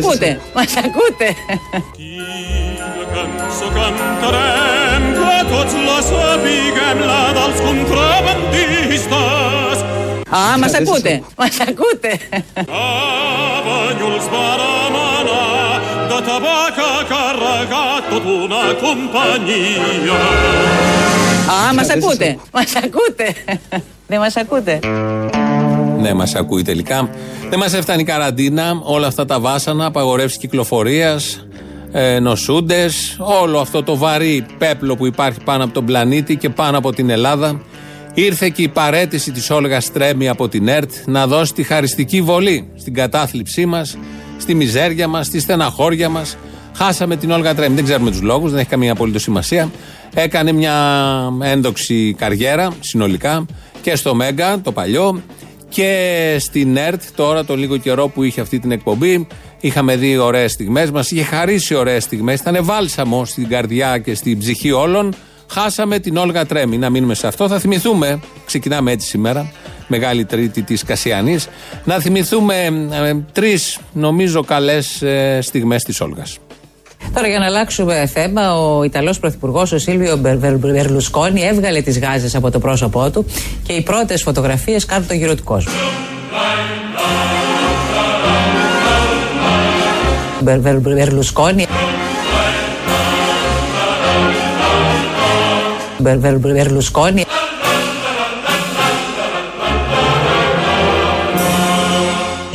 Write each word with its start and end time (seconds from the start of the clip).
Α, 0.00 0.08
μα 0.08 0.08
ακούτε. 0.08 0.38
Μας 0.54 0.76
ακούτε. 0.76 1.28
Α, 10.30 10.58
μας 10.58 10.74
ακούτε. 10.74 11.22
Μας 11.36 11.60
ακούτε. 11.60 12.18
Α, 21.50 21.74
μας 21.74 21.90
ακούτε. 21.90 22.38
Μας 22.52 22.76
ακούτε. 22.76 23.34
Δεν 24.06 24.18
μας 24.18 24.36
ακούτε. 24.36 24.78
Ναι, 26.00 26.14
μας 26.14 26.34
ακούει 26.34 26.62
τελικά. 26.62 27.10
Δεν 27.50 27.58
μας 27.58 27.74
έφτανε 27.74 28.00
η 28.00 28.04
καραντίνα, 28.04 28.80
όλα 28.82 29.06
αυτά 29.06 29.24
τα 29.24 29.40
βάσανα, 29.40 29.84
απαγορεύσεις 29.84 30.38
κυκλοφορίας, 30.38 31.46
ε, 31.92 32.18
νοσούντες, 32.18 33.16
όλο 33.42 33.58
αυτό 33.58 33.82
το 33.82 33.96
βαρύ 33.96 34.46
πέπλο 34.58 34.96
που 34.96 35.06
υπάρχει 35.06 35.38
πάνω 35.44 35.64
από 35.64 35.72
τον 35.72 35.84
πλανήτη 35.84 36.36
και 36.36 36.48
πάνω 36.48 36.78
από 36.78 36.92
την 36.92 37.10
Ελλάδα. 37.10 37.60
Ήρθε 38.14 38.48
και 38.48 38.62
η 38.62 38.68
παρέτηση 38.68 39.32
της 39.32 39.50
Όλγα 39.50 39.80
Στρέμι 39.80 40.28
από 40.28 40.48
την 40.48 40.68
ΕΡΤ 40.68 40.90
να 41.06 41.26
δώσει 41.26 41.52
τη 41.52 41.62
χαριστική 41.62 42.22
βολή 42.22 42.70
στην 42.76 42.94
κατάθλιψή 42.94 43.66
μας, 43.66 43.98
στη 44.38 44.54
μιζέρια 44.54 45.08
μας, 45.08 45.26
στη 45.26 45.40
στεναχώρια 45.40 46.08
μας. 46.08 46.36
Χάσαμε 46.76 47.16
την 47.16 47.30
Όλγα 47.30 47.54
Τρέμι. 47.54 47.74
Δεν 47.74 47.84
ξέρουμε 47.84 48.10
τους 48.10 48.22
λόγους, 48.22 48.50
δεν 48.50 48.60
έχει 48.60 48.68
καμία 48.68 48.92
απολύτως 48.92 49.22
σημασία. 49.22 49.70
Έκανε 50.14 50.52
μια 50.52 50.74
ένδοξη 51.42 52.14
καριέρα 52.18 52.70
συνολικά 52.80 53.46
και 53.82 53.96
στο 53.96 54.14
Μέγκα, 54.14 54.60
το 54.62 54.72
παλιό, 54.72 55.22
και 55.70 56.36
στην 56.40 56.76
ΕΡΤ, 56.76 57.02
τώρα 57.14 57.44
το 57.44 57.56
λίγο 57.56 57.76
καιρό 57.76 58.08
που 58.08 58.22
είχε 58.22 58.40
αυτή 58.40 58.58
την 58.58 58.70
εκπομπή, 58.72 59.26
είχαμε 59.60 59.96
δει 59.96 60.16
ωραίες 60.16 60.52
στιγμές. 60.52 60.90
Μας 60.90 61.10
είχε 61.10 61.22
χαρίσει 61.22 61.74
ωραίες 61.74 62.02
στιγμές. 62.02 62.40
Ήταν 62.40 62.64
βάλσαμο 62.64 63.24
στην 63.24 63.48
καρδιά 63.48 63.98
και 63.98 64.14
στην 64.14 64.38
ψυχή 64.38 64.70
όλων. 64.72 65.14
Χάσαμε 65.50 65.98
την 65.98 66.16
Όλγα 66.16 66.46
Τρέμι. 66.46 66.78
Να 66.78 66.90
μείνουμε 66.90 67.14
σε 67.14 67.26
αυτό. 67.26 67.48
Θα 67.48 67.58
θυμηθούμε, 67.58 68.20
ξεκινάμε 68.46 68.92
έτσι 68.92 69.08
σήμερα, 69.08 69.52
Μεγάλη 69.88 70.24
Τρίτη 70.24 70.62
της 70.62 70.84
Κασιανής, 70.84 71.48
να 71.84 72.00
θυμηθούμε 72.00 72.54
ε, 72.92 73.14
τρεις 73.32 73.78
νομίζω 73.92 74.44
καλές 74.44 75.02
ε, 75.02 75.38
στιγμές 75.42 75.82
της 75.82 76.00
Όλγας. 76.00 76.38
Τώρα 77.14 77.28
για 77.28 77.38
να 77.38 77.44
αλλάξουμε 77.44 78.06
θέμα, 78.06 78.54
ο 78.54 78.82
Ιταλός 78.82 79.18
Πρωθυπουργός, 79.18 79.72
ο 79.72 79.78
Σίλβιο 79.78 80.16
Μπερλουσκόνη, 80.16 81.40
έβγαλε 81.40 81.80
τις 81.80 81.98
γάζες 81.98 82.34
από 82.34 82.50
το 82.50 82.58
πρόσωπό 82.58 83.10
του 83.10 83.26
και 83.62 83.72
οι 83.72 83.82
πρώτες 83.82 84.22
φωτογραφίες 84.22 84.84
κάνουν 84.84 85.06
το 85.06 85.14
γύρο 85.14 85.34
του 85.34 85.44
κόσμου. 85.44 85.72
Μπερλουσκόνη. 90.40 91.66
Μπερλουσκόνη. 95.98 97.24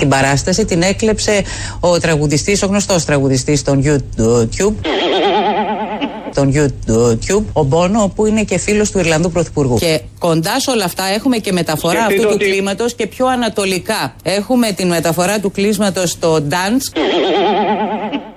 Την 0.05 0.13
παράσταση 0.13 0.65
την 0.65 0.81
έκλεψε 0.81 1.43
ο 1.79 1.99
τραγουδιστής, 1.99 2.63
ο 2.63 2.65
γνωστός 2.65 3.05
τραγουδιστής 3.05 3.61
των 3.63 3.83
YouTube 3.83 4.73
τον 6.35 6.53
YouTube, 6.55 7.43
ο 7.53 7.63
Μπόνο, 7.63 8.11
που 8.15 8.25
είναι 8.25 8.43
και 8.43 8.57
φίλος 8.57 8.91
του 8.91 8.99
Ιρλανδού 8.99 9.31
Πρωθυπουργού. 9.31 9.77
Και 9.77 10.01
κοντά 10.19 10.59
σε 10.59 10.71
όλα 10.71 10.83
αυτά 10.83 11.03
έχουμε 11.03 11.37
και 11.37 11.51
μεταφορά 11.51 12.03
αυτού 12.03 12.21
του 12.21 12.29
ότι... 12.31 12.45
κλίματος 12.45 12.95
και 12.95 13.07
πιο 13.07 13.27
ανατολικά. 13.27 14.15
Έχουμε 14.23 14.71
την 14.71 14.87
μεταφορά 14.87 15.39
του 15.39 15.51
κλίματο 15.51 16.07
στο 16.07 16.35
dance. 16.49 16.99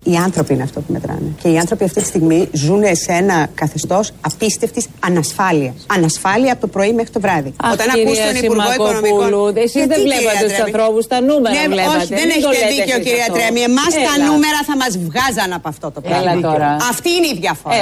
Οι 0.03 0.17
άνθρωποι 0.17 0.53
είναι 0.55 0.62
αυτό 0.62 0.81
που 0.81 0.93
μετράνε. 0.93 1.33
Και 1.43 1.49
οι 1.49 1.59
άνθρωποι 1.59 1.84
αυτή 1.84 2.01
τη 2.01 2.06
στιγμή 2.06 2.49
ζουν 2.53 2.83
σε 2.93 3.12
ένα 3.12 3.49
καθεστώς 3.55 4.12
απίστευτης 4.21 4.87
ανασφάλειας. 5.01 5.75
Ανασφάλεια 5.87 6.53
από 6.53 6.61
το 6.61 6.67
πρωί 6.67 6.93
μέχρι 6.93 7.11
το 7.11 7.21
βράδυ. 7.21 7.55
Αχ, 7.62 7.73
Όταν 7.73 7.87
ακούς 7.91 8.19
τον 8.19 8.45
Υπουργό 8.45 8.73
Οικονομικών. 8.73 9.56
Εσείς 9.56 9.87
δεν 9.87 10.01
βλέπατε 10.06 10.45
τους 10.49 10.61
ανθρώπους, 10.67 11.06
τα 11.06 11.21
νούμερα 11.21 11.61
ναι, 11.61 11.69
βλέπατε. 11.75 11.97
Όχι, 11.97 12.15
δεν 12.15 12.29
έχετε 12.37 12.59
δίκιο, 12.75 12.99
κυρία 12.99 13.29
Τρέμι. 13.33 13.61
Εμάς 13.61 13.93
τα 14.09 14.15
νούμερα 14.27 14.61
θα 14.67 14.77
μας 14.77 14.99
βγάζαν 14.99 15.53
από 15.53 15.69
αυτό 15.69 15.91
το 15.91 16.00
πράγμα. 16.00 16.77
Αυτή 16.91 17.11
είναι 17.17 17.27
η 17.27 17.37
διαφορά. 17.41 17.75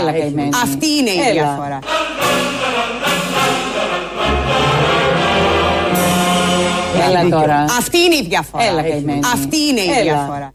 Αυτή 0.65 0.89
είναι 0.99 1.11
η 1.11 1.33
διαφορά. 1.33 1.79
Έλα 7.09 7.29
τώρα. 7.29 7.65
Αυτή 7.79 7.99
είναι 7.99 8.15
η 8.15 8.27
διαφορά. 8.29 8.65
Έλα, 8.65 8.81
αυτή 9.33 9.57
είναι 9.57 9.81
η 9.81 10.03
διαφορά. 10.03 10.55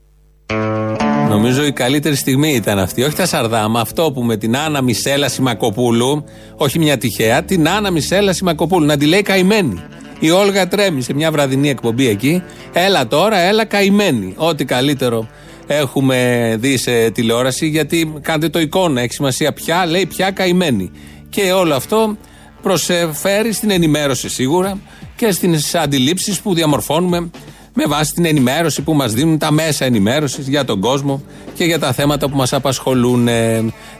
Νομίζω 1.32 1.66
η 1.66 1.72
καλύτερη 1.72 2.16
στιγμή 2.16 2.54
ήταν 2.54 2.80
αυτή. 2.80 3.04
Όχι 3.04 3.16
τα 3.16 3.26
Σαρδάμα, 3.26 3.80
αυτό 3.80 4.12
που 4.12 4.22
με 4.24 4.38
την 4.38 4.58
Άννα 4.58 4.82
Μισέλα 4.82 5.30
Σιμακοπούλου, 5.30 6.24
όχι 6.56 6.80
μια 6.80 6.98
τυχαία, 6.98 7.44
την 7.44 7.70
Άννα 7.70 7.92
Μισέλα 7.92 8.34
Σιμακοπούλου, 8.34 8.86
να 8.86 8.98
τη 8.98 9.06
λέει 9.06 9.22
καημένη. 9.22 9.84
Η 10.20 10.30
Όλγα 10.30 10.68
τρέμει 10.68 11.02
σε 11.02 11.14
μια 11.14 11.32
βραδινή 11.32 11.70
εκπομπή 11.70 12.08
εκεί. 12.08 12.44
Έλα 12.74 13.08
τώρα, 13.08 13.40
έλα 13.40 13.66
καημένη. 13.66 14.34
Ό,τι 14.38 14.66
καλύτερο 14.66 15.28
έχουμε 15.68 16.56
δει 16.60 16.78
σε 16.78 17.10
τηλεόραση, 17.10 17.68
γιατί 17.68 18.14
κάντε 18.22 18.50
το 18.50 18.60
εικόνα, 18.60 19.02
έχει 19.02 19.14
σημασία 19.14 19.54
πια, 19.54 19.86
λέει 19.86 20.06
πια 20.06 20.32
καημένη. 20.32 20.92
Και 21.30 21.52
όλο 21.52 21.76
αυτό 21.76 22.18
προσφέρει 22.62 23.54
στην 23.54 23.72
ενημέρωση 23.72 24.30
σίγουρα 24.30 24.80
και 25.16 25.32
στις 25.32 25.76
αντιλήψεις 25.76 26.42
που 26.42 26.54
διαμορφώνουμε 26.54 27.30
με 27.74 27.86
βάση 27.86 28.14
την 28.14 28.26
ενημέρωση 28.26 28.82
που 28.82 28.94
μας 28.94 29.14
δίνουν 29.14 29.38
τα 29.38 29.52
μέσα 29.52 29.86
ενημέρωσης 29.86 30.48
για 30.48 30.66
τον 30.66 30.80
κόσμο 30.80 31.24
και 31.54 31.64
για 31.64 31.80
τα 31.80 31.94
θέματα 31.94 32.30
που 32.30 32.38
μας 32.38 32.54
απασχολούν. 32.54 33.26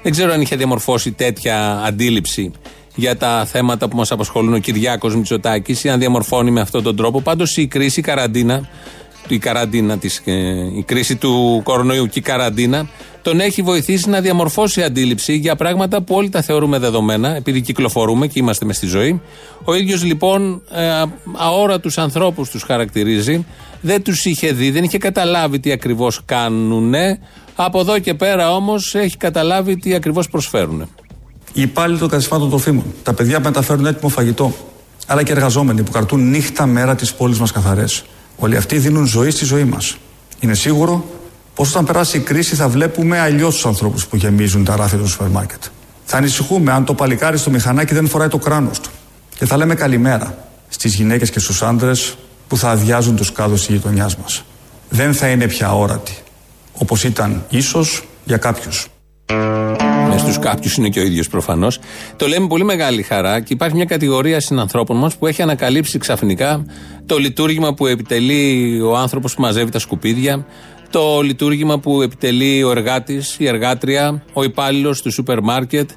Δεν 0.04 0.12
ξέρω 0.12 0.34
αν 0.34 0.42
είχε 0.42 0.56
διαμορφώσει 0.56 1.12
τέτοια 1.12 1.82
αντίληψη 1.86 2.52
για 2.96 3.18
τα 3.18 3.46
θέματα 3.46 3.88
που 3.88 3.96
μας 3.96 4.12
απασχολούν 4.12 4.54
ο 4.54 4.58
Κυριάκος 4.58 5.16
Μητσοτάκης 5.16 5.84
ή 5.84 5.90
αν 5.90 6.00
διαμορφώνει 6.00 6.52
με 6.52 6.62
αυτόν 6.62 6.84
τον 6.84 6.96
τρόπο. 6.96 7.22
Πάντως 7.22 7.58
η 7.58 7.68
κρίση, 7.68 8.00
η 8.00 8.04
καραντίνα, 8.04 8.70
η 9.34 9.38
καραντίνα 9.38 9.98
της, 9.98 10.22
ε, 10.26 10.34
η 10.78 10.84
κρίση 10.86 11.16
του 11.16 11.62
κορονοϊού 11.64 12.06
και 12.06 12.20
η 12.20 12.22
καραντίνα 12.22 12.90
τον 13.22 13.40
έχει 13.40 13.62
βοηθήσει 13.62 14.10
να 14.10 14.22
διαμορφώσει 14.22 14.84
αντίληψη 14.84 15.36
για 15.36 15.56
πράγματα 15.56 16.02
που 16.02 16.16
όλοι 16.16 16.30
τα 16.30 16.42
θεωρούμε 16.42 16.80
δεδομένα, 16.80 17.36
επειδή 17.36 17.62
κυκλοφορούμε 17.62 18.28
και 18.28 18.40
είμαστε 18.40 18.66
μες 18.66 18.76
στη 18.76 18.88
ζωή. 18.88 19.22
Ο 19.64 19.74
ίδιος 19.74 20.04
λοιπόν 20.04 20.62
ε, 20.72 21.04
αόρατους 21.38 21.98
ανθρώπους 21.98 22.50
τους 22.50 22.64
χαρακτηρίζει, 22.64 23.46
δεν 23.82 24.04
τους 24.04 24.26
είχε 24.26 24.52
δει, 24.52 24.72
δεν 24.72 24.84
είχε 24.84 24.98
καταλάβει 24.98 25.60
τι 25.60 25.72
ακριβώς 25.72 26.22
κάνουν. 26.26 26.94
Από 27.56 27.80
εδώ 27.80 28.00
και 28.00 28.14
πέρα 28.14 28.56
όμως 28.56 28.96
έχει 28.96 29.18
καταλάβει 29.18 29.78
τι 29.78 29.94
ακριβώς 29.94 30.30
προσφέρουν. 30.30 30.90
Οι 31.54 31.62
υπάλληλοι 31.62 32.00
των 32.00 32.10
καταστημάτων 32.10 32.50
τροφίμων, 32.50 32.84
τα 33.04 33.14
παιδιά 33.14 33.38
που 33.38 33.44
μεταφέρουν 33.44 33.86
έτοιμο 33.86 34.10
φαγητό, 34.10 34.54
αλλά 35.08 35.24
και 35.24 35.32
εργαζόμενοι 35.32 35.84
που 35.84 35.92
κρατούν 35.92 36.30
νύχτα 36.30 36.66
μέρα 36.66 36.96
τις 36.96 37.14
πόλεις 37.14 37.40
μας 37.40 37.52
καθαρές. 37.52 38.04
Όλοι 38.44 38.58
αυτοί 38.58 38.78
δίνουν 38.78 39.06
ζωή 39.06 39.30
στη 39.30 39.46
ζωή 39.46 39.64
μας. 39.64 39.98
Είναι 40.40 40.54
σίγουρο 40.54 41.06
πως 41.56 41.70
όταν 41.70 41.86
περάσει 41.86 42.18
η 42.18 42.20
κρίση 42.20 42.56
θα 42.56 42.68
βλέπουμε 42.68 43.20
αλλιώς 43.20 43.54
τους 43.54 43.66
ανθρώπους 43.66 44.06
που 44.06 44.16
γεμίζουν 44.16 44.64
τα 44.64 44.76
ράφια 44.76 44.98
του 44.98 45.08
σούπερ 45.08 45.28
μάρκετ. 45.28 45.64
Θα 46.06 46.18
ανησυχούμε 46.18 46.72
αν 46.72 46.86
το 46.86 46.94
παλικάρι 46.94 47.38
στο 47.38 47.50
μηχανάκι 47.50 47.94
δεν 47.94 48.08
φοράει 48.08 48.28
το 48.28 48.38
κράνος 48.38 48.80
του. 48.80 48.90
Και 49.36 49.46
θα 49.46 49.58
λέμε 49.58 49.76
καλημέρα 49.76 50.48
στις 50.68 50.94
γυναίκες 50.96 51.30
και 51.30 51.40
στους 51.40 51.62
άντρες 51.62 52.18
που 52.48 52.58
θα 52.58 52.70
αδειάζουν 52.70 53.16
τους 53.16 53.32
κάδους 53.32 53.66
της 53.66 53.76
γειτονιάς 53.76 54.16
μας. 54.16 54.44
Δεν 54.90 55.14
θα 55.14 55.28
είναι 55.28 55.48
πια 55.48 55.76
όρατη. 55.76 56.18
Όπως 56.74 57.04
ήταν 57.04 57.46
ίσως 57.50 58.04
για 58.24 58.38
κάποιους. 58.38 58.88
Μες 60.10 60.22
στου 60.22 60.40
κάποιους 60.40 60.76
είναι 60.76 60.90
και 60.90 61.00
ο 61.00 61.04
ίδιος 61.04 61.28
προφανώς. 61.28 61.80
Το 62.16 62.28
λέμε 62.28 62.48
πολύ 62.48 62.64
μεγάλη 62.64 63.02
χαρά 63.02 63.40
και 63.40 63.54
υπάρχει 63.54 63.76
μια 63.76 63.86
κατηγορία 63.86 64.40
συνανθρώπων 64.40 64.98
μας 64.98 65.18
που 65.18 65.28
έχει 65.28 65.42
ανακαλύψει 65.42 65.98
ξαφνικά 65.98 66.66
το 67.06 67.18
λειτουργήμα 67.18 67.74
που 67.74 67.86
επιτελεί 67.86 68.82
ο 68.82 68.98
άνθρωπος 68.98 69.36
που 69.36 69.42
μαζεύει 69.42 69.72
τα 69.72 69.80
σκουπίδια, 69.80 70.46
το 70.90 71.22
λειτουργήμα 71.22 71.80
που 71.80 72.02
επιτελεί 72.02 72.64
ο 72.64 72.72
εργάτης, 72.72 73.36
η 73.40 73.48
εργάτρια, 73.48 74.24
ο 74.34 74.44
υπάλληλος 74.44 75.02
του 75.02 75.12
σούπερ 75.12 75.42
μάρκετ 75.42 75.90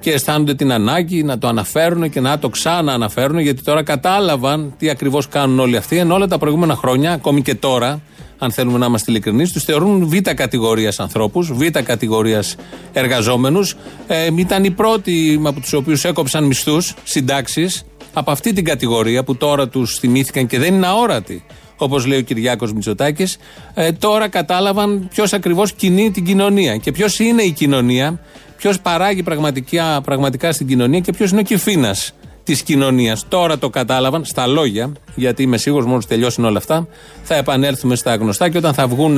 και 0.00 0.12
αισθάνονται 0.12 0.54
την 0.54 0.72
ανάγκη 0.72 1.22
να 1.22 1.38
το 1.38 1.48
αναφέρουν 1.48 2.10
και 2.10 2.20
να 2.20 2.38
το 2.38 2.48
ξανααναφέρουν 2.48 3.38
γιατί 3.38 3.62
τώρα 3.62 3.82
κατάλαβαν 3.82 4.74
τι 4.78 4.90
ακριβώς 4.90 5.28
κάνουν 5.28 5.58
όλοι 5.58 5.76
αυτοί 5.76 5.96
ενώ 5.96 6.14
όλα 6.14 6.26
τα 6.26 6.38
προηγούμενα 6.38 6.76
χρόνια, 6.76 7.12
ακόμη 7.12 7.42
και 7.42 7.54
τώρα, 7.54 8.00
αν 8.38 8.50
θέλουμε 8.50 8.78
να 8.78 8.86
είμαστε 8.86 9.10
ειλικρινείς, 9.10 9.52
τους 9.52 9.64
θεωρούν 9.64 10.08
β' 10.08 10.30
κατηγορίας 10.34 11.00
ανθρώπους, 11.00 11.52
β' 11.52 11.78
κατηγορίας 11.82 12.56
εργαζόμενους. 12.92 13.76
Ε, 14.06 14.28
ήταν 14.36 14.64
οι 14.64 14.70
πρώτοι 14.70 15.40
από 15.44 15.60
τους 15.60 15.72
οποίους 15.72 16.04
έκοψαν 16.04 16.44
μισθούς, 16.44 16.94
συντάξεις, 17.04 17.84
από 18.12 18.30
αυτή 18.30 18.52
την 18.52 18.64
κατηγορία 18.64 19.24
που 19.24 19.36
τώρα 19.36 19.68
τους 19.68 19.98
θυμήθηκαν 19.98 20.46
και 20.46 20.58
δεν 20.58 20.74
είναι 20.74 20.86
αόρατοι. 20.86 21.44
Όπως 21.76 22.06
λέει 22.06 22.18
ο 22.18 22.22
Κυριάκος 22.22 22.72
Μητσοτάκης, 22.72 23.38
ε, 23.74 23.92
τώρα 23.92 24.28
κατάλαβαν 24.28 25.08
ποιος 25.10 25.32
ακριβώς 25.32 25.72
κινεί 25.72 26.10
την 26.10 26.24
κοινωνία 26.24 26.76
και 26.76 26.92
ποιος 26.92 27.18
είναι 27.18 27.42
η 27.42 27.50
κοινωνία, 27.50 28.20
ποιος 28.60 28.80
παράγει 28.80 29.22
πραγματικά, 29.22 30.00
πραγματικά 30.00 30.52
στην 30.52 30.66
κοινωνία 30.66 31.00
και 31.00 31.12
ποιος 31.12 31.30
είναι 31.30 31.40
ο 31.40 31.42
κυφίνα 31.42 31.96
της 32.44 32.62
κοινωνίας. 32.62 33.24
Τώρα 33.28 33.58
το 33.58 33.70
κατάλαβαν 33.70 34.24
στα 34.24 34.46
λόγια, 34.46 34.92
γιατί 35.14 35.42
είμαι 35.42 35.56
σίγουρος 35.56 35.86
μόλις 35.86 36.06
τελειώσουν 36.06 36.44
όλα 36.44 36.58
αυτά, 36.58 36.86
θα 37.22 37.34
επανέλθουμε 37.34 37.96
στα 37.96 38.14
γνωστά 38.14 38.48
και 38.48 38.58
όταν 38.58 38.74
θα 38.74 38.86
βγουν 38.86 39.16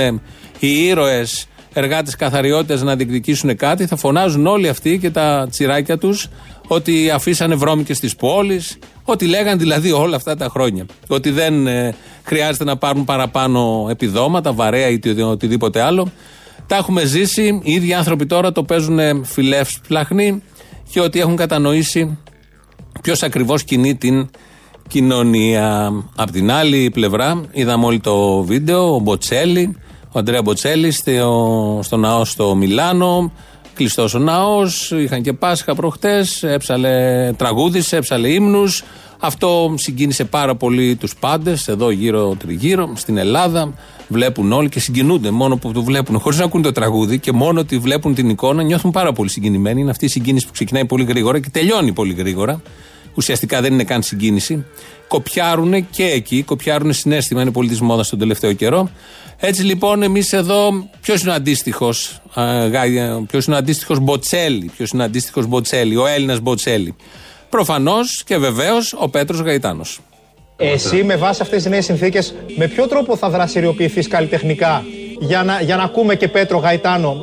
οι 0.58 0.86
ήρωες 0.86 1.46
εργάτες 1.72 2.16
καθαριότητες 2.16 2.82
να 2.82 2.96
διεκδικήσουν 2.96 3.56
κάτι, 3.56 3.86
θα 3.86 3.96
φωνάζουν 3.96 4.46
όλοι 4.46 4.68
αυτοί 4.68 4.98
και 4.98 5.10
τα 5.10 5.46
τσιράκια 5.50 5.98
τους 5.98 6.28
ότι 6.66 7.10
αφήσανε 7.10 7.54
βρώμικες 7.54 7.96
στις 7.96 8.16
πόλεις, 8.16 8.78
ότι 9.04 9.26
λέγαν 9.26 9.58
δηλαδή 9.58 9.92
όλα 9.92 10.16
αυτά 10.16 10.36
τα 10.36 10.48
χρόνια. 10.48 10.86
Ότι 11.08 11.30
δεν 11.30 11.66
ε, 11.66 11.94
χρειάζεται 12.22 12.64
να 12.64 12.76
πάρουν 12.76 13.04
παραπάνω 13.04 13.86
επιδόματα, 13.90 14.52
βαρέα 14.52 14.88
ή 14.88 15.00
οτιδήποτε 15.22 15.80
άλλο. 15.80 16.12
Τα 16.72 16.78
έχουμε 16.78 17.04
ζήσει. 17.04 17.60
Οι 17.62 17.72
ίδιοι 17.72 17.94
άνθρωποι 17.94 18.26
τώρα 18.26 18.52
το 18.52 18.62
παίζουν 18.62 19.24
φιλεύσπλαχνοι 19.24 20.42
και 20.90 21.00
ότι 21.00 21.20
έχουν 21.20 21.36
κατανοήσει 21.36 22.18
ποιος 23.02 23.22
ακριβώς 23.22 23.64
κινεί 23.64 23.94
την 23.96 24.28
κοινωνία. 24.88 25.92
Απ' 26.16 26.30
την 26.30 26.50
άλλη 26.50 26.90
πλευρά, 26.90 27.44
είδαμε 27.52 27.86
όλοι 27.86 28.00
το 28.00 28.42
βίντεο, 28.42 28.94
ο 28.94 28.98
Μποτσέλη, 28.98 29.76
ο 30.12 30.18
Αντρέα 30.18 30.42
Μποτσέλη 30.42 30.90
στο, 30.90 31.80
στο 31.82 31.96
ναό 31.96 32.24
στο 32.24 32.54
Μιλάνο. 32.54 33.32
Κλειστός 33.74 34.14
ο 34.14 34.18
ναός, 34.18 34.90
είχαν 34.90 35.22
και 35.22 35.32
Πάσχα 35.32 35.74
προχτές, 35.74 36.42
έψαλε 36.42 37.32
τραγούδισε, 37.36 37.96
έψαλε 37.96 38.28
ύμνους. 38.28 38.84
Αυτό 39.18 39.74
συγκίνησε 39.76 40.24
πάρα 40.24 40.54
πολύ 40.54 40.96
τους 40.96 41.14
πάντες 41.16 41.68
εδώ 41.68 41.90
γύρω 41.90 42.36
τριγύρω, 42.38 42.92
στην 42.94 43.16
Ελλάδα. 43.16 43.72
Βλέπουν 44.12 44.52
όλοι 44.52 44.68
και 44.68 44.80
συγκινούνται 44.80 45.30
μόνο 45.30 45.56
που 45.56 45.72
το 45.72 45.82
βλέπουν, 45.82 46.18
χωρίς 46.18 46.38
να 46.38 46.44
ακούν 46.44 46.62
το 46.62 46.72
τραγούδι 46.72 47.18
και 47.18 47.32
μόνο 47.32 47.60
ότι 47.60 47.78
βλέπουν 47.78 48.14
την 48.14 48.28
εικόνα, 48.28 48.62
νιώθουν 48.62 48.90
πάρα 48.90 49.12
πολύ 49.12 49.30
συγκινημένοι. 49.30 49.80
Είναι 49.80 49.90
αυτή 49.90 50.04
η 50.04 50.08
συγκίνηση 50.08 50.46
που 50.46 50.52
ξεκινάει 50.52 50.84
πολύ 50.84 51.04
γρήγορα 51.04 51.40
και 51.40 51.48
τελειώνει 51.52 51.92
πολύ 51.92 52.12
γρήγορα. 52.12 52.62
Ουσιαστικά 53.14 53.60
δεν 53.60 53.72
είναι 53.72 53.84
καν 53.84 54.02
συγκίνηση. 54.02 54.64
Κοπιάρουν 55.08 55.90
και 55.90 56.04
εκεί, 56.04 56.42
κοπιάρουν 56.42 56.92
συνέστημα, 56.92 57.42
είναι 57.42 57.50
πολύ 57.50 57.68
τη 57.68 57.82
μόδα 57.82 58.04
τον 58.10 58.18
τελευταίο 58.18 58.52
καιρό. 58.52 58.90
Έτσι 59.36 59.62
λοιπόν, 59.62 60.02
εμείς 60.02 60.32
εδώ, 60.32 60.88
ποιος 61.00 61.22
είναι 61.22 61.30
ο 61.30 61.34
αντίστοιχος, 61.34 62.20
ποιος 63.26 63.46
είναι 63.46 63.54
ο 63.54 63.58
αντίστοιχος 63.58 64.00
Μποτσέλη, 64.00 64.70
ποιος 64.76 64.90
είναι 64.90 65.02
ο 65.02 65.04
αντίστοιχος 65.04 65.46
Μποτσέλη, 65.46 65.96
ο 65.96 66.06
Έλληνας 66.06 66.40
Μποτσέλη. 66.40 66.94
Προφανώς 67.48 68.22
και 68.26 68.36
βεβαίως 68.36 68.94
ο 68.98 69.08
Πέτρος 69.08 69.40
Γαϊτάνος. 69.40 70.00
Εσύ 70.62 71.04
με 71.04 71.16
βάση 71.16 71.42
αυτές 71.42 71.62
τις 71.62 71.70
νέες 71.70 71.84
συνθήκες, 71.84 72.34
με 72.56 72.66
ποιο 72.66 72.86
τρόπο 72.86 73.16
θα 73.16 73.30
δραστηριοποιηθείς 73.30 74.08
καλλιτεχνικά 74.08 74.84
για 75.18 75.42
να, 75.42 75.60
για 75.60 75.76
να 75.76 75.82
ακούμε 75.82 76.14
και 76.14 76.28
Πέτρο 76.28 76.58
Γαϊτάνο; 76.58 77.16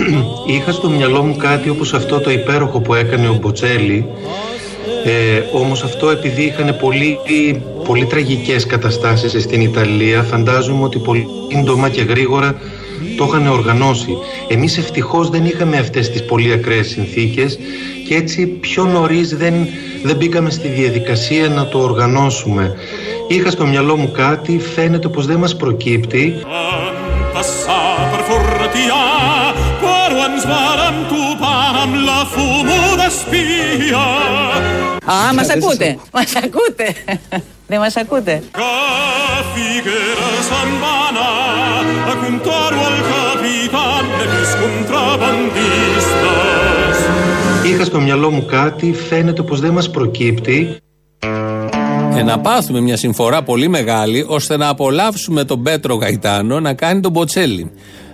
Είχα 0.56 0.72
στο 0.72 0.88
μυαλό 0.88 1.22
μου 1.22 1.36
κάτι 1.36 1.68
όπως 1.68 1.94
αυτό 1.94 2.20
το 2.20 2.30
υπέροχο 2.30 2.80
που 2.80 2.94
έκανε 2.94 3.28
ο 3.28 3.34
Μποτσέλη 3.34 4.06
ε, 5.04 5.42
όμως 5.52 5.82
αυτό 5.82 6.10
επειδή 6.10 6.42
είχαν 6.42 6.76
πολύ, 6.80 7.18
πολύ 7.84 8.06
τραγικές 8.06 8.66
καταστάσεις 8.66 9.42
στην 9.42 9.60
Ιταλία 9.60 10.22
φαντάζομαι 10.22 10.84
ότι 10.84 10.98
πολύ 10.98 11.26
σύντομα 11.50 11.88
και 11.88 12.02
γρήγορα 12.02 12.60
το 13.16 13.24
είχαν 13.24 13.46
οργανώσει. 13.46 14.16
Εμείς 14.48 14.78
ευτυχώς 14.78 15.30
δεν 15.30 15.44
είχαμε 15.44 15.76
αυτές 15.78 16.10
τις 16.10 16.24
πολύ 16.24 16.52
ακραίες 16.52 16.88
συνθήκες 16.88 17.58
και 18.08 18.14
έτσι 18.14 18.46
πιο 18.46 18.84
νωρίς 18.84 19.36
δεν, 19.36 19.54
δεν 20.02 20.16
μπήκαμε 20.16 20.50
στη 20.50 20.68
διαδικασία 20.68 21.48
να 21.48 21.66
το 21.66 21.78
οργανώσουμε. 21.78 22.74
Είχα 23.28 23.50
στο 23.50 23.66
μυαλό 23.66 23.96
μου 23.96 24.10
κάτι, 24.10 24.60
φαίνεται 24.74 25.08
πως 25.08 25.26
δεν 25.26 25.38
μας 25.38 25.56
προκύπτει. 25.56 26.34
Α, 35.06 35.34
μας 35.34 35.48
ακούτε, 35.50 35.98
μας 36.14 36.32
ακούτε. 36.36 36.94
Δεν 37.66 37.78
μας 37.78 37.96
ακούτε. 37.96 38.42
Είχα 47.64 47.84
στο 47.84 48.00
μυαλό 48.00 48.30
μου 48.30 48.44
κάτι, 48.44 48.92
φαίνεται 48.92 49.42
πως 49.42 49.60
δεν 49.60 49.72
μας 49.72 49.90
προκύπτει. 49.90 50.76
Ε, 52.16 52.22
να 52.22 52.38
πάθουμε 52.38 52.80
μια 52.80 52.96
συμφορά 52.96 53.42
πολύ 53.42 53.68
μεγάλη 53.68 54.24
ώστε 54.28 54.56
να 54.56 54.68
απολαύσουμε 54.68 55.44
τον 55.44 55.62
Πέτρο 55.62 55.94
Γαϊτάνο 55.94 56.60
να 56.60 56.74
κάνει 56.74 57.00
τον 57.00 57.12
Μποτσέλη. 57.12 57.70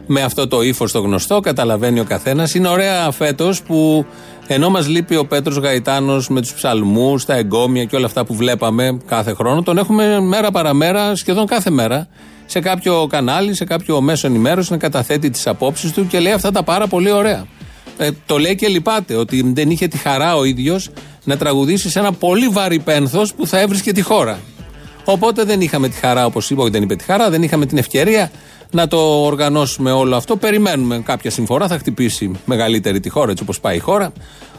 Με 0.07 0.23
αυτό 0.23 0.49
το 0.49 0.63
ύφος 0.63 0.93
το 0.93 1.01
γνωστό, 1.01 1.41
καταλαβαίνει 1.41 2.01
ο 2.01 2.05
καθένας. 2.05 2.55
Είναι 2.55 2.69
ωραία 2.69 3.11
φέτος 3.11 3.63
που 3.63 4.07
ενώ 4.47 4.71
μας 4.71 4.89
λείπει 4.89 5.17
ο 5.17 5.27
Πέτρος 5.27 5.57
Γαϊτάνος 5.57 6.29
με 6.29 6.41
τους 6.41 6.55
ψαλμούς, 6.55 7.25
τα 7.25 7.35
εγκόμια 7.35 7.85
και 7.85 7.97
όλα 7.97 8.07
αυτά 8.07 8.25
που 8.25 8.35
βλέπαμε 8.35 8.99
κάθε 9.07 9.35
χρόνο, 9.35 9.63
τον 9.63 9.79
έχουμε 9.79 10.21
μέρα 10.21 10.51
παραμέρα, 10.51 11.17
σχεδόν 11.17 11.47
κάθε 11.47 11.71
μέρα, 11.71 12.09
σε 12.47 12.61
κάποιο 12.61 13.07
κανάλι, 13.11 13.55
σε 13.55 13.65
κάποιο 13.65 14.01
μέσο 14.01 14.27
ενημέρωση 14.27 14.73
να 14.73 14.79
καταθέτει 14.79 15.31
τις 15.31 15.47
απόψεις 15.47 15.93
του 15.93 16.07
και 16.07 16.21
λέει 16.21 16.33
αυτά 16.33 16.51
τα 16.51 16.63
πάρα 16.63 16.87
πολύ 16.87 17.11
ωραία. 17.11 17.47
Ε, 17.99 18.09
το 18.27 18.39
λέει 18.39 18.55
και 18.55 18.69
λυπάται 18.69 19.15
ότι 19.15 19.53
δεν 19.55 19.71
είχε 19.71 19.89
τη 19.89 19.99
χαρά 19.99 20.37
ο 20.37 20.45
ίδιος 20.45 20.91
να 21.25 21.37
τραγουδήσει 21.37 21.91
σε 21.91 21.99
ένα 21.99 22.13
πολύ 22.13 22.49
βαρύ 22.49 22.79
πένθος 22.79 23.35
που 23.35 23.47
θα 23.47 23.61
έβρισκε 23.61 23.93
τη 23.93 24.03
χώρα. 24.03 24.39
Οπότε 25.05 25.45
δεν 25.45 25.61
είχαμε 25.61 25.89
τη 25.89 25.97
χαρά, 25.97 26.27
όπως 26.27 26.51
είπα, 26.51 26.65
δεν 26.65 26.83
είπε 26.83 26.97
τη 26.97 27.05
χαρά, 27.05 27.31
δεν 27.31 27.43
είχαμε 27.43 27.67
την 27.67 27.79
ευκαιρία 27.79 28.31
να 28.71 28.89
το 28.89 29.25
οργανώσουμε 29.25 29.93
όλο 29.93 30.17
αυτό. 30.17 30.37
Περιμένουμε 30.37 31.01
κάποια 31.05 31.31
συμφορά, 31.31 31.69
θα 31.69 31.79
χτυπήσει 31.79 32.31
μεγαλύτερη 32.45 33.01
τη 33.01 33.09
χώρα, 33.09 33.31
έτσι 33.31 33.43
όπως 33.43 33.61
πάει 33.61 33.77
η 33.77 33.79
χώρα. 33.79 34.13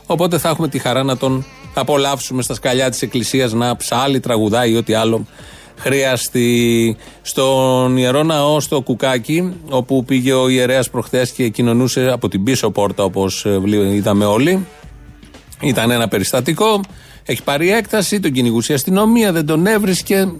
Οπότε 0.05 0.37
θα 0.37 0.49
έχουμε 0.49 0.67
τη 0.67 0.79
χαρά 0.79 1.03
να 1.03 1.17
τον 1.17 1.45
απολαύσουμε 1.73 2.41
στα 2.41 2.53
σκαλιά 2.53 2.89
της 2.89 3.01
Εκκλησίας 3.01 3.53
να 3.53 3.75
ψάλει, 3.75 4.19
τραγουδάει 4.19 4.71
ή 4.71 4.75
ό,τι 4.75 4.93
άλλο 4.93 5.25
χρειαστεί. 5.77 6.97
Στον 7.21 7.97
ιερό 7.97 8.23
ναό 8.23 8.59
στο 8.59 8.81
Κουκάκι, 8.81 9.53
όπου 9.69 10.03
πήγε 10.05 10.33
ο 10.33 10.49
ιερέας 10.49 10.89
προχθές 10.89 11.31
και 11.31 11.49
κοινωνούσε 11.49 12.09
από 12.11 12.29
την 12.29 12.43
πίσω 12.43 12.71
πόρτα, 12.71 13.03
όπως 13.03 13.45
ε, 13.45 13.61
είδαμε 13.93 14.25
όλοι. 14.25 14.65
Ήταν 15.61 15.91
ένα 15.91 16.07
περιστατικό. 16.07 16.81
Έχει 17.25 17.43
πάρει 17.43 17.71
έκταση, 17.71 18.19
τον 18.19 18.31
κυνηγούσε 18.31 18.71
η 18.71 18.75
αστυνομία, 18.75 19.31
δεν 19.31 19.45
τον 19.45 19.65
έβρισκε 19.67 20.31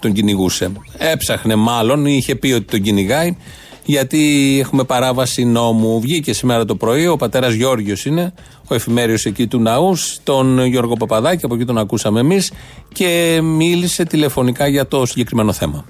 τον 0.00 0.12
κυνηγούσε. 0.12 0.72
Έψαχνε 0.98 1.54
μάλλον, 1.54 2.06
είχε 2.06 2.34
πει 2.34 2.52
ότι 2.52 2.64
τον 2.64 2.80
κυνηγάει, 2.82 3.36
γιατί 3.84 4.58
έχουμε 4.60 4.84
παράβαση 4.84 5.44
νόμου. 5.44 6.00
Βγήκε 6.00 6.32
σήμερα 6.32 6.64
το 6.64 6.74
πρωί, 6.74 7.06
ο 7.06 7.16
πατέρας 7.16 7.52
Γιώργιος 7.52 8.04
είναι, 8.04 8.32
ο 8.68 8.74
εφημέριος 8.74 9.24
εκεί 9.24 9.46
του 9.46 9.60
ναούς, 9.60 10.18
τον 10.24 10.64
Γιώργο 10.64 10.96
Παπαδάκη, 10.96 11.44
από 11.44 11.54
εκεί 11.54 11.64
τον 11.64 11.78
ακούσαμε 11.78 12.20
εμείς, 12.20 12.52
και 12.92 13.40
μίλησε 13.42 14.04
τηλεφωνικά 14.04 14.66
για 14.66 14.86
το 14.86 15.06
συγκεκριμένο 15.06 15.52
θέμα. 15.52 15.84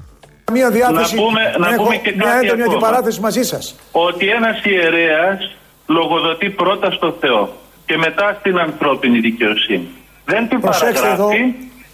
Μια 0.52 0.70
διάθεση, 0.70 1.14
να 1.14 1.22
πούμε, 1.22 1.40
να 1.58 1.82
πούμε 1.82 1.96
και 1.96 2.14
μια 2.16 2.40
έντονη 2.42 2.62
αντιπαράθεση 2.62 3.20
μαζί 3.20 3.42
σας. 3.42 3.74
Ότι 3.92 4.26
ένας 4.28 4.64
ιερέας 4.64 5.56
λογοδοτεί 5.86 6.50
πρώτα 6.50 6.90
στο 6.90 7.16
Θεό 7.20 7.56
και 7.86 7.96
μετά 7.96 8.36
στην 8.40 8.58
ανθρώπινη 8.58 9.18
δικαιοσύνη. 9.18 9.88
Δεν 10.30 10.48
την 10.48 10.60
παραγράφει, 10.60 11.42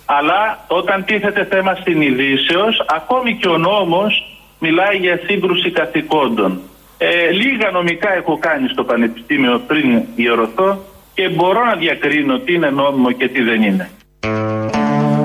αλλά 0.04 0.64
όταν 0.68 1.04
τίθεται 1.04 1.44
θέμα 1.44 1.74
συνειδήσεως, 1.82 2.84
ακόμη 2.96 3.36
και 3.36 3.48
ο 3.48 3.58
νόμος 3.58 4.12
μιλάει 4.58 4.96
για 4.96 5.20
σύγκρουση 5.26 5.70
καθηκόντων. 5.70 6.60
Ε, 6.98 7.30
λίγα 7.30 7.70
νομικά 7.70 8.14
έχω 8.14 8.38
κάνει 8.38 8.68
στο 8.68 8.84
Πανεπιστήμιο 8.84 9.60
πριν 9.66 10.02
ιερωθώ 10.14 10.78
και 11.14 11.28
μπορώ 11.28 11.64
να 11.64 11.74
διακρίνω 11.74 12.38
τι 12.38 12.54
είναι 12.54 12.70
νόμιμο 12.70 13.10
και 13.10 13.28
τι 13.28 13.42
δεν 13.42 13.62
είναι. 13.62 13.90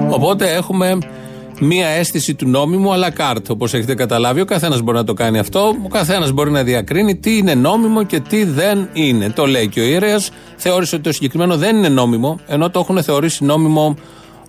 Οπότε 0.09 0.53
έχουμε 0.53 0.97
μία 1.63 1.87
αίσθηση 1.87 2.33
του 2.35 2.47
νόμιμου 2.47 2.93
αλλά 2.93 3.09
κάρτ. 3.11 3.49
Όπως 3.49 3.73
έχετε 3.73 3.95
καταλάβει, 3.95 4.41
ο 4.41 4.45
καθένας 4.45 4.81
μπορεί 4.81 4.97
να 4.97 5.03
το 5.03 5.13
κάνει 5.13 5.39
αυτό. 5.39 5.75
Ο 5.83 5.87
καθένας 5.87 6.31
μπορεί 6.31 6.51
να 6.51 6.63
διακρίνει 6.63 7.15
τι 7.15 7.37
είναι 7.37 7.53
νόμιμο 7.53 8.03
και 8.03 8.19
τι 8.19 8.43
δεν 8.43 8.89
είναι. 8.93 9.29
Το 9.29 9.45
λέει 9.45 9.67
και 9.67 9.79
ο 9.79 9.83
ιερέα. 9.83 10.19
Θεώρησε 10.55 10.95
ότι 10.95 11.03
το 11.03 11.11
συγκεκριμένο 11.11 11.57
δεν 11.57 11.75
είναι 11.75 11.89
νόμιμο, 11.89 12.39
ενώ 12.47 12.69
το 12.69 12.79
έχουν 12.79 13.03
θεωρήσει 13.03 13.43
νόμιμο 13.43 13.95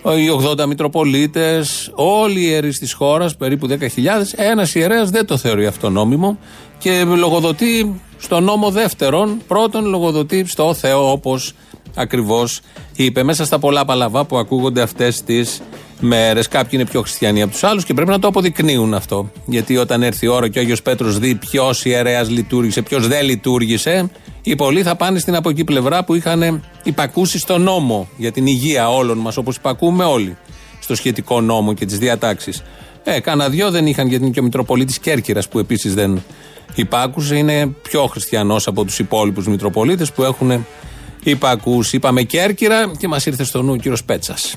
οι 0.05 0.29
80 0.59 0.67
Μητροπολίτες, 0.67 1.91
όλοι 1.95 2.41
οι 2.41 2.47
ιερείς 2.47 2.79
της 2.79 2.93
χώρας, 2.93 3.37
περίπου 3.37 3.67
10.000, 3.67 4.35
ένας 4.37 4.75
ιερέας 4.75 5.11
δεν 5.11 5.27
το 5.27 5.37
θεωρεί 5.37 5.67
αυτό 5.67 5.91
νόμιμο 5.91 6.39
και 6.79 7.05
λογοδοτεί 7.05 8.01
στο 8.19 8.41
νόμο 8.41 8.71
δεύτερον. 8.71 9.41
Πρώτον, 9.47 9.87
λογοδοτεί 9.87 10.45
στο 10.47 10.75
Θεό, 10.75 11.11
όπως 11.11 11.53
ακριβώς 11.95 12.61
είπε. 12.97 13.23
Μέσα 13.23 13.45
στα 13.45 13.59
πολλά 13.59 13.85
παλαβά 13.85 14.25
που 14.25 14.37
ακούγονται 14.37 14.83
αυτές 14.83 15.23
τις 15.23 15.63
μέρες. 16.03 16.49
Κάποιοι 16.49 16.71
είναι 16.73 16.85
πιο 16.85 17.01
χριστιανοί 17.01 17.43
από 17.43 17.53
τους 17.53 17.65
άλλους 17.65 17.85
και 17.85 17.95
πρέπει 17.95 18.11
να 18.11 18.19
το 18.19 18.29
αποδεικνύουν 18.29 18.95
αυτό. 18.95 19.31
Γιατί 19.47 19.77
όταν 19.77 20.03
έρθει 20.03 20.27
η 20.27 20.29
ώρα 20.29 20.49
και 20.49 20.59
ο 20.59 20.63
Άγιος 20.63 20.83
Πέτρος 20.83 21.19
δει 21.19 21.35
ποιος 21.35 21.85
ιερέας 21.85 22.31
λειτουργήσε, 22.31 22.83
ποιος 22.83 23.09
δεν 23.09 23.25
λειτουργήσε, 23.25 24.11
οι 24.43 24.57
πολλοί 24.57 24.83
θα 24.83 24.97
πάνε 24.97 25.19
στην 25.19 25.35
από 25.35 25.49
εκεί 25.49 25.65
πλευρά 25.65 26.05
που 26.05 26.15
είχαν 26.15 26.65
υπακούσει 26.83 27.39
στο 27.39 27.59
νόμο 27.59 28.09
για 28.17 28.33
την 28.33 28.47
υγεία 28.47 28.91
όλων 28.91 29.19
μας, 29.19 29.37
όπως 29.37 29.57
υπακούμε 29.57 30.05
όλοι 30.05 30.37
στο 30.81 30.95
σχετικό 30.95 31.41
νόμο 31.41 31.73
και 31.73 31.87
τις 31.87 31.99
διατάξεις. 31.99 32.63
Ε, 33.05 33.21
κάνα 33.21 33.49
δυο 33.49 33.71
δεν 33.71 33.87
είχαν 33.87 34.09
γιατί 34.09 34.25
είναι 34.25 34.33
και 34.33 34.41
ο 34.41 34.43
Μητροπολίτης 34.43 34.99
Κέρκυρας 34.99 35.49
που 35.49 35.59
επίσης 35.59 35.95
δεν 35.95 36.23
υπάκουσε. 36.75 37.37
Είναι 37.37 37.67
πιο 37.83 38.07
χριστιανός 38.07 38.67
από 38.67 38.85
τους 38.85 38.99
υπόλοιπους 38.99 39.47
Μητροπολίτες 39.47 40.13
που 40.13 40.23
έχουν 40.23 40.67
υπακού. 41.23 41.85
Είπαμε 41.91 42.23
Κέρκυρα 42.23 42.93
και 42.99 43.09
μας 43.09 43.27
ήρθε 43.27 43.45
στο 43.45 43.63
νου 43.63 43.73
ο 43.73 43.77
κύριος 43.77 44.05
Πέτσας. 44.05 44.55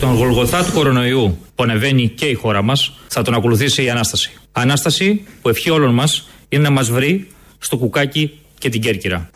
Τον 0.00 0.14
Γολγοθά 0.14 0.64
του 0.64 0.72
κορονοϊού 0.72 1.38
που 1.54 1.62
ανεβαίνει 1.62 2.08
και 2.08 2.26
η 2.26 2.34
χώρα 2.34 2.62
μας 2.62 2.92
θα 3.08 3.22
τον 3.22 3.34
ακολουθήσει 3.34 3.84
η 3.84 3.90
Ανάσταση. 3.90 4.32
Ανάσταση 4.52 5.26
που 5.42 5.48
ευχή 5.48 5.70
όλων 5.70 5.94
μας 5.94 6.28
είναι 6.48 6.62
να 6.62 6.70
μας 6.70 6.90
βρει 6.90 7.28
στο 7.58 7.76
κουκάκι 7.76 8.38
και 8.58 8.68
την 8.68 8.80
Κέρκυρα. 8.80 9.30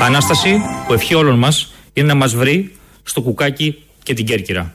Ανάσταση 0.00 0.60
που 0.86 0.92
ευχή 0.92 1.14
όλων 1.14 1.38
μας 1.38 1.72
είναι 1.92 2.06
να 2.06 2.14
μας 2.14 2.34
βρει 2.34 2.74
στο 3.02 3.20
κουκάκι 3.20 3.82
και 4.02 4.14
την 4.14 4.26
Κέρκυρα. 4.26 4.72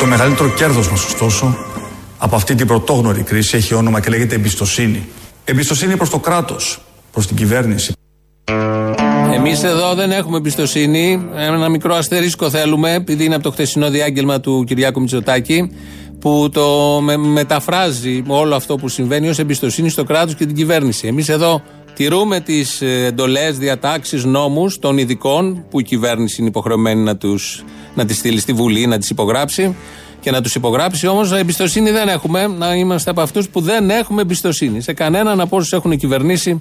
Το 0.00 0.06
μεγαλύτερο 0.06 0.48
κέρδος 0.48 0.90
μας 0.90 1.04
ωστόσο 1.04 1.56
από 2.18 2.36
αυτή 2.36 2.54
την 2.54 2.66
πρωτόγνωρη 2.66 3.22
κρίση 3.22 3.56
έχει 3.56 3.74
όνομα 3.74 4.00
και 4.00 4.10
λέγεται 4.10 4.34
εμπιστοσύνη. 4.34 5.08
Εμπιστοσύνη 5.44 5.96
προς 5.96 6.10
το 6.10 6.18
κράτος, 6.18 6.80
προς 7.12 7.26
την 7.26 7.36
κυβέρνηση. 7.36 7.92
Εμείς 9.46 9.62
εδώ 9.62 9.94
δεν 9.94 10.10
έχουμε 10.10 10.36
εμπιστοσύνη. 10.36 11.28
Ένα 11.36 11.68
μικρό 11.68 11.94
αστερίσκο 11.94 12.50
θέλουμε, 12.50 12.94
επειδή 12.94 13.24
είναι 13.24 13.34
από 13.34 13.44
το 13.44 13.50
χτεσινό 13.50 13.90
διάγγελμα 13.90 14.40
του 14.40 14.64
Κυριάκου 14.66 15.00
Μητσοτάκη, 15.00 15.70
που 16.20 16.48
το 16.52 16.98
με, 17.02 17.16
μεταφράζει 17.16 18.22
όλο 18.26 18.54
αυτό 18.54 18.76
που 18.76 18.88
συμβαίνει 18.88 19.28
ως 19.28 19.38
εμπιστοσύνη 19.38 19.88
στο 19.88 20.04
κράτος 20.04 20.34
και 20.34 20.46
την 20.46 20.56
κυβέρνηση. 20.56 21.06
Εμείς 21.06 21.28
εδώ 21.28 21.62
τηρούμε 21.94 22.40
τις 22.40 22.82
εντολές, 22.82 23.58
διατάξεις, 23.58 24.24
νόμους 24.24 24.78
των 24.78 24.98
ειδικών, 24.98 25.64
που 25.70 25.80
η 25.80 25.82
κυβέρνηση 25.82 26.36
είναι 26.38 26.48
υποχρεωμένη 26.48 27.02
να, 27.02 27.16
τους, 27.16 27.64
να 27.94 28.04
τις 28.04 28.16
στείλει 28.16 28.40
στη 28.40 28.52
Βουλή, 28.52 28.86
να 28.86 28.98
τις 28.98 29.10
υπογράψει 29.10 29.76
και 30.20 30.30
να 30.30 30.40
τους 30.40 30.54
υπογράψει. 30.54 31.06
Όμως 31.06 31.32
εμπιστοσύνη 31.32 31.90
δεν 31.90 32.08
έχουμε. 32.08 32.46
Να 32.46 32.74
είμαστε 32.74 33.10
από 33.10 33.20
αυτούς 33.20 33.48
που 33.48 33.60
δεν 33.60 33.90
έχουμε 33.90 34.22
εμπιστοσύνη 34.22 34.80
σε 34.80 34.92
κανέναν 34.92 35.40
από 35.40 35.56
όσους 35.56 35.72
έχουν 35.72 35.96
κυβερνήσει 35.96 36.60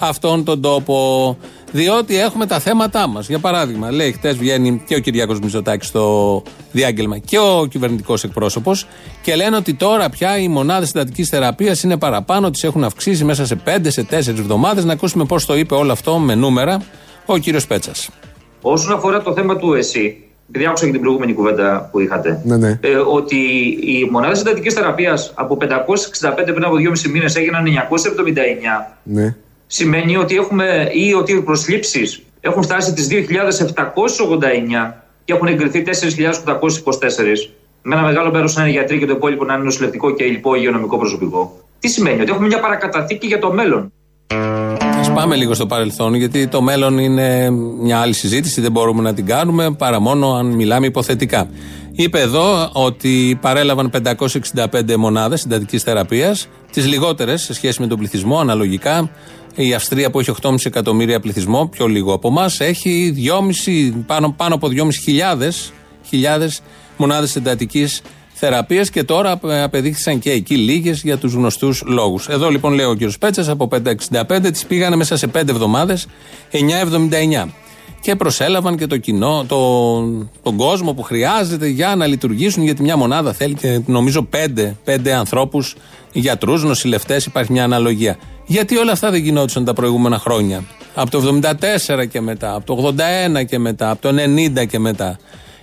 αυτόν 0.00 0.44
τον 0.44 0.60
τόπο. 0.60 1.36
Διότι 1.72 2.20
έχουμε 2.20 2.46
τα 2.46 2.58
θέματά 2.58 3.06
μας. 3.06 3.28
Για 3.28 3.38
παράδειγμα, 3.38 3.90
λέει 3.90 4.12
χτες 4.12 4.36
βγαίνει 4.36 4.82
και 4.86 4.94
ο 4.94 4.98
Κυριάκος 4.98 5.40
Μητσοτάκης 5.40 5.88
στο 5.88 6.42
διάγγελμα 6.72 7.18
και 7.18 7.38
ο 7.38 7.66
κυβερνητικός 7.70 8.24
εκπρόσωπος 8.24 8.86
και 9.22 9.34
λένε 9.34 9.56
ότι 9.56 9.74
τώρα 9.74 10.08
πια 10.08 10.38
οι 10.38 10.48
μονάδες 10.48 10.88
συντατικής 10.88 11.28
θεραπείας 11.28 11.82
είναι 11.82 11.96
παραπάνω, 11.96 12.50
τις 12.50 12.64
έχουν 12.64 12.84
αυξήσει 12.84 13.24
μέσα 13.24 13.46
σε 13.46 13.60
5 13.64 13.90
σε 13.90 14.06
4 14.10 14.38
εβδομάδες. 14.38 14.84
Να 14.84 14.92
ακούσουμε 14.92 15.24
πώς 15.24 15.46
το 15.46 15.56
είπε 15.56 15.74
όλο 15.74 15.92
αυτό 15.92 16.18
με 16.18 16.34
νούμερα 16.34 16.82
ο 17.26 17.38
κύριος 17.38 17.66
Πέτσας. 17.66 18.10
Όσον 18.60 18.92
αφορά 18.92 19.22
το 19.22 19.32
θέμα 19.32 19.56
του 19.56 19.74
ΕΣΥ, 19.74 20.24
επειδή 20.48 20.66
άκουσα 20.66 20.84
και 20.84 20.90
την 20.90 21.00
προηγούμενη 21.00 21.32
κουβέντα 21.32 21.88
που 21.92 22.00
είχατε, 22.00 22.40
ναι, 22.44 22.56
ναι. 22.56 22.78
Ε, 22.80 22.96
ότι 22.96 23.36
οι 23.82 24.08
μονάδες 24.10 24.38
συντατικής 24.38 24.74
θεραπείας 24.74 25.32
από 25.34 25.56
565 25.56 26.52
πριν 26.52 26.64
από 26.64 26.76
2,5 26.76 27.10
μήνες 27.10 27.36
έγιναν 27.36 27.66
979. 27.66 28.96
Ναι. 29.02 29.34
Σημαίνει 29.72 30.16
ότι 30.16 30.36
έχουμε 30.36 30.90
ή 30.92 31.12
ότι 31.14 31.32
οι 31.32 31.40
προσλήψεις 31.40 32.22
έχουν 32.40 32.62
φτάσει 32.62 32.92
τις 32.92 33.08
2.789 33.10 33.16
και 35.24 35.32
έχουν 35.32 35.46
εγκριθεί 35.46 35.82
4.824. 35.86 35.90
Με 37.82 37.94
ένα 37.94 38.04
μεγάλο 38.04 38.30
μέρος 38.30 38.54
να 38.56 38.62
είναι 38.62 38.70
γιατροί 38.70 38.98
και 38.98 39.06
το 39.06 39.12
υπόλοιπο 39.12 39.44
να 39.44 39.54
είναι 39.54 39.62
νοσηλευτικό 39.62 40.14
και 40.14 40.24
λοιπό 40.24 40.54
υγειονομικό 40.54 40.98
προσωπικό. 40.98 41.58
Τι 41.78 41.88
σημαίνει, 41.88 42.20
ότι 42.20 42.30
έχουμε 42.30 42.46
μια 42.46 42.60
παρακαταθήκη 42.60 43.26
για 43.26 43.38
το 43.38 43.52
μέλλον. 43.52 43.92
Α 45.08 45.12
πάμε 45.12 45.36
λίγο 45.36 45.54
στο 45.54 45.66
παρελθόν, 45.66 46.14
γιατί 46.14 46.46
το 46.48 46.62
μέλλον 46.62 46.98
είναι 46.98 47.50
μια 47.80 47.98
άλλη 47.98 48.12
συζήτηση, 48.12 48.60
δεν 48.60 48.72
μπορούμε 48.72 49.02
να 49.02 49.14
την 49.14 49.26
κάνουμε 49.26 49.70
παρά 49.70 50.00
μόνο 50.00 50.34
αν 50.34 50.46
μιλάμε 50.46 50.86
υποθετικά. 50.86 51.48
Είπε 51.92 52.20
εδώ 52.20 52.70
ότι 52.72 53.38
παρέλαβαν 53.40 53.90
565 53.90 54.96
μονάδες 54.96 55.40
συντατικής 55.40 55.82
θεραπείας, 55.82 56.48
τις 56.72 56.86
λιγότερες 56.86 57.42
σε 57.42 57.54
σχέση 57.54 57.80
με 57.80 57.86
τον 57.86 57.98
πληθυσμό, 57.98 58.38
αναλογικά. 58.38 59.10
Η 59.54 59.74
Αυστρία 59.74 60.10
που 60.10 60.20
έχει 60.20 60.30
8,5 60.30 60.54
εκατομμύρια 60.64 61.20
πληθυσμό, 61.20 61.66
πιο 61.66 61.86
λίγο 61.86 62.12
από 62.12 62.28
εμάς, 62.28 62.60
έχει 62.60 63.14
2,5, 63.16 64.04
πάνω, 64.06 64.32
πάνω 64.36 64.54
από 64.54 64.68
2.500 64.68 66.60
μονάδες 66.96 67.30
συντατικής 67.30 68.02
θεραπείας 68.32 68.90
και 68.90 69.04
τώρα 69.04 69.40
απεδείχθησαν 69.42 70.18
και 70.18 70.30
εκεί 70.30 70.56
λίγες 70.56 71.02
για 71.02 71.18
τους 71.18 71.32
γνωστούς 71.32 71.82
λόγους. 71.86 72.28
Εδώ 72.28 72.48
λοιπόν 72.50 72.72
λέει 72.72 72.86
ο 72.86 72.96
κ. 72.96 73.12
Πέτσας 73.18 73.48
από 73.48 73.68
565 74.08 74.50
τις 74.52 74.64
πήγανε 74.66 74.96
μέσα 74.96 75.16
σε 75.16 75.26
5 75.26 75.48
εβδομάδες 75.48 76.06
9,79 76.50 77.48
και 78.00 78.16
προσέλαβαν 78.16 78.76
και 78.76 78.86
το 78.86 78.96
κοινό, 78.96 79.44
το, 79.48 80.00
τον 80.42 80.56
κόσμο 80.56 80.92
που 80.92 81.02
χρειάζεται 81.02 81.66
για 81.66 81.96
να 81.96 82.06
λειτουργήσουν. 82.06 82.62
Γιατί 82.62 82.82
μια 82.82 82.96
μονάδα 82.96 83.32
θέλει 83.32 83.54
και 83.54 83.80
νομίζω 83.86 84.22
πέντε, 84.22 84.76
πέντε 84.84 85.12
ανθρώπους, 85.14 85.76
γιατρούς, 86.12 86.64
νοσηλευτές, 86.64 87.26
υπάρχει 87.26 87.52
μια 87.52 87.64
αναλογία. 87.64 88.16
Γιατί 88.46 88.76
όλα 88.76 88.92
αυτά 88.92 89.10
δεν 89.10 89.22
γινόντουσαν 89.22 89.64
τα 89.64 89.72
προηγούμενα 89.72 90.18
χρόνια; 90.18 90.64
Από 90.94 91.10
το 91.10 91.40
74 92.00 92.06
και 92.08 92.20
μετά, 92.20 92.54
από 92.54 92.66
το 92.66 92.94
81 93.38 93.44
και 93.44 93.58
μετά, 93.58 93.90
από 93.90 94.02
το 94.02 94.08
90 94.08 94.66
και 94.66 94.78
μετά. 94.78 95.18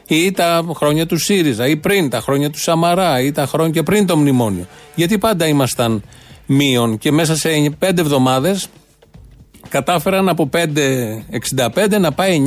Ή 0.07 0.31
τα 0.31 0.65
χρόνια 0.75 1.05
του 1.05 1.17
ΣΥΡΙΖΑ, 1.17 1.67
ή 1.67 1.75
πριν 1.75 2.09
τα 2.09 2.19
χρόνια 2.19 2.49
του 2.49 2.59
Σαμαρά, 2.59 3.21
ή 3.21 3.31
τα 3.31 3.45
χρόνια 3.45 3.73
και 3.73 3.83
πριν 3.83 4.05
το 4.05 4.17
μνημόνιο. 4.17 4.65
Γιατί 4.95 5.17
πάντα 5.17 5.47
ήμασταν 5.47 6.03
μείον 6.45 6.97
και 6.97 7.11
μέσα 7.11 7.35
σε 7.35 7.49
πέντε 7.79 8.01
εβδομάδες 8.01 8.67
κατάφεραν 9.69 10.29
από 10.29 10.49
5,65 10.53 11.99
να 11.99 12.11
πάει 12.11 12.43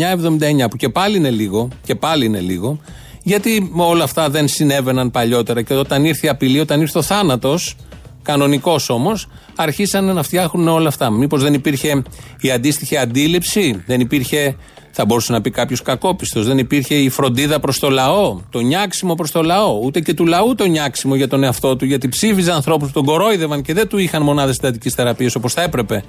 9,79 0.62 0.70
που 0.70 0.76
και 0.76 0.88
πάλι 0.88 1.16
είναι 1.16 1.30
λίγο 1.30 1.68
και 1.84 1.94
πάλι 1.94 2.24
είναι 2.24 2.40
λίγο 2.40 2.78
γιατί 3.22 3.72
όλα 3.76 4.04
αυτά 4.04 4.30
δεν 4.30 4.48
συνέβαιναν 4.48 5.10
παλιότερα 5.10 5.62
και 5.62 5.74
όταν 5.74 6.04
ήρθε 6.04 6.26
η 6.26 6.28
απειλή, 6.28 6.60
όταν 6.60 6.80
ήρθε 6.80 6.98
ο 6.98 7.02
θάνατος 7.02 7.76
κανονικός 8.22 8.88
όμως, 8.88 9.28
αρχίσαν 9.56 10.04
να 10.04 10.22
φτιάχνουν 10.22 10.68
όλα 10.68 10.88
αυτά. 10.88 11.10
Μήπως 11.10 11.42
δεν 11.42 11.54
υπήρχε 11.54 12.02
η 12.40 12.50
αντίστοιχη 12.50 12.96
αντίληψη, 12.96 13.82
δεν 13.86 14.00
υπήρχε, 14.00 14.56
θα 14.90 15.04
μπορούσε 15.04 15.32
να 15.32 15.40
πει 15.40 15.50
κάποιος 15.50 15.82
κακόπιστος, 15.82 16.47
δεν 16.47 16.59
υπήρχε 16.59 16.94
η 16.94 17.09
φροντίδα 17.09 17.61
προς 17.61 17.78
το 17.78 17.90
λαό, 17.90 18.40
το 18.50 18.61
νιάξιμο 18.61 19.14
προς 19.14 19.30
το 19.30 19.42
λαό, 19.42 19.80
ούτε 19.82 20.00
και 20.00 20.14
του 20.14 20.26
λαού 20.26 20.54
το 20.54 20.64
νιάξιμο 20.64 21.14
για 21.14 21.28
τον 21.28 21.42
εαυτό 21.42 21.76
του, 21.76 21.85
γιατί 21.85 22.09
ψήφιζε 22.09 22.52
ανθρώπους 22.52 22.87
που 22.88 22.94
τον 22.94 23.04
κορόιδευαν 23.04 23.62
και 23.62 23.75
δεν 23.75 23.88
του 23.88 23.99
είχαν 23.99 24.23
μονάδες 24.23 24.54
συντατικής 24.54 24.94
θεραπείας 24.94 25.35
όπως 25.35 25.52
θα 25.52 25.62
έπρεπε 25.62 26.04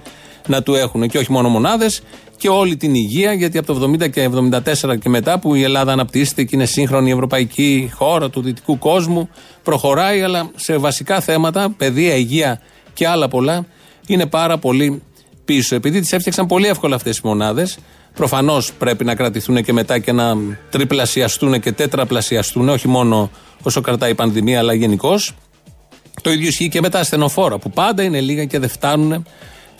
να 0.47 0.63
του 0.63 0.75
έχουν. 0.75 1.07
Και 1.07 1.17
όχι 1.17 1.31
μόνο 1.31 1.49
μονάδες 1.49 2.01
και 2.37 2.49
όλη 2.49 2.77
την 2.77 2.95
υγεία, 2.95 3.33
γιατί 3.33 3.57
από 3.57 3.73
το 3.73 3.91
70 3.91 4.09
και 4.09 4.29
74 4.83 4.97
και 4.99 5.09
μετά 5.09 5.39
που 5.39 5.55
η 5.55 5.63
Ελλάδα 5.63 5.91
αναπτύσσεται 5.91 6.43
και 6.43 6.55
είναι 6.55 6.65
σύγχρονη 6.65 7.11
ευρωπαϊκή 7.11 7.91
χώρα 7.93 8.29
του 8.29 8.41
δυτικού 8.41 8.77
κόσμου, 8.77 9.29
προχωράει, 9.63 10.21
αλλά 10.21 10.51
σε 10.55 10.77
βασικά 10.77 11.19
θέματα, 11.19 11.73
παιδεία, 11.77 12.15
υγεία 12.15 12.61
και 12.93 13.07
άλλα 13.07 13.27
πολλά, 13.27 13.65
είναι 14.07 14.25
πάρα 14.25 14.57
πολύ 14.57 15.01
πίσω. 15.45 15.75
Επειδή 15.75 15.99
τις 15.99 16.11
έφτιαξαν 16.11 16.45
πολύ 16.45 16.67
εύκολα 16.67 16.95
αυτές 16.95 17.17
οι 17.17 17.21
μονάδες, 17.23 17.77
προφανώς 18.13 18.73
πρέπει 18.73 19.03
να 19.03 19.15
κρατηθούν 19.15 19.63
και 19.63 19.73
μετά 19.73 19.99
και 19.99 20.11
να 20.11 20.35
τριπλασιαστούν 20.69 21.59
και 21.59 21.71
τέτραπλασιαστούν, 21.71 22.69
όχι 22.69 22.87
μόνο 22.87 23.31
όσο 23.63 23.81
κρατάει 23.81 24.11
η 24.11 24.15
πανδημία, 24.15 24.59
αλλά 24.59 24.73
γενικώ. 24.73 25.19
Το 26.21 26.31
ίδιο 26.31 26.47
ισχύει 26.47 26.69
και 26.69 26.81
με 26.81 26.89
τα 26.89 26.99
ασθενοφόρα, 26.99 27.57
που 27.57 27.69
πάντα 27.69 28.03
είναι 28.03 28.21
λίγα 28.21 28.45
και 28.45 28.59
δεν 28.59 28.69
φτάνουν 28.69 29.25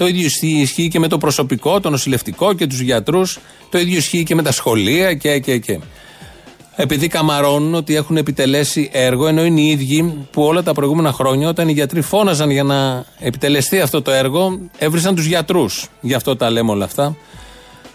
το 0.02 0.08
ίδιο 0.08 0.30
ισχύει 0.42 0.88
και 0.88 1.00
με 1.00 1.08
το 1.08 1.18
προσωπικό, 1.18 1.80
το 1.80 1.90
νοσηλευτικό 1.90 2.54
και 2.54 2.68
τους 2.68 2.80
γιατρούς. 2.80 3.40
Το 3.70 3.78
ίδιο 3.78 3.98
ισχύει 3.98 4.24
και 4.24 4.36
με 4.36 4.42
τα 4.42 4.52
σχολεία 4.52 5.14
και, 5.14 5.40
και, 5.40 5.58
και. 5.58 5.80
Επειδή 6.76 7.08
καμαρώνουν 7.08 7.76
ότι 7.76 7.96
έχουν 7.96 8.18
επιτελέσει 8.18 8.90
έργο, 8.94 9.28
ενώ 9.28 9.46
είναι 9.46 9.62
οι 9.62 9.68
ίδιοι 9.68 10.28
που 10.32 10.44
όλα 10.44 10.64
τα 10.64 10.74
προηγούμενα 10.74 11.12
χρόνια, 11.12 11.50
όταν 11.50 11.70
οι 11.70 11.72
γιατροί 11.72 12.02
φώναζαν 12.02 12.50
για 12.50 12.64
να 12.64 13.06
επιτελεστεί 13.20 13.80
αυτό 13.80 14.02
το 14.02 14.12
έργο, 14.12 14.60
έβρισαν 14.78 15.16
τους 15.16 15.26
γιατρούς. 15.26 15.88
Γι' 16.02 16.14
αυτό 16.14 16.36
τα 16.36 16.50
λέμε 16.50 16.72
όλα 16.72 16.86
αυτά. 16.86 17.16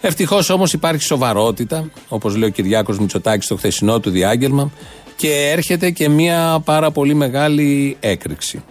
Ευτυχώς 0.08 0.50
όμως 0.50 0.72
υπάρχει 0.72 1.02
σοβαρότητα, 1.02 1.90
όπως 2.08 2.36
λέει 2.36 2.48
ο 2.48 2.52
Κυριάκος 2.52 2.98
Μητσοτάκης 2.98 3.44
στο 3.44 3.56
χθεσινό 3.56 4.00
του 4.00 4.10
διάγγελμα, 4.10 4.70
και 5.16 5.50
έρχεται 5.52 5.90
και 5.90 6.08
μια 6.08 6.60
πάρα 6.64 6.90
πολύ 6.90 7.14
μεγάλη 7.14 7.96
έκρηξη. 8.00 8.62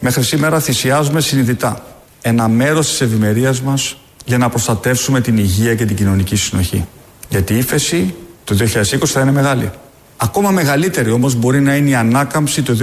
Μέχρι 0.00 0.22
σήμερα 0.22 0.60
θυσιάζουμε 0.60 1.20
συνειδητά 1.20 1.84
ένα 2.22 2.48
μέρος 2.48 2.88
της 2.88 3.00
ευημερίας 3.00 3.60
μας 3.60 3.96
για 4.24 4.38
να 4.38 4.48
προστατεύσουμε 4.48 5.20
την 5.20 5.36
υγεία 5.38 5.74
και 5.74 5.84
την 5.84 5.96
κοινωνική 5.96 6.36
συνοχή. 6.36 6.86
Γιατί 7.28 7.54
η 7.54 7.58
ύφεση 7.58 8.14
το 8.44 8.54
2020 8.54 9.06
θα 9.06 9.20
είναι 9.20 9.32
μεγάλη. 9.32 9.70
Ακόμα 10.16 10.50
μεγαλύτερη 10.50 11.10
όμως 11.10 11.34
μπορεί 11.34 11.60
να 11.60 11.76
είναι 11.76 11.90
η 11.90 11.94
ανάκαμψη 11.94 12.62
το 12.62 12.76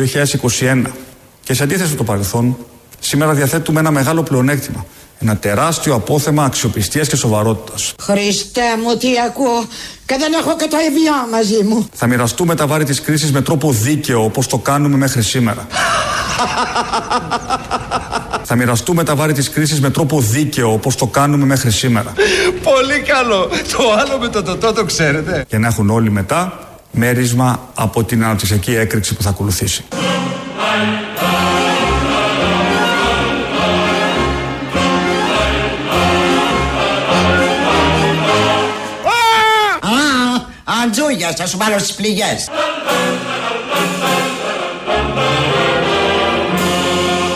2021. 0.60 0.84
Και 1.44 1.54
σε 1.54 1.64
αντίθεση 1.64 1.92
με 1.92 1.98
το 1.98 2.04
παρελθόν, 2.04 2.58
σήμερα 3.00 3.34
διαθέτουμε 3.34 3.80
ένα 3.80 3.92
μεγάλο 3.92 4.24
πλεονέκτημα. 4.24 4.86
Ένα 5.22 5.38
τεράστιο 5.38 5.94
απόθεμα 5.94 6.44
αξιοπιστίας 6.44 7.08
και 7.08 7.16
σοβαρότητας. 7.16 7.94
Χριστέ 8.02 8.62
μου 8.84 8.98
τι 8.98 9.08
ακούω 9.28 9.66
και 10.06 10.16
δεν 10.20 10.34
έχω 10.34 10.56
και 10.56 10.68
το 10.70 10.78
ευγειό 10.88 11.14
μαζί 11.32 11.64
μου. 11.64 11.88
Θα 11.94 12.08
μοιραστούμε 12.08 12.56
τα 12.56 12.68
βάρη 12.68 12.84
της 12.84 13.02
κρίσης 13.02 13.32
με 13.32 13.42
τρόπο 13.42 13.72
δίκαιο 13.72 14.24
όπως 14.24 14.48
το 14.48 14.58
κάνουμε 14.58 14.98
μέχρι 14.98 15.22
σήμερα. 15.22 15.68
Θα 18.44 18.56
μοιραστούμε 18.56 19.04
τα 19.04 19.16
βάρη 19.16 19.34
της 19.34 19.50
κρίσης 19.50 19.82
με 19.82 19.90
τρόπο 19.90 20.20
δίκαιο 20.22 20.72
όπως 20.72 20.96
το 20.96 21.08
κάνουμε 21.08 21.46
μέχρι 21.46 21.72
σήμερα. 21.72 22.14
Πολύ 22.64 23.00
καλό. 23.00 23.50
Το 23.78 23.92
άλλο 24.00 24.18
με 24.20 24.28
το 24.28 24.44
τοτό 24.44 24.74
το 24.74 24.86
ξέρετε. 24.86 25.46
Και 25.48 25.58
να 25.58 25.68
έχουν 25.68 25.90
όλοι 25.90 26.12
μετά 26.12 26.60
μέρισμα 26.92 27.70
από 27.74 28.04
την 28.04 28.24
αναπτυξιακή 28.24 28.76
έκρηξη 28.76 29.16
που 29.16 29.24
θα 29.24 29.30
ακολουθήσει. 29.30 29.84
Αντζούγια, 40.84 41.34
θα 41.36 41.48
σου 41.48 41.58
βάλω 41.58 41.80
στις 41.80 41.94
πληγές. 41.94 42.50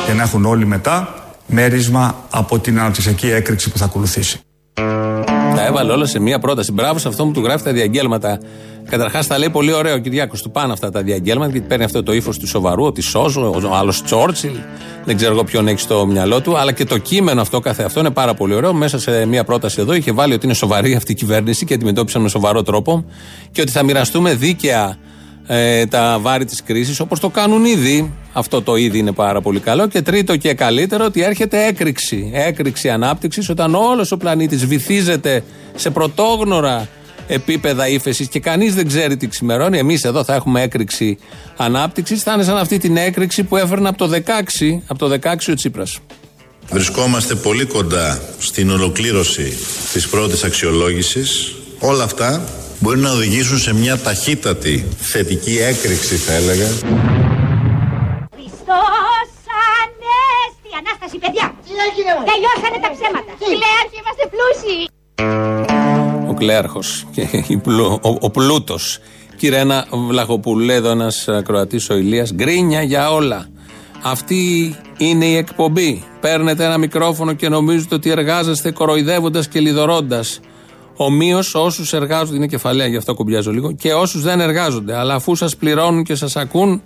Και 0.06 0.14
να 0.14 0.24
έχουν 0.24 0.46
όλοι 0.46 0.66
μετά 0.66 1.14
μέρισμα 1.46 2.16
από 2.30 2.60
την 2.60 2.80
αναπτυξιακή 2.80 3.32
έκρηξη 3.32 3.70
που 3.70 3.78
θα 3.78 3.86
ακολουθήσει. 3.86 4.40
Τα 5.66 5.72
έβαλε 5.72 5.92
όλα 5.92 6.06
σε 6.06 6.20
μία 6.20 6.40
πρόταση. 6.40 6.72
Μπράβο 6.72 7.00
σε 7.00 7.08
αυτό 7.08 7.26
που 7.26 7.32
του 7.32 7.42
γράφει 7.42 7.64
τα 7.64 7.72
διαγγέλματα. 7.72 8.40
Καταρχάς 8.90 9.28
τα 9.28 9.38
λέει 9.38 9.50
πολύ 9.50 9.74
ωραίο 9.74 9.96
ο 9.96 9.98
Κυριάκος. 9.98 10.42
Του 10.42 10.52
πάνε 10.52 10.74
αυτά 10.74 10.92
τα 10.92 11.02
διαγγέλματα 11.02 11.52
γιατί 11.52 11.68
παίρνει 11.68 11.84
αυτό 11.84 12.04
το 12.04 12.14
ύφος 12.14 12.38
του 12.38 12.48
σοβαρού, 12.48 12.84
ότι 12.84 13.02
σώζω, 13.02 13.50
ο 13.50 13.76
άλλος 13.76 14.04
Τσόρτσιλ. 14.04 14.52
Δεν 15.06 15.16
ξέρω 15.16 15.34
εγώ 15.34 15.44
ποιον 15.44 15.68
έχει 15.68 15.80
στο 15.80 16.06
μυαλό 16.06 16.42
του. 16.42 16.58
Αλλά 16.58 16.72
και 16.72 16.86
το 16.86 16.98
κείμενο 16.98 17.42
αυτό 17.42 17.60
καθε 17.60 17.84
αυτό 17.84 18.00
είναι 18.00 18.10
πάρα 18.10 18.34
πολύ 18.34 18.54
ωραίο. 18.54 18.74
Μέσα 18.74 19.00
σε 19.00 19.26
μία 19.26 19.44
πρόταση 19.44 19.82
εδώ 19.82 19.94
είχε 19.94 20.12
βάλει 20.12 20.34
ότι 20.34 20.46
είναι 20.46 20.54
σοβαρή 20.54 20.96
αυτή 20.96 21.12
η 21.12 21.16
κυβέρνηση 21.16 21.66
και 21.66 21.74
αντιμετώπισαν 21.74 22.22
με 22.22 22.30
σοβαρό 22.30 22.64
τρόπο 22.64 23.06
και 23.52 23.62
ότι 23.62 23.72
θα 23.72 23.84
μοιραστούμε 23.84 24.34
δίκαια 24.34 24.98
ε, 25.48 25.86
τα 25.86 26.18
βάρη 26.22 26.46
της 26.46 26.64
κρίσης 26.64 27.00
όπως 27.00 27.20
το 27.20 27.30
κάνουν 27.30 27.66
ήδη. 27.66 28.14
Αυτό 28.34 28.62
το 28.62 28.76
ήδη 28.76 28.98
είναι 28.98 29.12
πάρα 29.12 29.42
πολύ 29.42 29.60
καλό. 29.60 29.88
Και 29.88 30.02
τρίτο 30.02 30.38
και 30.38 30.54
καλύτερο, 30.54 31.06
ότι 31.06 31.22
έρχεται 31.22 31.66
έκρηξη. 31.66 32.32
Έκρηξη 32.34 32.90
ανάπτυξης 32.90 33.50
όταν 33.50 33.76
όλος 33.76 34.12
ο 34.12 34.18
πλανήτης 34.18 34.66
βυθίζεται 34.66 35.44
σε 35.76 35.90
πρωτόγνωρα 35.90 36.88
επίπεδα 37.28 37.88
ύφεσης 37.88 38.28
και 38.28 38.40
κανείς 38.40 38.76
δεν 38.76 38.88
ξέρει 38.88 39.18
τι 39.18 39.28
ξημερώνει. 39.28 39.78
Εμείς 39.78 40.04
εδώ 40.04 40.24
θα 40.24 40.34
έχουμε 40.34 40.62
έκρηξη 40.62 41.18
ανάπτυξης. 41.58 42.24
Θα 42.24 42.34
είναι 42.34 42.44
σαν 42.44 42.58
αυτή 42.58 42.78
την 42.78 42.98
έκρηξη 42.98 43.44
που 43.44 43.58
έφερνε 43.58 43.90
από 43.90 43.98
το 43.98 44.10
16, 44.10 44.82
από 44.88 45.00
το 45.00 45.20
16 45.24 45.52
ο 45.52 45.54
Τσίπρας. 45.54 46.00
Βρισκόμαστε 46.72 47.36
πολύ 47.36 47.66
κοντά 47.66 48.22
στην 48.40 48.70
ολοκλήρωση 48.70 49.58
της 49.94 50.08
πρώτης 50.08 50.44
αξιολόγησης. 50.44 51.56
Όλα 51.80 52.04
αυτά 52.04 52.44
μπορεί 52.80 53.00
να 53.00 53.12
οδηγήσουν 53.12 53.58
σε 53.58 53.74
μια 53.74 53.98
ταχύτατη 53.98 54.86
θετική 54.98 55.58
έκρηξη 55.58 56.16
θα 56.16 56.34
έλεγα. 56.34 56.68
Χριστός 58.36 59.30
Ανέστη! 59.80 60.70
Ανάσταση, 60.80 61.18
παιδιά! 61.18 61.54
Τι 61.66 61.72
έγινε, 61.88 62.12
μου; 62.18 62.24
Τελειώσανε 62.32 62.78
τα 62.86 62.90
ψέματα! 62.96 63.32
Κλέαρχοι, 63.40 63.98
είμαστε 64.02 64.24
πλούσιοι! 64.34 64.78
Ο 66.30 66.34
Κλέαρχος 66.34 67.06
και 67.12 67.28
η 67.48 67.58
πλου, 67.58 68.00
ο, 68.02 68.18
ο 68.20 68.30
πλούτος. 68.30 69.00
Κυρένα 69.38 69.88
Βλαχοπούλου, 70.08 70.66
λέει 70.66 70.76
εδώ 70.76 70.90
ένας 70.90 71.28
Κροατή 71.44 71.82
ο 71.90 71.96
Ηλίας, 71.96 72.34
γκρίνια 72.34 72.82
για 72.82 73.12
όλα. 73.12 73.48
Αυτή 74.04 74.76
είναι 74.98 75.26
η 75.26 75.36
εκπομπή. 75.36 76.04
Παίρνετε 76.22 76.66
ένα 76.66 76.78
μικρόφωνο 76.78 77.34
και 77.34 77.50
νομίζετε 77.50 77.96
ότι 77.96 78.10
εργάζεστε 78.10 78.72
κοροϊδεύοντας 78.72 79.48
και 79.48 79.60
λιδωρώντας. 79.60 80.40
Ομοίως 80.96 81.56
όσους 81.56 81.94
εργάζονται, 81.94 82.36
είναι 82.36 82.48
κεφαλαία, 82.48 82.88
γι' 82.88 82.98
αυτό 82.98 83.14
κουμπιάζω 83.14 83.52
λίγο, 83.52 83.72
και 83.72 83.94
όσους 83.94 84.22
δεν 84.22 84.40
εργάζονται. 84.40 84.98
Αλλά 84.98 85.14
αφού 85.14 85.36
σας 85.36 85.56
πληρώνουν 85.56 86.04
και 86.04 86.16
σας 86.16 86.36
ακούν, 86.36 86.82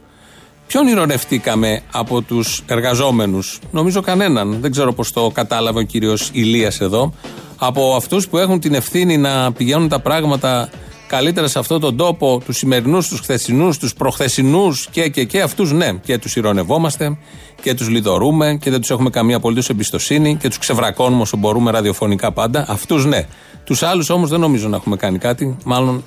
ποιον 0.67 0.87
ηρωνευτήκαμε 0.87 1.81
από 1.91 2.21
τους 2.21 2.63
εργαζόμενους; 2.67 3.59
Νομίζω 3.71 4.01
κανέναν. 4.01 4.57
Δεν 4.61 4.71
ξέρω 4.71 4.93
πώς 4.93 5.11
το 5.11 5.31
κατάλαβε 5.33 5.79
ο 5.79 5.83
κύριος 5.83 6.29
Ηλίας 6.33 6.81
εδώ. 6.81 7.13
Από 7.55 7.95
αυτούς 7.95 8.27
που 8.27 8.37
έχουν 8.37 8.59
την 8.59 8.73
ευθύνη 8.73 9.17
να 9.17 9.51
πηγαίνουν 9.51 9.87
τα 9.87 9.99
πράγματα 9.99 10.69
καλύτερα 11.09 11.47
σε 11.47 11.59
αυτόν 11.59 11.79
τον 11.79 11.97
τόπο, 11.97 12.41
τους 12.45 12.57
σημερινούς, 12.57 13.07
τους 13.07 13.19
χθεσινούς, 13.19 13.77
τους 13.77 13.93
προχθεσινούς 13.93 14.87
και, 14.91 15.09
και, 15.09 15.23
και 15.23 15.41
αυτούς 15.41 15.71
ναι. 15.71 15.93
Και 16.03 16.17
τους 16.17 16.35
ηρωνευόμαστε 16.35 17.17
και 17.61 17.73
τους 17.73 17.89
λιδωρούμε 17.89 18.57
και 18.61 18.69
δεν 18.69 18.79
τους 18.79 18.89
έχουμε 18.89 19.09
καμία 19.09 19.35
απολύτως 19.35 19.69
εμπιστοσύνη 19.69 20.35
και 20.35 20.47
τους 20.47 20.57
ξεβρακώνουμε 20.57 21.21
όσο 21.21 21.37
μπορούμε 21.37 21.71
ραδιοφωνικά 21.71 22.31
πάντα. 22.31 22.65
Αυτούς 22.67 23.05
ναι. 23.05 23.25
Τους 23.69 23.83
άλλους 23.83 24.09
όμως 24.09 24.29
δεν 24.29 24.39
νομίζω 24.39 24.67
να 24.67 24.75
έχουμε 24.75 24.95
κάνει 24.95 25.17
κάτι. 25.17 25.57
Μάλλον 25.65 26.03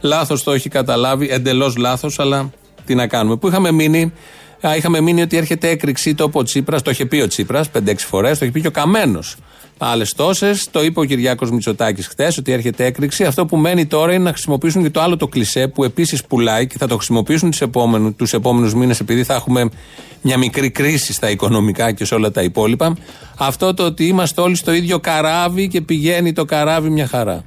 λάθος 0.00 0.42
το 0.42 0.52
έχει 0.52 0.68
καταλάβει, 0.68 1.28
εντελώς 1.30 1.76
λάθος, 1.76 2.18
αλλά 2.18 2.50
τι 2.84 2.94
να 2.94 3.06
κάνουμε. 3.06 3.36
Που 3.36 3.48
είχαμε 3.48 3.70
μείνει, 3.70 4.12
α, 4.66 4.76
είχαμε 4.76 5.00
μείνει 5.00 5.22
ότι 5.22 5.36
έρχεται 5.36 5.68
έκρηξη 5.68 6.14
το 6.14 6.30
ο 6.32 6.42
Τσίπρας, 6.42 6.82
το 6.82 6.90
είχε 6.90 7.06
πει 7.06 7.20
ο 7.20 7.26
Τσίπρας 7.26 7.70
5-6 7.70 8.06
φορές, 8.06 8.38
το 8.38 8.44
είχε 8.44 8.54
πει 8.54 8.60
και 8.60 8.66
ο 8.66 8.70
Καμένος. 8.70 9.36
Άλλε 9.84 10.04
τόσες, 10.16 10.68
το 10.70 10.82
είπε 10.82 11.00
ο 11.00 11.04
Κυριάκος 11.04 11.50
Μητσοτάκης 11.50 12.06
χθες, 12.06 12.38
ότι 12.38 12.52
έρχεται 12.52 12.84
έκρηξη. 12.84 13.24
Αυτό 13.24 13.46
που 13.46 13.56
μένει 13.56 13.86
τώρα 13.86 14.12
είναι 14.12 14.22
να 14.22 14.30
χρησιμοποιήσουν 14.30 14.82
και 14.82 14.90
το 14.90 15.00
άλλο 15.00 15.16
το 15.16 15.28
κλισέ 15.28 15.68
που 15.68 15.84
επίσης 15.84 16.24
πουλάει 16.24 16.66
και 16.66 16.78
θα 16.78 16.86
το 16.86 16.96
χρησιμοποιήσουν 16.96 17.52
τους 18.16 18.32
επόμενους 18.32 18.74
μήνες 18.74 19.00
επειδή 19.00 19.24
θα 19.24 19.34
έχουμε 19.34 19.68
μια 20.20 20.36
μικρή 20.38 20.70
κρίση 20.70 21.12
στα 21.12 21.30
οικονομικά 21.30 21.92
και 21.92 22.04
σε 22.04 22.14
όλα 22.14 22.30
τα 22.30 22.42
υπόλοιπα. 22.42 22.96
Αυτό 23.36 23.74
το 23.74 23.84
ότι 23.84 24.06
είμαστε 24.06 24.40
όλοι 24.40 24.54
στο 24.54 24.72
ίδιο 24.72 24.98
καράβι 24.98 25.68
και 25.68 25.80
πηγαίνει 25.80 26.32
το 26.32 26.44
καράβι 26.44 26.90
μια 26.90 27.06
χαρά. 27.06 27.44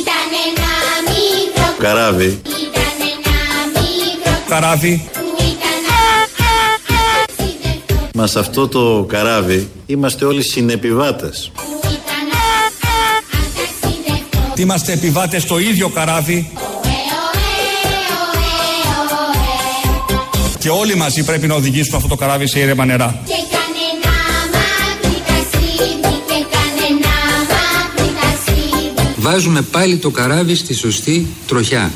Ήταν 0.00 0.30
ένα 0.46 0.70
μικρό 1.08 1.74
Καράβι. 1.78 2.26
Ήταν 2.26 2.98
ένα 3.16 3.80
μικρό 3.80 4.42
Καράβι. 4.48 5.08
Μα 8.16 8.26
σε 8.26 8.38
αυτό 8.38 8.68
το 8.68 9.04
καράβι 9.08 9.68
είμαστε 9.86 10.24
όλοι 10.24 10.42
συνεπιβάτες. 10.42 11.52
Είμαστε 14.56 14.92
επιβάτες 14.92 15.42
στο 15.42 15.58
ίδιο 15.58 15.88
καράβι; 15.88 16.50
Και 20.58 20.68
όλοι 20.68 20.94
μαζί 20.94 21.24
πρέπει 21.24 21.46
να 21.46 21.54
οδηγήσουμε 21.54 21.96
αυτό 21.96 22.08
το 22.08 22.14
καράβι 22.14 22.48
σε 22.48 22.58
ήρεμα 22.58 22.84
νερά. 22.84 23.22
Και 23.26 23.32
κανένα 23.50 24.16
μακρύ 24.52 25.22
ταξίδι 25.26 26.00
Και 26.26 26.44
κανένα 26.54 27.14
μακρύ 27.50 28.14
ταξίδι 28.20 29.14
Βάζουμε 29.16 29.62
πάλι 29.62 29.96
το 29.96 30.10
καράβι 30.10 30.54
στη 30.54 30.74
σωστή 30.74 31.26
τροχιά. 31.46 31.92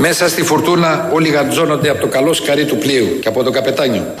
Μέσα 0.00 0.28
στη 0.28 0.42
φουρτούνα 0.42 1.08
όλοι 1.12 1.28
γαντζώνονται 1.28 1.88
από 1.88 2.00
το 2.00 2.06
καλό 2.06 2.32
σκαρί 2.32 2.64
του 2.64 2.76
πλοίου 2.76 3.18
και 3.20 3.28
από 3.28 3.42
το 3.42 3.50
καπετάνιο. 3.50 4.14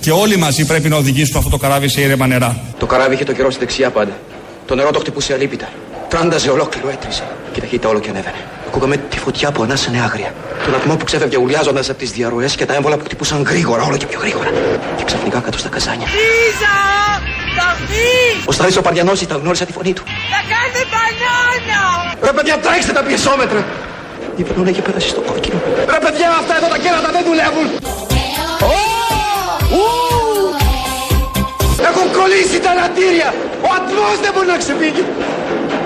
Και 0.00 0.10
όλοι 0.10 0.36
μαζί 0.36 0.66
πρέπει 0.66 0.88
να 0.88 0.96
οδηγήσουμε 0.96 1.38
αυτό 1.38 1.50
το 1.50 1.56
καράβι 1.56 1.88
σε 1.88 2.00
ήρεμα 2.00 2.26
νερά. 2.26 2.60
Το 2.78 2.86
καράβι 2.86 3.14
είχε 3.14 3.24
το 3.24 3.32
καιρό 3.32 3.50
στη 3.50 3.60
δεξιά 3.60 3.90
πάντα. 3.90 4.12
Το 4.66 4.74
νερό 4.74 4.90
το 4.90 4.98
χτυπούσε 4.98 5.32
αλίπητα. 5.32 5.68
Τράνταζε 6.08 6.50
ολόκληρο, 6.50 6.88
έτριζε. 6.88 7.22
Και 7.52 7.58
η 7.58 7.60
ταχύτητα 7.60 7.88
όλο 7.88 7.98
και 7.98 8.08
ανέβαινε. 8.08 8.36
Ακούγαμε 8.66 8.96
τη 8.96 9.18
φωτιά 9.18 9.52
που 9.52 9.62
ανάσανε 9.62 10.00
άγρια. 10.00 10.34
Τον 10.64 10.74
ατμό 10.74 10.96
που 10.96 11.04
ξέφευγε 11.04 11.36
ουρλιάζοντα 11.36 11.80
από 11.80 11.94
τις 11.94 12.10
διαρροές 12.10 12.54
και 12.54 12.66
τα 12.66 12.74
έμβολα 12.74 12.96
που 12.96 13.04
χτυπούσαν 13.04 13.42
γρήγορα, 13.42 13.82
όλο 13.82 13.96
και 13.96 14.06
πιο 14.06 14.18
γρήγορα. 14.20 14.50
Και 14.96 15.04
ξαφνικά 15.04 15.38
κάτω 15.38 15.58
στα 15.58 15.68
καζάνια. 15.68 16.06
Λίζα! 16.06 16.76
Καφί! 17.58 18.48
Ο 18.48 18.52
Σταρής 18.52 18.76
ο 18.76 18.82
Παριανός 18.82 19.20
ήταν, 19.20 19.40
γνώρισα 19.40 19.64
τη 19.64 19.72
φωνή 19.72 19.92
του. 19.92 20.02
Θα 20.04 20.40
κάνεις 20.52 20.67
μπανάνα! 20.67 20.67
Ρε 22.28 22.34
παιδιά, 22.34 22.58
τρέξτε 22.58 22.92
τα 22.92 23.02
πιεσόμετρα! 23.02 23.64
Η 24.36 24.42
βελόνα 24.42 24.70
είχε 24.70 24.82
πέρασει 24.82 25.08
στο 25.08 25.20
κόκκινο. 25.20 25.58
Ρε 25.92 25.98
παιδιά, 26.04 26.28
αυτά 26.40 26.56
εδώ 26.56 26.66
τα 26.66 26.78
κέρατα 26.78 27.10
δεν 27.16 27.22
δουλεύουν! 27.28 27.66
Έχουν 31.88 32.06
κολλήσει 32.18 32.58
τα 32.60 32.72
λατήρια! 32.78 33.28
Ο 33.66 33.68
ατμός 33.78 34.16
δεν 34.22 34.30
μπορεί 34.34 34.46
να 34.46 34.58
ξεφύγει! 34.62 35.04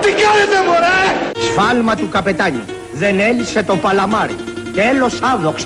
Τι 0.01 0.09
κάνετε 0.21 0.57
μωρέ! 0.67 1.01
Σφάλμα 1.47 1.95
του 1.95 2.09
καπετάνιου. 2.09 2.63
Δεν 2.93 3.19
έλυσε 3.19 3.63
το 3.63 3.75
παλαμάρι. 3.75 4.35
Τέλος 4.75 5.13
άδοξο. 5.33 5.65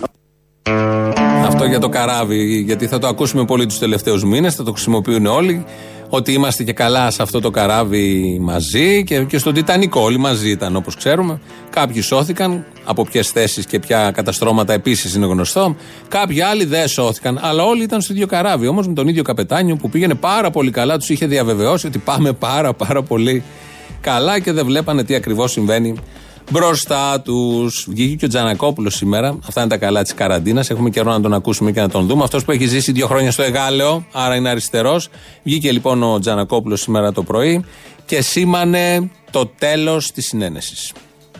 Αυτό 1.45 1.65
για 1.65 1.79
το 1.79 1.89
καράβι, 1.89 2.61
γιατί 2.69 2.87
θα 2.87 2.97
το 2.97 3.07
ακούσουμε 3.07 3.45
πολύ 3.45 3.65
τους 3.65 3.79
τελευταίους 3.79 4.23
μήνες, 4.23 4.55
θα 4.55 4.63
το 4.63 4.71
χρησιμοποιούν 4.71 5.25
όλοι. 5.25 5.65
Ότι 6.09 6.33
είμαστε 6.33 6.63
και 6.63 6.73
καλά 6.73 7.11
σε 7.11 7.21
αυτό 7.21 7.39
το 7.39 7.49
καράβι 7.49 8.37
μαζί 8.41 9.03
και, 9.03 9.23
και 9.23 9.37
στον 9.37 9.53
Τιτανικό. 9.53 10.01
Όλοι 10.01 10.17
μαζί 10.17 10.49
ήταν 10.49 10.75
όπως 10.75 10.95
ξέρουμε. 10.95 11.39
Κάποιοι 11.69 12.01
σώθηκαν, 12.01 12.65
από 12.83 13.03
ποιες 13.03 13.29
θέσεις 13.29 13.65
και 13.65 13.79
ποια 13.79 14.11
καταστρώματα 14.11 14.73
επίσης 14.73 15.15
είναι 15.15 15.25
γνωστό. 15.25 15.75
Κάποιοι 16.07 16.41
άλλοι 16.41 16.65
δεν 16.65 16.87
σώθηκαν, 16.87 17.39
αλλά 17.41 17.63
όλοι 17.63 17.83
ήταν 17.83 18.01
στο 18.01 18.13
ίδιο 18.13 18.27
καράβι. 18.27 18.67
Όμως 18.67 18.87
με 18.87 18.93
τον 18.93 19.07
ίδιο 19.07 19.23
καπετάνιο 19.23 19.75
που 19.75 19.89
πήγαινε 19.89 20.13
πάρα 20.13 20.49
πολύ 20.49 20.71
καλά, 20.71 20.97
τους 20.97 21.09
είχε 21.09 21.25
διαβεβαιώσει 21.25 21.87
ότι 21.87 21.97
πάμε 21.97 22.33
πάρα 22.33 22.73
πάρα 22.73 23.01
πολύ 23.03 23.43
καλά 24.01 24.39
και 24.39 24.51
δεν 24.51 24.65
βλέπανε 24.65 25.03
τι 25.03 25.15
ακριβώς 25.15 25.51
συμβαίνει 25.51 25.95
μπροστά 26.51 27.21
τους. 27.21 27.85
Βγήκε 27.89 28.15
και 28.15 28.25
ο 28.25 28.27
Τζανακόπουλος 28.27 28.95
σήμερα. 28.95 29.39
Αυτά 29.47 29.61
είναι 29.61 29.69
τα 29.69 29.77
καλά 29.77 30.01
της 30.01 30.13
καραντίνας. 30.13 30.69
Έχουμε 30.69 30.89
καιρό 30.89 31.11
να 31.11 31.21
τον 31.21 31.33
ακούσουμε 31.33 31.71
και 31.71 31.81
να 31.81 31.89
τον 31.89 32.07
δούμε. 32.07 32.23
Αυτός 32.23 32.45
που 32.45 32.51
έχει 32.51 32.65
ζήσει 32.65 32.91
δύο 32.91 33.07
χρόνια 33.07 33.31
στο 33.31 33.43
Εγάλεο, 33.43 34.05
άρα 34.11 34.35
είναι 34.35 34.49
αριστερός. 34.49 35.09
Βγήκε 35.43 35.71
λοιπόν 35.71 36.03
ο 36.03 36.19
Τζανακόπουλος 36.19 36.81
σήμερα 36.81 37.11
το 37.11 37.23
πρωί 37.23 37.65
και 38.05 38.21
σήμανε 38.21 39.09
το 39.31 39.45
τέλος 39.45 40.11
της 40.11 40.25
συνένεσης. 40.25 40.93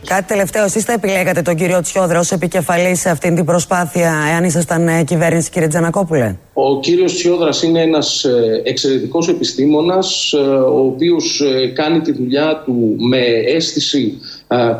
Κάτι 0.05 0.27
τελευταίο, 0.27 0.63
εσείς 0.63 0.83
θα 0.83 0.93
επιλέγατε 0.93 1.41
τον 1.41 1.55
κύριο 1.55 1.81
Τσιόδρα 1.81 2.19
ως 2.19 2.31
επικεφαλής 2.31 2.99
σε 2.99 3.09
αυτήν 3.09 3.35
την 3.35 3.45
προσπάθεια, 3.45 4.13
εάν 4.31 4.43
ήσασταν 4.43 4.87
ε, 4.87 5.03
κυβέρνηση, 5.03 5.49
κύριε 5.49 5.67
Τζανακόπουλε; 5.67 6.35
Ο 6.53 6.79
κύριος 6.79 7.13
Τσιόδρας 7.13 7.63
είναι 7.63 7.81
ένας 7.81 8.23
ε, 8.23 8.61
εξαιρετικός 8.63 9.27
επιστήμονας, 9.27 10.33
ε, 10.33 10.37
ο 10.47 10.85
οποίος 10.85 11.41
κάνει 11.73 12.01
τη 12.01 12.11
δουλειά 12.11 12.61
του 12.65 12.95
με 13.09 13.17
αίσθηση 13.55 14.13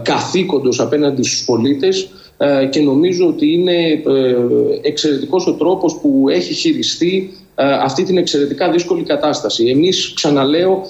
καθήκοντος 0.01 0.80
απέναντι 0.80 1.23
στους 1.23 1.43
πολίτες 1.45 2.10
και 2.69 2.80
νομίζω 2.80 3.27
ότι 3.27 3.53
είναι 3.53 4.01
εξαιρετικός 4.82 5.47
ο 5.47 5.53
τρόπος 5.53 5.99
που 6.01 6.25
έχει 6.30 6.53
χειριστεί 6.53 7.32
αυτή 7.84 8.03
την 8.03 8.17
εξαιρετικά 8.17 8.71
δύσκολη 8.71 9.03
κατάσταση. 9.03 9.65
Εμείς, 9.65 10.13
ξαναλέω, 10.15 10.86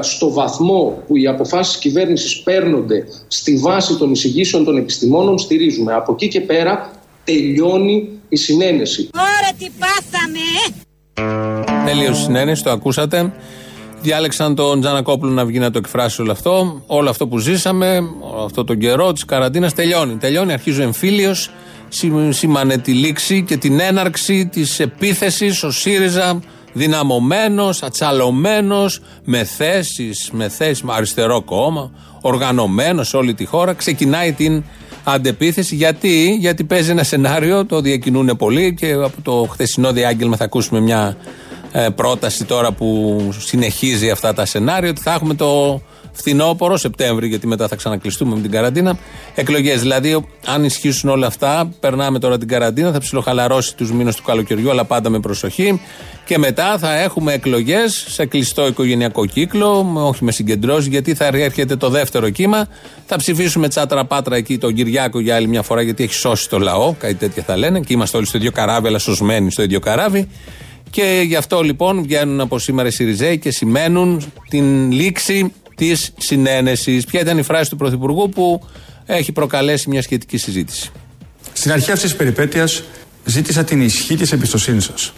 στο 0.00 0.32
βαθμό 0.32 1.02
που 1.06 1.16
οι 1.16 1.26
αποφάσεις 1.26 1.78
κυβέρνησης 1.78 2.42
παίρνονται 2.42 3.04
στη 3.28 3.56
βάση 3.56 3.96
των 3.96 4.12
εισηγήσεων 4.12 4.64
των 4.64 4.76
επιστημόνων, 4.76 5.38
στηρίζουμε. 5.38 5.94
Από 5.94 6.12
εκεί 6.12 6.28
και 6.28 6.40
πέρα 6.40 6.90
τελειώνει 7.24 8.08
η 8.28 8.36
συνένεση. 8.36 9.08
Ωραία 9.14 9.52
τι 9.58 9.70
πάθαμε! 9.78 10.40
Τέλειος 11.86 12.18
συνένεση, 12.18 12.62
το 12.62 12.70
ακούσατε. 12.70 13.32
Διάλεξαν 14.02 14.54
τον 14.54 14.80
Τζανακόπουλο 14.80 15.32
να 15.32 15.44
βγει 15.44 15.58
να 15.58 15.70
το 15.70 15.78
εκφράσει 15.78 16.22
όλο 16.22 16.32
αυτό. 16.32 16.82
Όλο 16.86 17.10
αυτό 17.10 17.26
που 17.26 17.38
ζήσαμε, 17.38 18.02
αυτό 18.44 18.64
τον 18.64 18.78
καιρό 18.78 19.12
της 19.12 19.24
καραντίνας 19.24 19.74
τελειώνει. 19.74 20.16
Τελειώνει, 20.16 20.52
αρχίζει 20.52 20.80
ο 20.80 20.82
εμφύλιος. 20.82 21.50
Σήμανε 22.28 22.78
τη 22.78 22.92
λήξη 22.92 23.42
και 23.42 23.56
την 23.56 23.80
έναρξη 23.80 24.46
της 24.46 24.80
επίθεσης 24.80 25.62
ο 25.62 25.70
ΣΥΡΙΖΑ 25.70 26.40
δυναμωμένος, 26.72 27.82
ατσαλωμένος, 27.82 29.00
με 29.24 29.44
θέσεις, 29.44 30.30
με 30.32 30.48
θέσεις, 30.48 30.82
με 30.82 30.92
αριστερό 30.94 31.42
κόμμα, 31.42 31.90
οργανωμένος 32.20 33.08
σε 33.08 33.16
όλη 33.16 33.34
τη 33.34 33.44
χώρα. 33.44 33.72
Ξεκινάει 33.72 34.32
την 34.32 34.62
αντεπίθεση. 35.04 35.74
Γιατί, 35.74 36.36
γιατί 36.40 36.64
παίζει 36.64 36.90
ένα 36.90 37.02
σενάριο, 37.02 37.66
το 37.66 37.80
διακινούν 37.80 38.36
πολύ 38.36 38.74
και 38.74 38.92
από 38.92 39.22
το 39.22 39.46
χθεσινό 39.50 39.92
διάγγελμα 39.92 40.36
θα 40.36 40.44
ακούσουμε 40.44 40.80
μια 40.80 41.16
ε, 41.16 41.47
πρόταση 41.94 42.44
τώρα 42.44 42.72
που 42.72 43.18
συνεχίζει 43.38 44.10
αυτά 44.10 44.34
τα 44.34 44.44
σενάρια 44.44 44.90
ότι 44.90 45.00
θα 45.00 45.12
έχουμε 45.12 45.34
το 45.34 45.80
φθινόπωρο, 46.12 46.76
Σεπτέμβρη, 46.76 47.28
γιατί 47.28 47.46
μετά 47.46 47.68
θα 47.68 47.76
ξανακλειστούμε 47.76 48.34
με 48.34 48.40
την 48.40 48.50
καραντίνα. 48.50 48.98
Εκλογές. 49.34 49.80
Δηλαδή, 49.80 50.26
αν 50.46 50.64
ισχύσουν 50.64 51.10
όλα 51.10 51.26
αυτά, 51.26 51.70
περνάμε 51.80 52.18
τώρα 52.18 52.38
την 52.38 52.48
καραντίνα, 52.48 52.92
θα 52.92 52.98
ψιλοχαλαρώσει 52.98 53.76
τους 53.76 53.92
μήνες 53.92 54.16
του 54.16 54.22
καλοκαιριού, 54.22 54.70
αλλά 54.70 54.84
πάντα 54.84 55.08
με 55.08 55.20
προσοχή. 55.20 55.80
Και 56.24 56.38
μετά 56.38 56.78
θα 56.78 56.98
έχουμε 56.98 57.32
εκλογές 57.32 58.04
σε 58.08 58.26
κλειστό 58.26 58.66
οικογενειακό 58.66 59.26
κύκλο, 59.26 59.92
όχι 59.94 60.24
με 60.24 60.32
συγκεντρώσεις, 60.32 60.86
γιατί 60.86 61.14
θα 61.14 61.24
έρχεται 61.32 61.76
το 61.76 61.88
δεύτερο 61.88 62.30
κύμα. 62.30 62.66
Θα 63.06 63.16
ψηφίσουμε 63.16 63.68
τσάτρα 63.68 64.04
πάτρα 64.04 64.36
εκεί 64.36 64.58
τον 64.58 64.74
Κυριάκο 64.74 65.20
για 65.20 65.34
άλλη 65.34 65.48
μια 65.48 65.62
φορά, 65.62 65.82
γιατί 65.82 66.04
έχει 66.04 66.14
σώσει 66.14 66.48
το 66.48 66.58
λαό, 66.58 66.94
κάτι 66.98 67.14
τέτοια 67.14 67.42
θα 67.42 67.56
λένε. 67.56 67.80
Και 67.80 67.92
είμαστε 67.92 68.16
όλοι 68.16 68.26
στο 68.26 68.36
ίδιο 68.36 68.50
καράβι, 68.50 68.86
αλλά 68.86 68.98
σωσμένοι 68.98 69.50
στο 69.50 69.62
ίδιο 69.62 69.80
καράβι. 69.80 70.28
Και 70.90 71.22
γι' 71.26 71.36
αυτό 71.36 71.60
λοιπόν 71.60 72.02
βγαίνουν 72.02 72.40
από 72.40 72.58
σήμερα 72.58 72.88
οι 72.88 72.90
Σιριζέοι 72.90 73.38
και 73.38 73.50
σημαίνουν 73.50 74.32
την 74.48 74.92
λήξη 74.92 75.52
της 75.74 76.12
συνένεσης. 76.18 77.04
Ποια 77.04 77.20
ήταν 77.20 77.38
η 77.38 77.42
φράση 77.42 77.70
του 77.70 77.76
Πρωθυπουργού 77.76 78.28
που 78.28 78.62
έχει 79.06 79.32
προκαλέσει 79.32 79.88
μια 79.88 80.02
σχετική 80.02 80.36
συζήτηση; 80.36 80.90
Στην 81.52 81.72
αρχή 81.72 81.90
αυτής 81.90 82.08
της 82.08 82.18
περιπέτειας 82.18 82.82
ζήτησα 83.24 83.64
την 83.64 83.80
ισχύ 83.80 84.16
της 84.16 84.32
εμπιστοσύνης 84.32 84.84
σας 84.84 85.12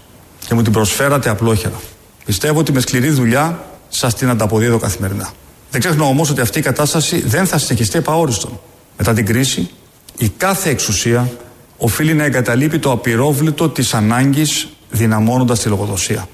και 0.46 0.54
μου 0.54 0.62
την 0.62 0.72
προσφέρατε 0.72 1.28
απλόχερα. 1.30 1.80
Πιστεύω 2.24 2.58
ότι 2.58 2.72
με 2.72 2.80
σκληρή 2.80 3.08
δουλειά 3.08 3.64
σας 3.88 4.14
την 4.14 4.28
ανταποδίδω 4.28 4.78
καθημερινά. 4.78 5.32
Δεν 5.70 5.80
ξεχνώ 5.80 6.04
όμως 6.04 6.30
ότι 6.30 6.40
αυτή 6.40 6.58
η 6.58 6.62
κατάσταση 6.62 7.20
δεν 7.20 7.46
θα 7.46 7.58
συνεχιστεί 7.58 7.98
επαόριστον. 7.98 8.60
Μετά 8.98 9.12
την 9.12 9.26
κρίση, 9.26 9.70
η 10.18 10.28
κάθε 10.28 10.70
εξουσία 10.70 11.30
οφείλει 11.76 12.14
να 12.14 12.24
εγκαταλείπει 12.24 12.78
το 12.78 12.90
απειρόβλητο 12.90 13.68
της 13.68 13.94
ανάγκης 13.94 14.68
δυναμώνοντας 14.90 15.60
τη 15.60 15.68
λογοδοσία. 15.68 16.28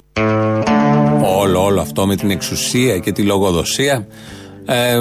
Όλο, 1.37 1.63
όλο 1.63 1.81
αυτό 1.81 2.07
με 2.07 2.15
την 2.15 2.31
εξουσία 2.31 2.97
και 2.97 3.11
τη 3.11 3.21
λογοδοσία. 3.21 4.07
Ε, 4.65 4.99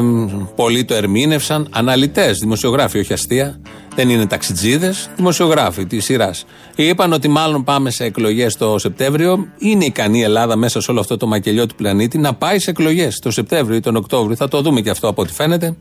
πολλοί 0.54 0.84
το 0.84 0.94
ερμήνευσαν. 0.94 1.68
Αναλυτές, 1.70 2.38
δημοσιογράφοι, 2.38 2.98
όχι 2.98 3.12
αστεία. 3.12 3.60
Δεν 3.94 4.08
είναι 4.10 4.26
ταξιτζίδες, 4.26 5.10
δημοσιογράφοι 5.16 5.86
της 5.86 6.04
σειράς. 6.04 6.44
Είπαν 6.74 7.12
ότι 7.12 7.28
μάλλον 7.28 7.64
πάμε 7.64 7.90
σε 7.90 8.04
εκλογές 8.04 8.56
το 8.56 8.78
Σεπτέμβριο. 8.78 9.46
Είναι 9.58 9.84
ικανή 9.84 10.18
η 10.18 10.22
Ελλάδα 10.22 10.56
μέσα 10.56 10.80
σε 10.80 10.90
όλο 10.90 11.00
αυτό 11.00 11.16
το 11.16 11.26
μακελιό 11.26 11.66
του 11.66 11.74
πλανήτη 11.74 12.18
να 12.18 12.34
πάει 12.34 12.58
σε 12.58 12.70
εκλογές 12.70 13.18
το 13.18 13.30
Σεπτέμβριο 13.30 13.76
ή 13.76 13.80
τον 13.80 13.96
Οκτώβριο. 13.96 14.36
Θα 14.36 14.48
το 14.48 14.60
δούμε 14.60 14.80
και 14.80 14.90
αυτό 14.90 15.08
από 15.08 15.22
ό,τι 15.22 15.32
φαίνεται. 15.32 15.76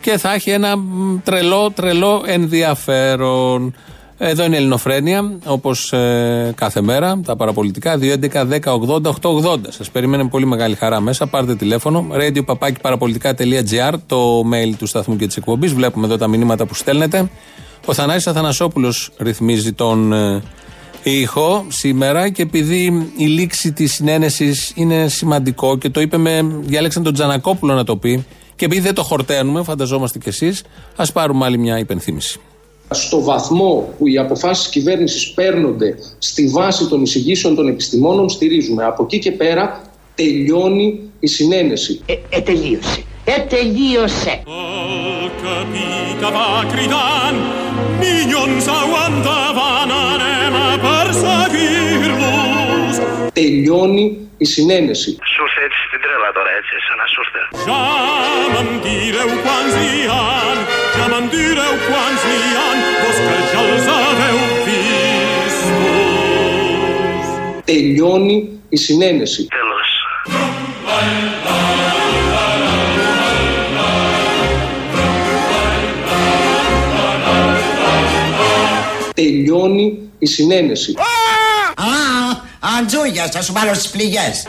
Και 0.00 0.18
θα 0.18 0.34
έχει 0.34 0.50
ένα 0.50 0.74
τρελό, 1.24 1.70
τρελό 1.70 2.22
ενδιαφέρον. 2.26 3.74
Εδώ 4.20 4.44
είναι 4.44 4.54
η 4.54 4.58
Ελληνοφρένεια, 4.58 5.32
όπως 5.44 5.92
ε, 5.92 6.52
κάθε 6.56 6.80
μέρα, 6.80 7.20
τα 7.24 7.36
παραπολιτικά. 7.36 7.98
2.11.10.80.880. 8.00 9.58
Σας 9.68 9.90
περιμένουμε 9.90 10.28
πολύ 10.28 10.46
μεγάλη 10.46 10.74
χαρά 10.74 11.00
μέσα. 11.00 11.26
Πάρτε 11.26 11.56
τηλέφωνο. 11.56 12.06
radio 12.12 12.56
παραπολιτικά.gr, 12.82 13.94
το 14.06 14.40
mail 14.40 14.74
του 14.78 14.86
σταθμού 14.86 15.16
και 15.16 15.26
της 15.26 15.36
εκπομπής. 15.36 15.72
Βλέπουμε 15.72 16.06
εδώ 16.06 16.16
τα 16.16 16.28
μηνύματα 16.28 16.66
που 16.66 16.74
στέλνετε. 16.74 17.30
Ο 17.84 17.94
Θανάσης 17.94 18.26
Αθανασόπουλος 18.26 19.10
ρυθμίζει 19.18 19.72
τον 19.72 20.12
ε, 20.12 20.42
ήχο 21.02 21.66
σήμερα 21.68 22.28
και 22.28 22.42
επειδή 22.42 23.10
η 23.16 23.26
λήξη 23.26 23.72
της 23.72 23.92
συνένεσης 23.92 24.72
είναι 24.74 25.08
σημαντικό 25.08 25.78
και 25.78 25.90
το 25.90 26.00
είπε 26.00 26.16
με. 26.16 26.46
διάλεξαν 26.60 27.02
τον 27.02 27.14
Τζανακόπουλο 27.14 27.74
να 27.74 27.84
το 27.84 27.96
πει. 27.96 28.24
Και 28.56 28.64
επειδή 28.64 28.80
δεν 28.80 28.94
το 28.94 29.02
χορταίνουμε, 29.02 29.62
φανταζόμαστε 29.62 30.18
κι 30.18 30.28
εσείς, 30.28 30.62
ας 30.96 31.12
πάρουμε 31.12 31.44
άλλη 31.44 31.58
μια 31.58 31.78
υπενθύμηση 31.78 32.40
στο 32.90 33.22
βαθμό 33.22 33.94
που 33.98 34.06
οι 34.06 34.18
αποφάσεις 34.18 34.68
κυβέρνησης 34.68 35.30
παίρνονται 35.30 35.94
στη 36.18 36.46
βάση 36.46 36.88
των 36.88 37.02
εισηγήσεων 37.02 37.54
των 37.54 37.68
επιστημόνων 37.68 38.28
στηρίζουμε. 38.28 38.84
Από 38.84 39.02
εκεί 39.02 39.18
και 39.18 39.32
πέρα 39.32 39.82
τελειώνει 40.14 41.00
η 41.20 41.26
συνένεση. 41.26 42.00
Ε, 42.06 42.14
ε 42.30 42.40
τελείωσε. 42.40 43.02
Ε, 43.24 43.40
τελείωσε. 43.40 44.42
Τελειώνει 53.32 54.18
η 54.36 54.44
συνένεση. 54.44 55.10
Σούστε 55.10 55.60
έτσι 55.64 55.77
στην 55.88 56.00
τρέλα 56.00 56.30
τώρα 56.32 56.50
έτσι, 56.58 56.74
σαν 56.86 56.96
να 57.02 57.06
σούστε. 57.14 57.40
Τελειώνει 67.64 68.60
η 68.68 68.76
συνένεση. 68.76 69.46
Τέλος. 69.56 69.88
Τελειώνει 79.14 80.10
η 80.18 80.26
συνένεση. 80.26 80.94
Α, 81.76 81.84
αντζούγια, 82.78 83.26
θα 83.26 83.42
σου 83.42 83.52
βάλω 83.52 83.74
στις 83.74 83.90
πληγές. 83.90 84.46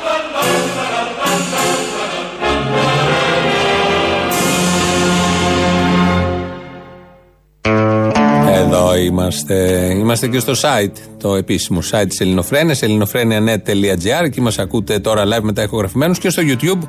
Εδώ 8.71 8.97
είμαστε. 8.97 9.87
Είμαστε 9.93 10.27
και 10.27 10.39
στο 10.39 10.53
site, 10.61 10.91
το 11.17 11.35
επίσημο 11.35 11.79
site 11.91 12.05
της 12.07 12.19
Ελληνοφρένειας, 12.19 12.81
ελληνοφρένια.net.gr. 12.81 14.23
Εκεί 14.23 14.41
μας 14.41 14.59
ακούτε 14.59 14.99
τώρα 14.99 15.23
live 15.25 15.41
μετά 15.41 15.63
ηχογραφημένους 15.63 16.19
και 16.19 16.29
στο 16.29 16.41
YouTube, 16.45 16.87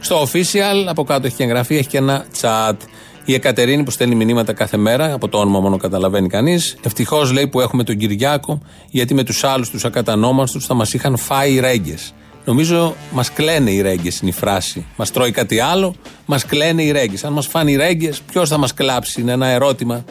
στο 0.00 0.22
official. 0.22 0.86
Από 0.86 1.04
κάτω 1.04 1.26
έχει 1.26 1.36
και 1.36 1.42
εγγραφή, 1.42 1.76
έχει 1.76 1.88
και 1.88 1.96
ένα 1.96 2.26
chat. 2.40 2.76
Η 3.24 3.34
Εκατερίνη 3.34 3.82
που 3.82 3.90
στέλνει 3.90 4.14
μηνύματα 4.14 4.52
κάθε 4.52 4.76
μέρα, 4.76 5.12
από 5.12 5.28
το 5.28 5.38
όνομα 5.38 5.60
μόνο 5.60 5.76
καταλαβαίνει 5.76 6.28
κανείς. 6.28 6.76
Ευτυχώς 6.82 7.32
λέει 7.32 7.46
που 7.46 7.60
έχουμε 7.60 7.84
τον 7.84 7.96
Κυριάκο, 7.96 8.60
γιατί 8.90 9.14
με 9.14 9.22
τους 9.22 9.44
άλλους 9.44 9.70
τους 9.70 9.84
ακατανόμαστους 9.84 10.66
θα 10.66 10.74
μας 10.74 10.92
είχαν 10.92 11.16
φάει 11.16 11.52
οι 11.52 11.60
ρέγγες. 11.60 12.14
Νομίζω 12.44 12.94
μας 13.12 13.32
κλαίνε 13.32 13.70
οι 13.70 13.80
ρέγγες, 13.80 14.20
είναι 14.20 14.30
η 14.30 14.34
φράση. 14.34 14.86
Μας 14.96 15.10
τρώει 15.10 15.30
κάτι 15.30 15.60
άλλο, 15.60 15.94
μας 16.26 16.44
κλαίνε 16.46 16.82
οι 16.82 16.90
ρέγγες. 16.90 17.24
Αν 17.24 17.32
μας 17.32 17.46
φάνε 17.46 17.70
οι 17.70 17.76
ρέγγες, 17.76 18.20
ποιος 18.20 18.48
θα 18.48 18.58
μας 18.58 18.74
κλάψει, 18.74 19.20
είναι 19.20 19.32
ένα 19.32 19.46
ερώτημα 19.46 20.04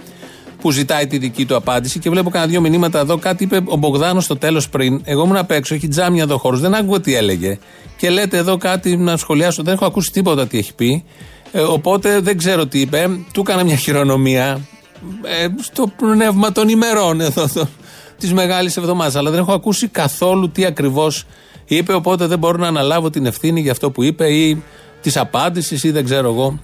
που 0.61 0.71
ζητάει 0.71 1.07
τη 1.07 1.17
δική 1.17 1.45
του 1.45 1.55
απάντηση. 1.55 1.99
Και 1.99 2.09
βλέπω 2.09 2.29
κανένα 2.29 2.51
δύο 2.51 2.61
μηνύματα 2.61 2.99
εδώ. 2.99 3.17
Κάτι 3.17 3.43
είπε 3.43 3.61
ο 3.65 3.75
Μπογδάνος 3.75 4.23
στο 4.23 4.37
τέλος 4.37 4.69
πριν. 4.69 5.01
Εγώ 5.03 5.23
ήμουν 5.23 5.37
απ' 5.37 5.51
έξω, 5.51 5.75
έχει 5.75 5.87
τζάμια 5.87 6.23
εδώ 6.23 6.37
χώρος. 6.37 6.59
Δεν 6.59 6.75
άκουγα 6.75 6.99
τι 6.99 7.15
έλεγε. 7.15 7.57
Και 7.97 8.09
λέτε 8.09 8.37
εδώ 8.37 8.57
κάτι 8.57 8.97
να 8.97 9.17
σχολιάσω. 9.17 9.63
Δεν 9.63 9.73
έχω 9.73 9.85
ακούσει 9.85 10.11
τίποτα 10.11 10.47
τι 10.47 10.57
έχει 10.57 10.75
πει. 10.75 11.03
Ε, 11.51 11.61
οπότε 11.61 12.19
δεν 12.19 12.37
ξέρω 12.37 12.65
τι 12.65 12.79
είπε. 12.79 13.09
Του 13.33 13.41
έκανα 13.41 13.63
μια 13.63 13.75
χειρονομία 13.75 14.59
ε, 15.23 15.47
στο 15.61 15.91
πνεύμα 15.97 16.51
των 16.51 16.69
ημερών 16.69 17.21
εδώ 17.21 17.47
της 18.17 18.33
μεγάλης 18.33 18.77
εβδομάδας. 18.77 19.15
Αλλά 19.15 19.29
δεν 19.29 19.39
έχω 19.39 19.53
ακούσει 19.53 19.87
καθόλου 19.87 20.49
τι 20.49 20.65
ακριβώς 20.65 21.25
είπε. 21.65 21.93
Οπότε 21.93 22.25
δεν 22.25 22.39
μπορώ 22.39 22.57
να 22.57 22.67
αναλάβω 22.67 23.09
την 23.09 23.25
ευθύνη 23.25 23.61
για 23.61 23.71
αυτό 23.71 23.91
που 23.91 24.03
είπε 24.03 24.27
ή 24.27 24.63
της 25.01 25.17
απάντησης 25.17 25.83
ή 25.83 25.91
δεν 25.91 26.05
ξέρω 26.05 26.29
εγώ 26.29 26.59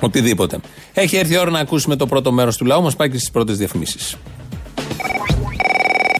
οτιδήποτε. 0.00 0.58
Έχει 0.94 1.16
έρθει 1.16 1.34
η 1.34 1.38
ώρα 1.38 1.50
να 1.50 1.58
ακούσουμε 1.58 1.96
το 1.96 2.06
πρώτο 2.06 2.32
μέρος 2.32 2.56
του 2.56 2.64
λαού. 2.64 2.82
Μας 2.82 2.96
πάει 2.96 3.10
και 3.10 3.16
στις 3.16 3.30
πρώτες 3.30 3.56
διαφημίσεις. 3.56 4.16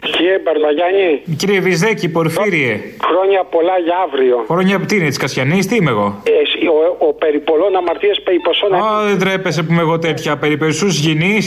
Κύριε 0.00 0.38
Μπαρμπαγιάννη. 0.44 1.36
Κύριε 1.36 1.60
Βυζέκη, 1.60 2.08
Πορφύριε. 2.08 2.80
Χρόνια 3.10 3.44
πολλά 3.44 3.78
για 3.84 3.94
αύριο. 4.06 4.44
Χρόνια 4.48 4.80
τι 4.80 4.96
είναι, 4.96 5.08
της 5.08 5.16
Κασιανής, 5.16 5.66
τι 5.66 5.76
είμαι 5.76 5.90
εγώ; 5.90 6.20
Ε, 6.24 6.30
εσύ, 6.30 6.66
ο, 6.66 7.06
ο 7.08 7.12
περιπολών 7.12 7.76
αμαρτίας 7.76 8.20
περιποσών. 8.24 8.74
Α, 8.74 9.04
δεν 9.08 9.18
τρέπεσαι 9.18 9.62
που 9.62 9.72
είμαι 9.72 9.80
εγώ 9.80 9.98
τέτοια. 9.98 10.36
Περιπεσού 10.36 10.86
γυνή. 10.86 11.38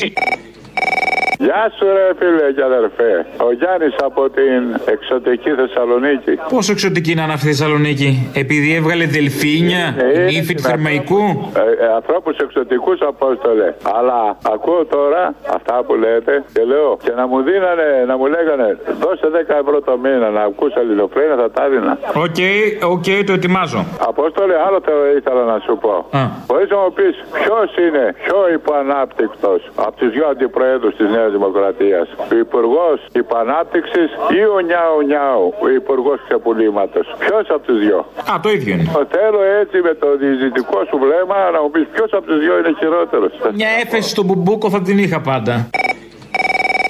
Γεια 1.39 1.72
σου 1.78 1.86
ρε 1.86 2.08
φίλε 2.19 2.52
και 2.56 2.63
αδερφέ. 2.63 3.26
Ο 3.48 3.52
Γιάννης 3.60 3.96
από 4.04 4.30
την 4.30 4.62
εξωτική 4.93 5.50
Θεσσαλονίκη. 5.50 6.34
Πόσο 6.50 6.72
εξωτική 6.72 7.12
είναι 7.12 7.22
αυτή 7.38 7.46
η 7.48 7.50
Θεσσαλονίκη, 7.54 8.32
επειδή 8.43 8.76
έβγαλε 8.76 9.06
δελφίνια, 9.06 9.84
Ε, 9.98 10.19
νύφη 10.24 10.54
του 10.56 10.62
είναι 10.62 10.69
Θερμαϊκού. 10.69 11.24
Ε, 11.82 11.86
ε, 11.86 11.88
ανθρώπους 12.00 12.38
εξωτικούς 12.38 13.00
απόστολε. 13.02 13.67
Αλλά 13.98 14.19
ακούω 14.54 14.86
τώρα 14.86 15.34
αυτά 15.58 15.76
που 15.86 15.93
λέτε 15.96 16.43
και 16.54 16.63
λέω 16.72 16.98
και 17.04 17.12
να 17.19 17.28
μου 17.28 17.38
δίνανε, 17.41 17.88
να 18.08 18.17
μου 18.17 18.26
λέγανε 18.36 18.67
δώσε 19.02 19.28
10 19.30 19.56
ευρώ 19.63 19.82
το 19.82 19.98
μήνα 20.04 20.30
να 20.30 20.41
ακούς 20.41 20.74
ελληνοφρένα 20.74 21.36
θα 21.41 21.52
τα 21.52 21.63
έδινα. 21.65 21.98
OK, 22.26 22.39
OK, 22.93 23.08
το 23.28 23.34
ετοιμάζω. 23.34 23.86
Απόστολε, 24.12 24.56
άλλο 24.67 24.80
το 24.82 24.91
ήθελα 25.17 25.43
να 25.54 25.58
σου 25.65 25.78
πω. 25.84 25.93
Α. 26.19 26.22
Μπορείς 26.48 26.69
να 26.69 26.78
μου 26.84 26.91
πεις 26.98 27.13
ποιος 27.38 27.69
είναι 27.86 28.04
πιο 28.24 28.38
υποανάπτυκτος 28.54 29.60
από 29.76 29.96
τους 30.00 30.10
δυο 30.15 30.28
αντιπροέδρους 30.28 30.96
της 30.96 31.10
Νέας 31.15 31.33
Δημοκρατίας. 31.38 32.08
Ο 32.32 32.36
Υπουργός 32.46 32.98
Υπανάπτυξης 33.24 34.10
ή 34.39 34.41
ο 34.56 34.60
Νιάου 34.69 34.98
Νιάου, 35.10 35.46
ο 35.65 35.67
Υπουργός 35.80 36.17
Ξεπουλήματος. 36.28 37.06
Ποιος 37.24 37.46
από 37.56 37.63
τους 37.67 37.80
δυο; 37.84 38.00
Α, 38.32 38.34
το 38.43 38.50
ίδιο 38.58 38.74
είναι. 38.74 38.86
Θέλω 39.15 39.41
έτσι 39.62 39.78
με 39.88 39.93
το 40.02 40.08
διαιτητικό 40.22 40.78
σου 40.89 40.98
βλέμμα 41.04 41.38
να 41.56 41.60
μου 41.62 41.69
πεις 41.74 41.86
ποιος 41.93 42.10
από 42.17 42.26
τους 42.30 42.39
δυο 42.43 42.54
είναι 42.60 42.74
χειρότερος. 42.80 43.32
Μια 43.62 43.72
έφεση 43.84 44.10
στον 44.10 44.26
μπουμπούκο 44.26 44.69
θα 44.69 44.82
την 44.82 44.98
είχα 45.04 45.19
πάντα. 45.32 45.54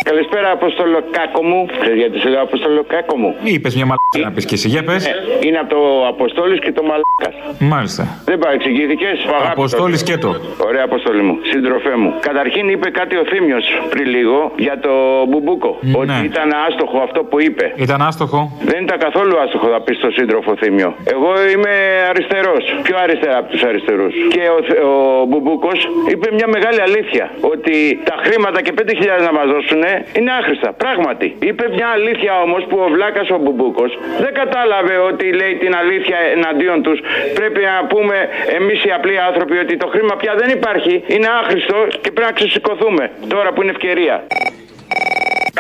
Καλησπέρα, 0.03 0.51
Αποστολό 0.51 0.99
Κάκο 1.11 1.43
μου. 1.43 1.65
Ξέρεις 1.81 1.99
γιατί 1.99 2.19
σε 2.19 2.29
λέω 2.29 2.41
Αποστολό 2.41 2.83
Κάκο 2.93 3.17
μου; 3.17 3.35
Είπες 3.43 3.75
μια 3.75 3.85
μαλάκα 3.85 4.17
να 4.29 4.31
πεις 4.35 4.45
και 4.45 4.55
εσύ, 4.55 4.67
για 4.67 4.83
πες. 4.83 5.05
Ε, 5.07 5.13
είναι 5.47 5.57
από 5.63 5.69
το 5.75 5.81
Αποστόλης 6.13 6.59
και 6.59 6.71
το 6.71 6.81
Μαλάκας. 6.89 7.35
Μάλιστα. 7.59 8.03
Δεν 8.25 8.37
παρεξηγήθηκες. 8.39 9.17
Αποστόλης 9.51 10.03
και 10.03 10.17
το. 10.17 10.29
Ωραία, 10.67 10.83
Αποστόλη 10.83 11.21
μου. 11.21 11.35
Συντροφέ 11.51 11.95
μου. 11.95 12.13
Καταρχήν 12.19 12.69
είπε 12.69 12.89
κάτι 12.89 13.15
ο 13.15 13.23
Θήμιος 13.31 13.65
πριν 13.89 14.05
λίγο 14.15 14.51
για 14.57 14.79
το 14.79 14.91
Μπουμπούκο. 15.27 15.77
Ναι. 15.81 15.97
Ότι 15.97 16.25
ήταν 16.25 16.49
άστοχο 16.67 16.97
αυτό 17.07 17.19
που 17.23 17.41
είπε. 17.41 17.73
Ήταν 17.75 18.01
άστοχο. 18.01 18.39
Δεν 18.71 18.83
ήταν 18.83 18.97
καθόλου 18.99 19.37
άστοχο, 19.43 19.67
θα 19.67 19.81
πεις 19.81 19.97
στο 19.97 20.09
σύντροφο 20.11 20.55
Θήμιο. 20.61 20.95
Εγώ 21.13 21.29
είμαι 21.53 21.73
αριστερός. 22.09 22.63
Πιο 22.83 22.95
αριστερά 23.03 23.37
από 23.37 23.49
τους 23.51 23.63
αριστερούς. 23.63 24.13
Και 24.33 24.41
ο, 24.57 24.63
Θε- 24.67 24.83
ο 24.83 25.25
Μπουμπούκος 25.27 25.79
είπε 26.11 26.27
μια 26.33 26.47
μεγάλη 26.47 26.81
αλήθεια. 26.81 27.25
Ότι 27.53 27.99
τα 28.03 28.15
χρήματα 28.23 28.61
και 28.61 28.73
5.000 28.77 29.23
να 29.27 29.31
μας 29.37 29.47
δώσουν 29.53 29.81
είναι 30.17 30.31
άχρηστα. 30.31 30.73
Πράγματι. 30.73 31.35
Είπε 31.39 31.69
μια 31.75 31.87
αλήθεια 31.87 32.41
όμως 32.41 32.65
που 32.69 32.77
ο 32.85 32.87
Βλάκας 32.93 33.29
ο 33.29 33.37
Μπουμπούκος 33.37 33.91
δεν 34.19 34.33
κατάλαβε 34.33 34.95
ότι 34.97 35.33
λέει 35.33 35.55
την 35.55 35.75
αλήθεια 35.75 36.17
εναντίον 36.35 36.83
τους. 36.83 36.99
Πρέπει 37.33 37.61
να 37.61 37.85
πούμε 37.87 38.15
εμείς 38.57 38.83
οι 38.85 38.91
απλοί 38.91 39.19
άνθρωποι 39.19 39.57
ότι 39.57 39.77
το 39.77 39.87
χρήμα 39.87 40.15
πια 40.15 40.33
δεν 40.35 40.49
υπάρχει. 40.49 41.03
Είναι 41.07 41.27
άχρηστο 41.41 41.87
και 42.01 42.11
πρέπει 42.11 42.29
να 42.31 42.31
ξεσηκωθούμε. 42.39 43.11
Τώρα 43.27 43.53
που 43.53 43.61
είναι 43.61 43.71
ευκαιρία. 43.71 44.23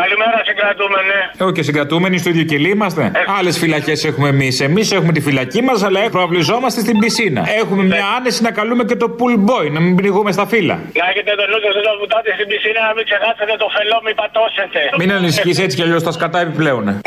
Καλημέρα, 0.01 0.41
συγκρατούμενε. 0.45 1.15
Εγώ 1.37 1.51
και 1.51 1.63
συγκρατούμενοι 1.63 2.17
στο 2.17 2.29
ίδιο 2.29 2.43
κελί 2.43 2.69
είμαστε. 2.69 3.11
Άλλες 3.39 3.57
φυλακές 3.57 4.03
έχουμε 4.03 4.27
εμείς. 4.27 4.59
Εμείς 4.59 4.91
έχουμε 4.91 5.11
τη 5.11 5.21
φυλακή 5.21 5.61
μας, 5.61 5.83
αλλά 5.83 6.09
προαυλιζόμαστε 6.09 6.79
στην 6.81 6.99
πισίνα. 6.99 7.43
Έχουμε 7.61 7.83
μια 7.83 8.05
άνεση 8.17 8.43
να 8.43 8.51
καλούμε 8.51 8.83
και 8.83 8.95
το 8.95 9.15
pool 9.19 9.35
boy, 9.49 9.71
να 9.71 9.79
μην 9.79 9.95
πνιγούμε 9.95 10.31
στα 10.31 10.45
φύλλα. 10.47 10.73
Να 10.73 11.05
έχετε 11.09 11.31
το 11.35 11.45
νου 11.51 11.59
σας 11.65 11.75
όταν 11.81 11.93
βουτάτε 11.99 12.31
στην 12.33 12.47
πισίνα 12.47 12.79
να 12.87 12.93
μην 12.95 13.03
ξεχάσετε 13.05 13.53
το 13.57 13.67
φελό, 13.75 13.97
μην 14.05 14.15
πατώσετε. 14.15 14.79
Μην 14.97 15.11
ανησυχείς 15.11 15.59
έτσι 15.59 15.75
κι 15.77 15.83
αλλιώς 15.83 16.03
τα 16.03 16.11
σκατά 16.11 16.39
επιπλέον. 16.39 17.01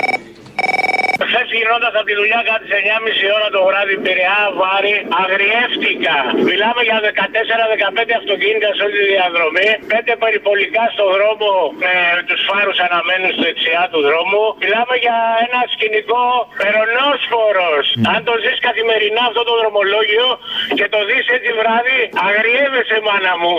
Χθες 1.38 1.53
γυρνώντα 1.59 1.88
από 2.01 2.09
τη 2.11 2.14
δουλειά 2.20 2.40
κάτι 2.51 2.64
σε 2.72 2.79
9.30 2.87 3.37
ώρα 3.37 3.49
το 3.57 3.61
βράδυ, 3.68 3.94
Πειραιά, 4.05 4.40
Βάρη, 4.61 4.94
αγριεύτηκα. 5.22 6.16
Μιλάμε 6.49 6.81
για 6.88 6.99
14-15 7.07 8.20
αυτοκίνητα 8.20 8.68
σε 8.77 8.81
όλη 8.85 8.96
τη 9.01 9.07
διαδρομή, 9.14 9.68
5 9.92 10.14
περιπολικά 10.25 10.85
στο 10.94 11.05
δρόμο 11.14 11.51
με 11.83 11.94
τους 12.29 12.40
φάρους 12.49 12.79
αναμένου 12.87 13.29
στο 13.35 13.42
δεξιά 13.49 13.85
του 13.92 14.01
δρόμου. 14.07 14.42
Μιλάμε 14.62 14.94
για 15.05 15.16
ένα 15.46 15.61
σκηνικό 15.75 16.25
περονόσφορος. 16.62 17.85
Αν 18.14 18.20
το 18.29 18.35
ζεις 18.42 18.59
καθημερινά 18.66 19.22
αυτό 19.31 19.42
το 19.49 19.55
δρομολόγιο 19.61 20.29
και 20.79 20.87
το 20.94 21.01
δεις 21.09 21.25
έτσι 21.37 21.51
βράδυ, 21.61 22.01
αγριεύεσαι, 22.27 22.96
μάνα 23.07 23.35
μου. 23.42 23.55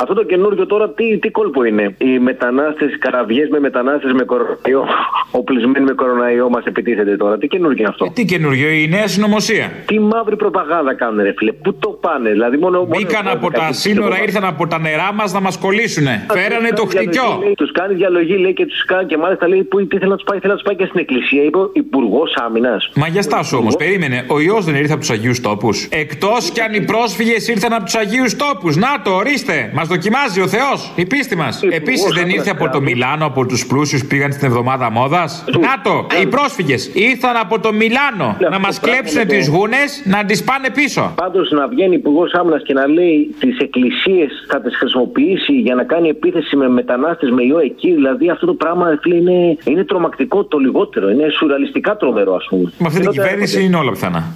Αυτό 0.00 0.14
το 0.14 0.24
καινούργιο 0.24 0.66
τώρα 0.66 0.90
τι, 0.90 1.18
τι 1.18 1.30
κόλπο 1.30 1.64
είναι; 1.64 1.94
Οι 1.98 2.18
μετανάστες, 2.18 2.94
οι 2.94 2.98
καραβιές 2.98 3.48
με 3.48 3.60
μετανάστες 3.60 4.12
με 4.12 4.24
κοροναϊό, 4.24 4.84
οπλισμένοι 5.30 5.84
με 5.84 5.92
κοροναϊό 5.92 6.48
μας 6.48 6.64
επιτίθεται 6.64 7.16
τώρα. 7.16 7.38
Τι 7.38 7.46
καινούργιο 7.46 7.78
είναι 7.78 7.88
αυτό; 7.88 8.10
Τι 8.14 8.24
καινούριο, 8.24 8.68
η 8.68 8.88
νέα 8.88 9.06
συνωμοσία. 9.08 9.72
Τι 9.86 10.00
μαύρη 10.00 10.36
προπαγάνδα 10.36 10.94
κάνουν, 10.94 11.22
ρε 11.22 11.32
φίλε. 11.36 11.52
Πού 11.52 11.74
το 11.74 11.88
πάνε, 11.88 12.30
δηλαδή 12.30 12.56
μόνο. 12.56 12.86
Μπήκαν 12.86 13.28
από 13.28 13.50
τα 13.50 13.72
σύνορα, 13.72 14.22
ήρθαν 14.22 14.44
από 14.44 14.66
τα 14.66 14.78
νερά 14.78 15.12
μας 15.12 15.32
να 15.32 15.40
μας 15.40 15.58
κολλήσουνε. 15.58 16.26
Φέρανε 16.30 16.68
το 16.68 16.84
χτυκιό. 16.86 17.42
Τους 17.56 17.72
κάνει 17.72 17.94
διαλογή, 17.94 18.36
λέει 18.36 18.52
και 18.52 18.66
τους 18.66 18.84
κάνει 18.84 19.06
και 19.06 19.16
μάλιστα 19.16 19.48
λέει 19.48 19.62
που 19.62 19.86
τι 19.86 19.98
θέλει 19.98 20.10
να 20.10 20.16
τους 20.16 20.24
πάει, 20.24 20.38
θέλει 20.38 20.52
να 20.52 20.58
τους 20.58 20.66
πάει 20.66 20.76
και 20.76 20.84
στην 20.84 21.00
εκκλησία. 21.00 21.42
Είπε 21.42 21.58
ο 21.58 21.70
Υπουργός 21.72 22.34
Άμυνας. 22.46 22.90
Μα 22.94 23.06
για 23.06 23.22
στάσου 23.22 23.56
όμως, 23.60 23.76
περίμενε. 23.76 24.24
Ο 24.28 24.40
ιός 24.40 24.64
δεν 24.64 24.74
ήρθε 24.74 24.92
από 24.92 25.00
τους 25.00 25.10
Αγίους 25.10 25.40
Τόπους. 25.40 25.88
Εκτός 25.90 26.50
κι 26.50 26.60
αν 26.60 26.74
οι 26.74 26.80
πρόσφυγες 26.80 27.48
ήρθαν 27.48 27.72
από 27.72 27.84
τους 27.84 27.94
Αγίους 27.94 28.36
Τόπους. 28.36 28.76
Να 28.76 29.00
το, 29.04 29.10
ορίστε. 29.10 29.70
Μας 29.74 29.87
δοκιμάζει 29.88 30.40
ο 30.40 30.48
Θεός, 30.48 30.92
η 30.94 31.06
πίστη 31.06 31.36
μας. 31.36 31.62
Επίσης 31.62 32.12
δεν 32.12 32.28
ήρθε 32.28 32.50
από 32.50 32.68
το 32.68 32.80
Μιλάνο, 32.80 33.24
από 33.26 33.46
τους 33.46 33.66
πλούσιους 33.66 34.04
πήγαν 34.06 34.32
στην 34.32 34.46
εβδομάδα 34.46 34.90
μόδας. 34.90 35.44
Να 35.46 35.80
το, 35.82 36.06
οι 36.22 36.26
πρόσφυγες 36.26 36.90
ήρθαν 36.94 37.36
από 37.36 37.60
το 37.60 37.72
Μιλάνο 37.72 38.36
να 38.50 38.58
μας 38.58 38.80
κλέψουν 38.80 39.26
τις 39.26 39.48
γούνες 39.48 40.02
να 40.04 40.24
τις 40.24 40.44
πάνε 40.44 40.70
πίσω. 40.70 41.12
Πάντως 41.14 41.50
να 41.50 41.68
βγαίνει 41.68 41.94
Υπουργός 41.94 42.32
Άμυνας 42.32 42.62
και 42.62 42.72
να 42.72 42.86
λέει 42.86 43.34
τις 43.38 43.58
εκκλησίες 43.58 44.30
θα 44.48 44.60
τις 44.60 44.76
χρησιμοποιήσει 44.76 45.52
για 45.52 45.74
να 45.74 45.84
κάνει 45.84 46.08
επίθεση 46.08 46.56
με 46.56 46.68
μετανάστες 46.68 47.30
με 47.30 47.42
ιό 47.42 47.58
εκεί. 47.58 47.92
Δηλαδή 47.92 48.30
αυτό 48.30 48.46
το 48.46 48.54
πράγμα 48.54 48.88
ρε 48.88 48.98
φίλε, 49.02 49.16
είναι, 49.16 49.56
είναι 49.64 49.84
τρομακτικό 49.84 50.44
το 50.44 50.58
λιγότερο. 50.58 51.10
Είναι 51.10 51.26
σουραλιστικά 51.38 51.96
τρομερό, 51.96 52.34
ας 52.34 52.46
πούμε. 52.48 52.72
Με 52.78 52.86
αυτή 52.86 53.00
την 53.00 53.10
κυβέρνηση 53.10 53.64
είναι 53.64 53.76
όλα 53.76 53.90
πιθανά. 53.90 54.34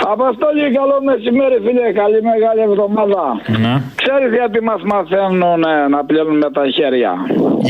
Αποστόλη, 0.00 0.62
καλό 0.78 0.96
μεσημέρι, 1.08 1.56
φίλε. 1.66 1.86
Καλή 2.02 2.18
μεγάλη 2.32 2.60
εβδομάδα. 2.70 3.22
Ναι. 3.62 3.72
Ξέρεις 4.02 4.30
γιατί 4.38 4.58
μας 4.70 4.80
μαθαίνουν 4.92 5.62
ε, 5.62 5.88
να 5.94 6.00
πλύνουμε 6.08 6.50
τα 6.58 6.64
χέρια; 6.76 7.12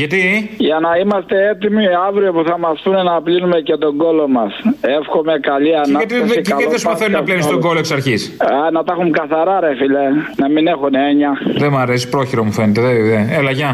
Γιατί; 0.01 0.23
Για 0.69 0.79
να 0.87 0.91
είμαστε 1.01 1.35
έτοιμοι 1.51 1.85
αύριο 2.09 2.33
που 2.33 2.43
θα 2.49 2.57
μας 2.59 2.81
πούνε 2.83 3.03
να 3.03 3.23
πλύνουμε 3.23 3.59
και 3.69 3.77
τον 3.77 3.97
κόλο 3.97 4.29
μας. 4.29 4.53
Εύχομαι 4.99 5.35
καλή 5.51 5.71
Και 5.71 5.77
ανάπτυξη. 5.85 6.17
γιατί, 6.17 6.27
και 6.27 6.33
γιατί 6.33 6.51
καλό 6.51 6.69
δεν 6.71 6.79
σου 6.79 6.89
μαθαίνουν 6.89 7.13
να 7.13 7.19
Πάσχα 7.19 7.25
πλένει 7.29 7.43
σε 7.43 7.49
τον 7.49 7.57
όλους. 7.57 7.67
κόλλο 7.67 7.79
εξ 7.85 7.91
αρχής; 7.99 8.21
Α, 8.41 8.71
να 8.77 8.81
τα 8.85 8.93
έχουν 8.97 9.13
καθαρά, 9.21 9.61
ρε 9.61 9.73
φίλε. 9.81 10.05
Να 10.37 10.47
μην 10.49 10.67
έχουν 10.67 10.95
έννοια. 10.95 11.31
Δεν 11.63 11.71
μ' 11.73 11.79
αρέσει, 11.85 12.09
πρόχειρο 12.09 12.45
μου 12.45 12.53
φαίνεται. 12.53 12.81
Δεν, 12.81 12.95
δεν. 13.11 13.23
Έλα, 13.39 13.51
γεια. 13.51 13.71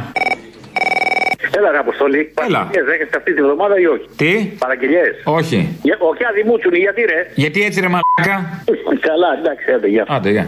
Έλα, 1.58 1.70
ρε 1.70 1.78
Αποστολή. 1.78 2.32
Έλα. 2.46 2.58
Παραγγελίες 2.58 3.00
έχεις 3.00 3.16
αυτή 3.16 3.34
τη 3.34 3.42
βδομάδα 3.42 3.80
ή 3.80 3.86
όχι; 3.86 4.06
Τι; 4.16 4.32
Παραγγελίες. 4.58 5.14
Όχι. 5.24 5.78
Όχι, 5.98 6.24
αδημούτσουνοι, 6.24 6.78
γιατί 6.78 7.00
ρε; 7.00 7.30
Γιατί 7.34 7.62
έτσι 7.64 7.80
ρε 7.80 7.88
μαλάκα; 7.88 8.62
Καλά, 9.08 9.28
εντάξει, 9.38 9.72
άντε, 9.72 9.88
γεια. 9.88 10.04
Άντε, 10.08 10.30
γεια. 10.30 10.46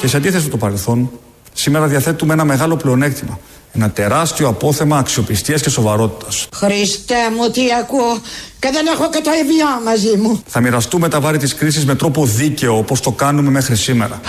Και 0.00 0.06
σε 0.06 0.16
αντίθεση 0.16 0.44
με 0.44 0.50
το 0.50 0.56
παρελθόν, 0.56 1.10
σήμερα 1.52 1.86
διαθέτουμε 1.86 2.32
ένα 2.32 2.44
μεγάλο 2.44 2.76
πλεονέκτημα. 2.76 3.38
Ένα 3.72 3.90
τεράστιο 3.90 4.48
απόθεμα 4.48 4.96
αξιοπιστίας 4.98 5.62
και 5.62 5.70
σοβαρότητας. 5.70 6.46
Χριστέ 6.54 7.14
μου 7.36 7.50
τι 7.50 7.62
ακούω 7.80 8.20
και 8.58 8.70
δεν 8.72 8.86
έχω 8.86 9.10
και 9.10 9.20
το 9.24 9.30
ευγιό 9.42 9.80
μαζί 9.84 10.16
μου. 10.16 10.42
Θα 10.46 10.60
μοιραστούμε 10.60 11.08
τα 11.08 11.20
βάρη 11.20 11.38
της 11.38 11.54
κρίσης 11.54 11.84
με 11.84 11.94
τρόπο 11.94 12.26
δίκαιο, 12.26 12.76
όπως 12.76 13.00
το 13.00 13.10
κάνουμε 13.10 13.50
μέχρι 13.50 13.76
σήμερα. 13.76 14.20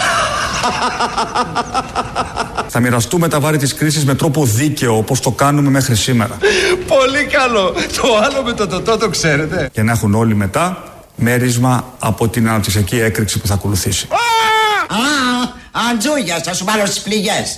Θα 2.68 2.80
μοιραστούμε 2.80 3.28
τα 3.28 3.40
βάρη 3.40 3.58
της 3.58 3.74
κρίσης 3.74 4.06
με 4.06 4.16
τρόπο 4.16 4.46
δίκαιο 4.46 4.98
όπως 4.98 5.20
το 5.20 5.32
κάνουμε 5.32 5.70
μέχρι 5.70 5.96
σήμερα. 5.96 6.38
Πολύ 6.88 7.26
καλό. 7.26 7.74
Το 8.02 8.18
άλλο 8.24 8.44
με 8.44 8.54
το 8.54 8.68
τοτό 8.68 8.98
το 8.98 9.10
ξέρετε. 9.10 9.70
Και 9.72 9.82
να 9.82 9.92
έχουν 9.92 10.16
όλοι 10.16 10.36
μετά 10.36 10.84
μέρισμα 11.16 11.94
από 12.00 12.28
την 12.28 12.50
αναπτυξιακή 12.50 13.00
έκρηξη 13.00 13.40
που 13.40 13.48
θα 13.48 13.54
ακολουθήσει. 13.54 14.08
Αντζούγια, 15.92 16.42
θα 16.44 16.54
σου 16.54 16.66
βάλω 16.66 16.86
στις 16.86 17.00
πληγές. 17.00 17.56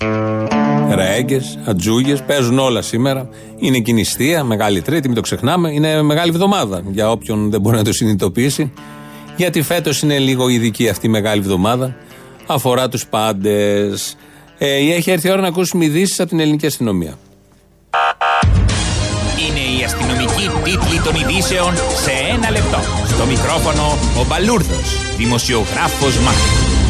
Ρέγγε, 0.89 1.39
ατζούγες, 1.65 2.21
παίζουν 2.21 2.59
όλα 2.59 2.81
σήμερα. 2.81 3.29
Είναι 3.57 3.79
κοινιστία, 3.79 4.43
μεγάλη 4.43 4.81
τρίτη, 4.81 5.07
μην 5.07 5.15
το 5.15 5.21
ξεχνάμε. 5.21 5.71
Είναι 5.71 6.01
μεγάλη 6.01 6.29
εβδομάδα 6.29 6.81
για 6.91 7.11
όποιον 7.11 7.49
δεν 7.49 7.61
μπορεί 7.61 7.77
να 7.77 7.83
το 7.83 7.93
συνειδητοποιήσει. 7.93 8.71
Γιατί 9.35 9.61
φέτος 9.61 10.01
είναι 10.01 10.19
λίγο 10.19 10.47
ειδική 10.47 10.89
αυτή 10.89 11.05
η 11.05 11.09
μεγάλη 11.09 11.41
εβδομάδα. 11.41 11.95
Αφορά 12.47 12.89
τους 12.89 13.05
πάντες. 13.07 14.15
Ε, 14.57 14.75
έχει 14.75 15.11
έρθει 15.11 15.27
η 15.27 15.31
ώρα 15.31 15.41
να 15.41 15.47
ακούσουμε 15.47 15.85
ειδήσεις 15.85 16.19
από 16.19 16.29
την 16.29 16.39
ελληνική 16.39 16.65
αστυνομία. 16.65 17.17
Είναι 19.47 19.79
η 19.79 19.83
αστυνομική 19.83 20.49
τίτλη 20.63 20.99
των 21.03 21.15
ειδήσεων 21.15 21.73
σε 21.75 22.11
ένα 22.33 22.51
λεπτό. 22.51 22.79
Στο 23.07 23.25
μικρόφωνο 23.25 23.97
ο 24.21 24.25
Μπαλούρδος, 24.27 25.15
δημοσιογράφος 25.17 26.17
Μάρκος. 26.19 26.82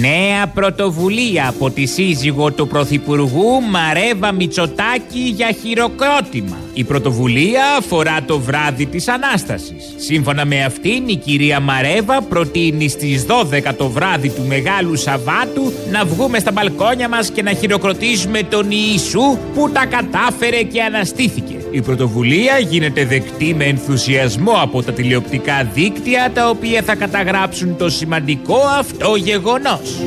Νέα 0.00 0.46
πρωτοβουλία 0.46 1.48
από 1.48 1.70
τη 1.70 1.86
σύζυγο 1.86 2.52
του 2.52 2.66
Πρωθυπουργού 2.66 3.62
Μαρέβα 3.70 4.32
Μητσοτάκη 4.32 5.18
για 5.18 5.52
χειροκρότημα. 5.62 6.56
Η 6.74 6.84
πρωτοβουλία 6.84 7.62
αφορά 7.78 8.22
το 8.26 8.38
βράδυ 8.38 8.86
της 8.86 9.08
Ανάστασης. 9.08 9.94
Σύμφωνα 9.96 10.44
με 10.44 10.64
αυτήν 10.64 11.08
η 11.08 11.16
κυρία 11.16 11.60
Μαρέβα 11.60 12.22
προτείνει 12.22 12.88
στις 12.88 13.26
12 13.26 13.74
το 13.76 13.88
βράδυ 13.88 14.28
του 14.28 14.44
Μεγάλου 14.46 14.96
Σαββάτου 14.96 15.72
να 15.90 16.04
βγούμε 16.04 16.38
στα 16.38 16.52
μπαλκόνια 16.52 17.08
μας 17.08 17.30
και 17.30 17.42
να 17.42 17.52
χειροκροτήσουμε 17.52 18.42
τον 18.42 18.70
Ιησού 18.70 19.38
που 19.54 19.70
τα 19.70 19.86
κατάφερε 19.86 20.62
και 20.62 20.82
αναστήθηκε. 20.82 21.61
Η 21.74 21.80
πρωτοβουλία 21.80 22.58
γίνεται 22.58 23.04
δεκτή 23.04 23.54
με 23.54 23.64
ενθουσιασμό 23.64 24.52
από 24.62 24.82
τα 24.82 24.92
τηλεοπτικά 24.92 25.64
δίκτυα 25.74 26.30
τα 26.34 26.48
οποία 26.48 26.82
θα 26.82 26.94
καταγράψουν 26.94 27.76
το 27.76 27.90
σημαντικό 27.90 28.58
αυτό 28.78 29.16
γεγονός. 29.16 30.00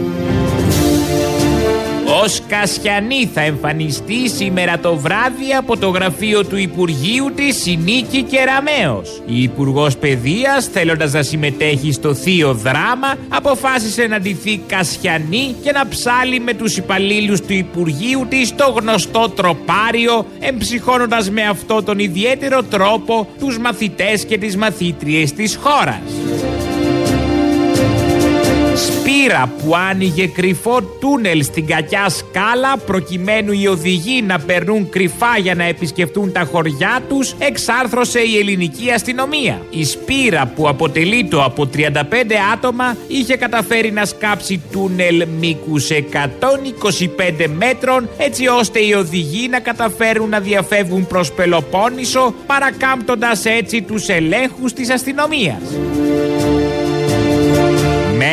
Ο 2.07 2.25
Κασιανή 2.47 3.29
θα 3.33 3.41
εμφανιστεί 3.41 4.29
σήμερα 4.29 4.79
το 4.79 4.95
βράδυ 4.95 5.53
από 5.57 5.77
το 5.77 5.89
γραφείο 5.89 6.45
του 6.45 6.57
Υπουργείου 6.57 7.31
της 7.35 7.65
η 7.65 7.79
Νίκη 7.83 8.21
Κεραμέως. 8.21 9.21
Η 9.25 9.41
Υπουργός 9.41 9.97
Παιδείας 9.97 10.65
θέλοντας 10.65 11.13
να 11.13 11.23
συμμετέχει 11.23 11.91
στο 11.91 12.13
θείο 12.13 12.53
δράμα 12.53 13.15
αποφάσισε 13.29 14.07
να 14.07 14.19
ντυθεί 14.19 14.57
Κασιανή 14.67 15.55
και 15.63 15.71
να 15.71 15.87
ψάλει 15.87 16.39
με 16.39 16.53
τους 16.53 16.77
υπαλλήλους 16.77 17.41
του 17.41 17.53
Υπουργείου 17.53 18.25
της 18.29 18.55
το 18.55 18.73
γνωστό 18.79 19.29
τροπάριο 19.29 20.25
εμψυχώνοντας 20.39 21.29
με 21.29 21.41
αυτό 21.41 21.83
τον 21.83 21.99
ιδιαίτερο 21.99 22.63
τρόπο 22.63 23.27
τους 23.39 23.57
μαθητές 23.59 24.25
και 24.25 24.37
τις 24.37 24.57
μαθήτριες 24.57 25.33
της 25.33 25.55
χώρας. 25.61 26.54
Σπύρα 29.25 29.51
που 29.63 29.75
άνοιγε 29.75 30.27
κρυφό 30.27 30.81
τούνελ 30.81 31.43
στην 31.43 31.67
κακιά 31.67 32.09
σκάλα 32.09 32.77
προκειμένου 32.85 33.51
οι 33.51 33.67
οδηγοί 33.67 34.21
να 34.21 34.39
περνούν 34.39 34.89
κρυφά 34.89 35.38
για 35.38 35.55
να 35.55 35.63
επισκεφτούν 35.63 36.31
τα 36.31 36.47
χωριά 36.51 36.99
τους 37.09 37.35
εξάρθρωσε 37.38 38.19
η 38.19 38.38
ελληνική 38.38 38.91
αστυνομία. 38.91 39.61
Η 39.69 39.85
Σπύρα 39.85 40.51
που 40.55 40.67
αποτελεί 40.67 41.25
το 41.25 41.43
από 41.43 41.69
35 41.75 41.91
άτομα 42.53 42.97
είχε 43.07 43.35
καταφέρει 43.35 43.91
να 43.91 44.05
σκάψει 44.05 44.61
τούνελ 44.71 45.27
μήκους 45.39 45.89
125 45.89 47.45
μέτρων 47.57 48.09
έτσι 48.17 48.47
ώστε 48.47 48.79
οι 48.79 48.93
οδηγοί 48.93 49.47
να 49.47 49.59
καταφέρουν 49.59 50.29
να 50.29 50.39
διαφεύγουν 50.39 51.07
προς 51.07 51.31
Πελοπόννησο 51.31 52.33
παρακάμπτοντας 52.45 53.45
έτσι 53.45 53.81
τους 53.81 54.07
ελέγχους 54.07 54.73
της 54.73 54.89
αστυνομίας. 54.89 55.61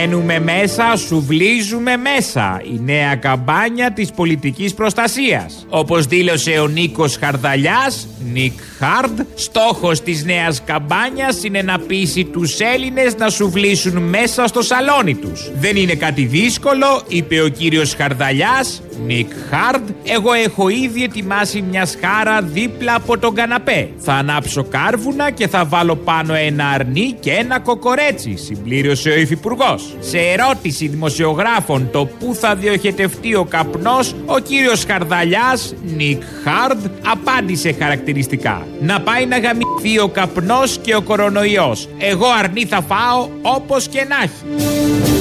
Μένουμε 0.05 0.41
μέσα, 0.41 0.97
σουβλίζουμε 0.97 1.97
μέσα. 1.97 2.63
Η 2.65 2.81
νέα 2.85 3.15
καμπάνια 3.15 3.93
της 3.93 4.11
πολιτικής 4.11 4.75
προστασίας. 4.75 5.67
Όπως 5.69 6.07
δήλωσε 6.07 6.51
ο 6.51 6.67
Νίκος 6.67 7.17
Χαρδαλιάς, 7.17 8.09
Nick 8.33 8.61
Hard, 8.79 9.21
στόχος 9.35 10.01
της 10.01 10.25
νέας 10.25 10.63
καμπάνιας 10.65 11.45
είναι 11.45 11.63
να 11.63 11.79
πείσει 11.79 12.25
τους 12.25 12.59
Έλληνες 12.59 13.17
να 13.17 13.29
σουβλήσουν 13.29 14.03
μέσα 14.03 14.47
στο 14.47 14.63
σαλόνι 14.63 15.15
τους. 15.15 15.51
Δεν 15.55 15.77
είναι 15.77 15.95
κάτι 15.95 16.23
δύσκολο, 16.23 17.03
είπε 17.09 17.41
ο 17.41 17.49
κύριος 17.49 17.95
Χαρδαλιάς, 17.95 18.83
Nick 19.07 19.33
Hard, 19.51 19.89
εγώ 20.05 20.33
έχω 20.33 20.69
ήδη 20.69 21.03
ετοιμάσει 21.03 21.63
μια 21.71 21.87
σχάρα 21.87 22.43
δίπλα 22.43 22.95
από 22.95 23.19
τον 23.19 23.35
καναπέ. 23.35 23.89
Θα 23.99 24.13
ανάψω 24.13 24.65
κάρβουνα 24.65 25.31
και 25.31 25.49
θα 25.49 25.65
βάλω 25.65 25.97
πάνω 25.97 26.35
ένα 26.35 26.69
αρνί 26.69 27.17
και 27.21 27.31
ένα 27.31 27.61
κοκορέτσι, 27.61 28.37
συμπλήρωσε 28.37 29.11
ο 29.11 29.15
υφυπουργός. 29.15 29.92
Σε 30.01 30.19
ερώτηση 30.19 30.89
δημοσιογράφων 30.89 31.89
το 31.93 32.05
πού 32.05 32.35
θα 32.35 32.55
διοχετευτεί 32.55 33.35
ο 33.35 33.45
καπνός, 33.45 34.15
ο 34.27 34.39
κύριος 34.39 34.85
Χαρδαλιάς, 34.85 35.75
Nick 35.97 36.23
Hard, 36.45 36.85
απάντησε 37.07 37.73
χαρακτηριστικά. 37.73 38.67
Να 38.81 39.01
πάει 39.01 39.27
να 39.27 39.39
γαμηθεί 39.39 39.99
ο 40.03 40.09
καπνός 40.09 40.79
και 40.83 40.95
ο 40.95 41.03
κορονοϊός. 41.03 41.89
Εγώ 41.99 42.27
αρνί 42.39 42.65
θα 42.65 42.83
φάω 42.83 43.29
όπως 43.43 43.89
και 43.89 44.07
να 44.09 44.17
έχει. 44.23 45.12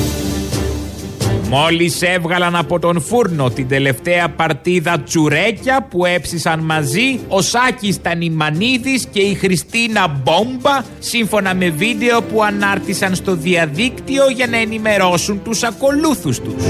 Μόλις 1.53 2.01
έβγαλαν 2.01 2.55
από 2.55 2.79
τον 2.79 3.01
φούρνο 3.01 3.49
την 3.49 3.67
τελευταία 3.67 4.29
παρτίδα 4.29 4.99
τσουρέκια 4.99 5.87
που 5.89 6.05
έψησαν 6.05 6.59
μαζί 6.59 7.19
ο 7.27 7.41
Σάκης 7.41 8.01
Τανιμανίδης 8.01 9.05
και 9.11 9.19
η 9.19 9.33
Χριστίνα 9.33 10.07
Μπόμπα 10.07 10.83
σύμφωνα 10.99 11.53
με 11.55 11.69
βίντεο 11.69 12.21
που 12.21 12.43
ανάρτησαν 12.43 13.15
στο 13.15 13.35
διαδίκτυο 13.35 14.29
για 14.29 14.47
να 14.47 14.57
ενημερώσουν 14.57 15.41
τους 15.43 15.63
ακολούθους 15.63 16.39
τους. 16.39 16.63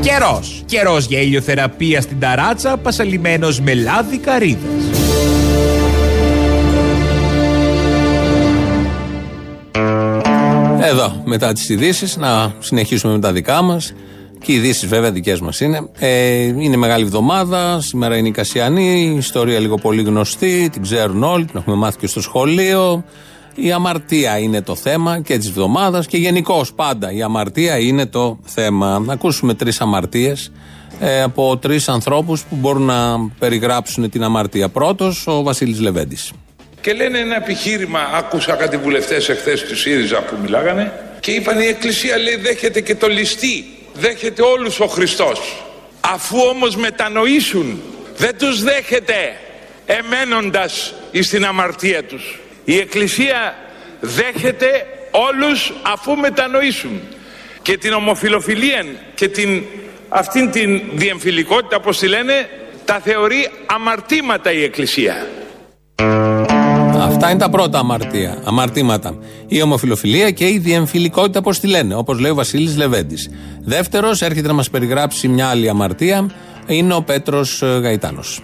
Καιρός. 0.00 0.62
Καιρός 0.66 1.06
για 1.06 1.20
ηλιοθεραπεία 1.20 2.00
στην 2.00 2.20
ταράτσα 2.20 2.76
πασαλιμένος 2.76 3.60
με 3.60 3.74
λάδι 3.74 4.18
καρύδας. 4.18 4.97
Εδώ, 11.08 11.22
μετά 11.24 11.52
τις 11.52 11.68
ειδήσεις, 11.68 12.16
να 12.16 12.54
συνεχίσουμε 12.58 13.12
με 13.12 13.18
τα 13.18 13.32
δικά 13.32 13.62
μας. 13.62 13.92
Και 14.42 14.52
οι 14.52 14.54
ειδήσεις, 14.54 14.88
βέβαια, 14.88 15.12
δικές 15.12 15.40
μας 15.40 15.60
είναι. 15.60 15.88
Ε, 15.98 16.42
είναι 16.42 16.76
μεγάλη 16.76 17.04
εβδομάδα. 17.04 17.80
Σήμερα 17.80 18.16
είναι 18.16 18.28
η 18.28 18.30
Κασιανή. 18.30 19.12
Η 19.14 19.16
ιστορία 19.16 19.58
λίγο 19.58 19.76
πολύ 19.76 20.02
γνωστή. 20.02 20.68
Την 20.72 20.82
ξέρουν 20.82 21.22
όλοι. 21.22 21.44
Την 21.44 21.58
έχουμε 21.58 21.76
μάθει 21.76 21.98
και 21.98 22.06
στο 22.06 22.20
σχολείο. 22.20 23.04
Η 23.54 23.72
αμαρτία 23.72 24.38
είναι 24.38 24.62
το 24.62 24.74
θέμα 24.74 25.20
και 25.20 25.38
της 25.38 25.48
εβδομάδα 25.48 26.04
και 26.04 26.16
γενικώς 26.16 26.72
πάντα 26.72 27.12
η 27.12 27.22
αμαρτία 27.22 27.78
είναι 27.78 28.06
το 28.06 28.38
θέμα. 28.44 28.98
Να 28.98 29.12
ακούσουμε 29.12 29.54
τρεις 29.54 29.80
αμαρτίες 29.80 30.52
ε, 31.00 31.22
από 31.22 31.56
τρεις 31.56 31.88
ανθρώπους 31.88 32.44
που 32.44 32.56
μπορούν 32.56 32.82
να 32.82 33.30
περιγράψουν 33.38 34.10
την 34.10 34.24
αμαρτία. 34.24 34.68
Πρώτος, 34.68 35.26
ο 35.26 35.42
Βασίλης 35.42 35.80
Λεβέντης. 35.80 36.32
Και 36.80 36.92
λένε 36.92 37.18
ένα 37.18 37.36
επιχείρημα, 37.36 38.10
άκουσα 38.14 38.54
κάτι 38.54 38.76
βουλευτές 38.76 39.28
εχθές 39.28 39.62
του 39.62 39.76
ΣΥΡΙΖΑ 39.76 40.20
που 40.20 40.36
μιλάγανε 40.42 40.92
και 41.20 41.30
είπαν 41.30 41.60
η 41.60 41.66
Εκκλησία 41.66 42.18
λέει 42.18 42.36
δέχεται 42.36 42.80
και 42.80 42.94
το 42.94 43.08
ληστή, 43.08 43.64
δέχεται 43.94 44.42
όλους 44.42 44.80
ο 44.80 44.86
Χριστός. 44.86 45.64
Αφού 46.00 46.38
όμως 46.38 46.76
μετανοήσουν, 46.76 47.82
δεν 48.16 48.38
τους 48.38 48.62
δέχεται 48.62 49.36
εμένοντας 49.86 50.94
στην 51.20 51.44
αμαρτία 51.44 52.04
τους. 52.04 52.38
Η 52.64 52.78
Εκκλησία 52.78 53.56
δέχεται 54.00 54.86
όλους 55.10 55.72
αφού 55.82 56.16
μετανοήσουν. 56.16 57.00
Και 57.62 57.78
την 57.78 57.92
ομοφιλοφιλία 57.92 58.84
και 59.14 59.28
την, 59.28 59.62
αυτήν 60.08 60.50
την 60.50 60.82
διεμφυλικότητα, 60.94 61.76
όπως 61.76 61.98
τη 61.98 62.08
λένε, 62.08 62.48
τα 62.84 63.00
θεωρεί 63.04 63.50
αμαρτήματα 63.66 64.52
η 64.52 64.62
Εκκλησία. 64.62 65.26
Αυτά 67.20 67.30
είναι 67.30 67.40
τα 67.40 67.50
πρώτα 67.50 67.78
αμαρτία, 67.78 68.38
αμαρτήματα. 68.44 69.14
Η 69.46 69.62
ομοφιλοφιλία 69.62 70.30
και 70.30 70.44
η 70.48 70.58
διεμφυλικότητα, 70.58 71.38
όπως 71.38 71.60
τη 71.60 71.66
λένε, 71.66 71.94
όπως 71.94 72.18
λέει 72.18 72.30
ο 72.30 72.34
Βασίλης 72.34 72.76
Λεβέντης. 72.76 73.28
Δεύτερος, 73.64 74.22
έρχεται 74.22 74.48
να 74.48 74.52
μας 74.54 74.70
περιγράψει 74.70 75.28
μια 75.28 75.48
άλλη 75.48 75.68
αμαρτία, 75.68 76.30
είναι 76.66 76.94
ο 76.94 77.02
Πέτρος 77.02 77.62
Γαϊτάνος. 77.62 78.40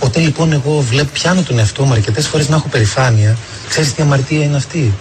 Ποτέ 0.00 0.20
λοιπόν 0.20 0.52
εγώ 0.52 0.80
βλέπω, 0.80 1.08
πιάνω 1.12 1.42
τον 1.42 1.58
εαυτό 1.58 1.84
μου 1.84 1.92
αρκετές 1.92 2.28
φορές 2.28 2.48
να 2.48 2.56
έχω 2.56 2.68
περηφάνεια. 2.68 3.36
Ξέρεις 3.68 3.94
τι 3.94 4.02
αμαρτία 4.02 4.44
είναι 4.44 4.56
αυτή; 4.56 4.92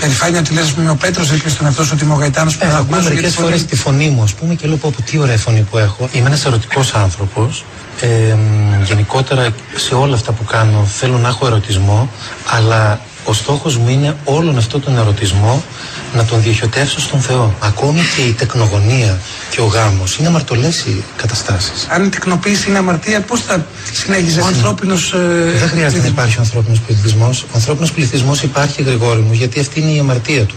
Περηφάνεια 0.00 0.42
τη 0.42 0.54
λες, 0.54 0.74
με 0.74 0.90
ο 0.90 0.96
Πέτρος, 0.96 1.32
έπιασε 1.32 1.56
τον 1.56 1.66
εαυτό 1.66 1.84
σου 1.84 1.90
ότι 1.94 2.04
είμαι 2.04 2.14
ο 2.14 2.16
Γαϊτάνος 2.16 2.56
που 2.56 2.64
ε, 2.64 2.68
θα 2.68 2.78
Ακούω 2.78 3.02
μερικέ 3.02 3.28
φορές 3.28 3.64
τη 3.64 3.76
φωνή 3.76 4.08
μου, 4.08 4.22
ας 4.22 4.34
πούμε, 4.34 4.54
και 4.54 4.66
λέω 4.66 4.76
πω 4.76 4.92
τι 5.04 5.18
ωραία 5.18 5.36
φωνή 5.36 5.66
που 5.70 5.78
έχω. 5.78 6.08
Είμαι 6.12 6.26
ένας 6.26 6.44
ερωτικός 6.44 6.94
άνθρωπος. 6.94 7.64
Ε, 8.00 8.36
γενικότερα 8.84 9.54
σε 9.76 9.94
όλα 9.94 10.14
αυτά 10.14 10.32
που 10.32 10.44
κάνω 10.44 10.84
θέλω 10.84 11.18
να 11.18 11.28
έχω 11.28 11.46
ερωτισμό, 11.46 12.10
αλλά 12.56 13.00
Ο 13.28 13.32
στόχος 13.32 13.76
μου 13.76 13.88
είναι 13.88 14.16
όλον 14.24 14.58
αυτό 14.58 14.80
τον 14.80 14.98
ερωτισμό 14.98 15.62
να 16.14 16.24
τον 16.24 16.42
διοχετεύσω 16.42 17.00
στον 17.00 17.20
Θεό. 17.20 17.54
Ακόμη 17.60 18.00
και 18.16 18.22
η 18.22 18.32
τεκνογωνία 18.32 19.20
και 19.50 19.60
ο 19.60 19.64
γάμος 19.64 20.16
είναι 20.16 20.28
αμαρτωλές 20.28 20.84
οι 20.84 21.04
καταστάσεις. 21.16 21.86
Αν 21.90 22.04
η 22.04 22.08
τεκνοποίηση 22.08 22.68
είναι 22.68 22.78
αμαρτία, 22.78 23.20
πώς 23.20 23.40
θα 23.40 23.66
συνέχιζε 23.92 24.40
ο 24.40 24.46
ανθρώπινος. 24.46 25.14
Δεν 25.58 25.68
χρειάζεται 25.68 26.02
να 26.02 26.08
υπάρχει 26.08 26.36
ο 26.36 26.40
ανθρώπινος 26.40 26.80
πληθυσμός. 26.80 27.42
Ο 27.42 27.52
ανθρώπινος 27.54 27.92
πληθυσμός 27.92 28.42
υπάρχει, 28.42 28.82
Γρηγόρη 28.82 29.20
μου, 29.20 29.32
γιατί 29.32 29.60
αυτή 29.60 29.80
είναι 29.80 29.90
η 29.90 29.98
αμαρτία 29.98 30.44
του. 30.44 30.54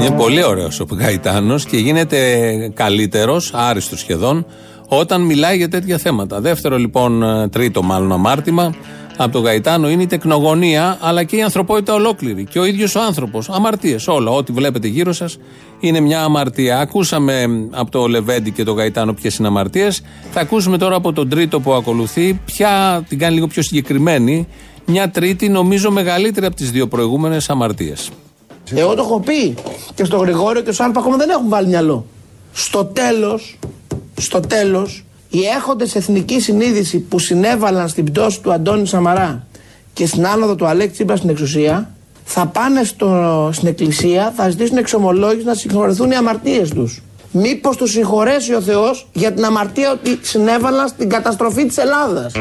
Είναι 0.00 0.10
πολύ 0.10 0.44
ωραίος 0.44 0.80
ο 0.80 0.86
Γαϊτάνος 0.90 1.64
και 1.64 1.76
γίνεται 1.76 2.18
καλύτερος, 2.74 3.50
άριστος 3.54 3.98
σχεδόν, 3.98 4.46
όταν 4.98 5.20
μιλάει 5.20 5.56
για 5.56 5.68
τέτοια 5.68 5.98
θέματα. 5.98 6.40
Δεύτερο 6.40 6.76
λοιπόν, 6.76 7.22
ε, 7.22 7.48
τρίτο 7.48 7.82
μάλλον 7.82 8.12
αμάρτημα 8.12 8.74
από 9.16 9.32
τον 9.32 9.42
Γαϊτάνο 9.42 9.90
είναι 9.90 10.02
η 10.02 10.06
τεκνογωνία, 10.06 10.98
αλλά 11.00 11.24
και 11.24 11.36
η 11.36 11.42
ανθρωπότητα 11.42 11.94
ολόκληρη. 11.94 12.44
Και 12.44 12.58
ο 12.58 12.64
ίδιος 12.64 12.94
ο 12.94 13.00
άνθρωπος. 13.00 13.48
Αμαρτίες, 13.48 14.08
όλα. 14.08 14.30
Ό,τι 14.30 14.52
βλέπετε 14.52 14.88
γύρω 14.88 15.12
σας 15.12 15.38
είναι 15.80 16.00
μια 16.00 16.22
αμαρτία. 16.22 16.78
Ακούσαμε 16.78 17.44
από 17.70 17.90
το 17.90 18.06
Λεβέντι 18.06 18.50
και 18.50 18.64
τον 18.64 18.76
Γαϊτάνο 18.76 19.12
ποιες 19.12 19.36
είναι 19.36 19.48
αμαρτίες. 19.48 20.02
Θα 20.30 20.40
ακούσουμε 20.40 20.78
τώρα 20.78 20.96
από 20.96 21.12
τον 21.12 21.28
τρίτο 21.28 21.60
που 21.60 21.72
ακολουθεί, 21.72 22.40
ποια 22.44 23.04
την 23.08 23.18
κάνει 23.18 23.34
λίγο 23.34 23.46
πιο 23.46 23.62
συγκεκριμένη. 23.62 24.46
Μια 24.86 25.10
τρίτη, 25.10 25.48
νομίζω 25.48 25.90
μεγαλύτερη 25.90 26.46
από 26.46 26.56
τις 26.56 26.70
δύο 26.70 26.88
προηγούμενες 26.88 27.50
αμαρτίες. 27.50 28.10
Εγώ 28.74 28.94
το 28.94 29.02
έχω 29.02 29.20
πει 29.20 29.54
και 29.94 30.04
στο 30.04 30.16
Γρηγόριο 30.16 30.62
και 30.62 30.72
στο 30.72 30.84
Άλπα 30.84 31.00
ακόμα 31.00 31.16
δεν 31.16 31.30
έχουν 31.30 31.48
βάλει 31.48 31.66
μυαλό. 31.68 32.06
Στο 32.52 32.84
τέλος, 32.84 33.58
στο 34.20 34.40
τέλος, 34.40 35.04
οι 35.28 35.40
έχοντες 35.56 35.94
εθνική 35.94 36.40
συνείδηση 36.40 36.98
που 36.98 37.18
συνέβαλαν 37.18 37.88
στην 37.88 38.04
πτώση 38.04 38.40
του 38.40 38.52
Αντώνη 38.52 38.86
Σαμαρά 38.86 39.46
και 39.92 40.06
στην 40.06 40.26
άνοδο 40.26 40.54
του 40.54 40.66
Αλέξη 40.66 40.92
Τσίπρα 40.92 41.16
στην 41.16 41.30
εξουσία, 41.30 41.90
θα 42.24 42.46
πάνε 42.46 42.84
στο, 42.84 43.50
στην 43.52 43.68
εκκλησία, 43.68 44.32
θα 44.36 44.50
ζητήσουν 44.50 44.76
εξομολόγηση 44.76 45.46
να 45.46 45.54
συγχωρεθούν 45.54 46.10
οι 46.10 46.14
αμαρτίες 46.14 46.70
τους. 46.70 47.02
Μήπως 47.30 47.76
τους 47.76 47.90
συγχωρέσει 47.90 48.54
ο 48.54 48.60
Θεός 48.60 49.08
για 49.12 49.32
την 49.32 49.44
αμαρτία 49.44 49.92
ότι 49.92 50.18
συνέβαλαν 50.22 50.88
στην 50.88 51.08
καταστροφή 51.08 51.66
της 51.66 51.76
Ελλάδας; 51.76 52.32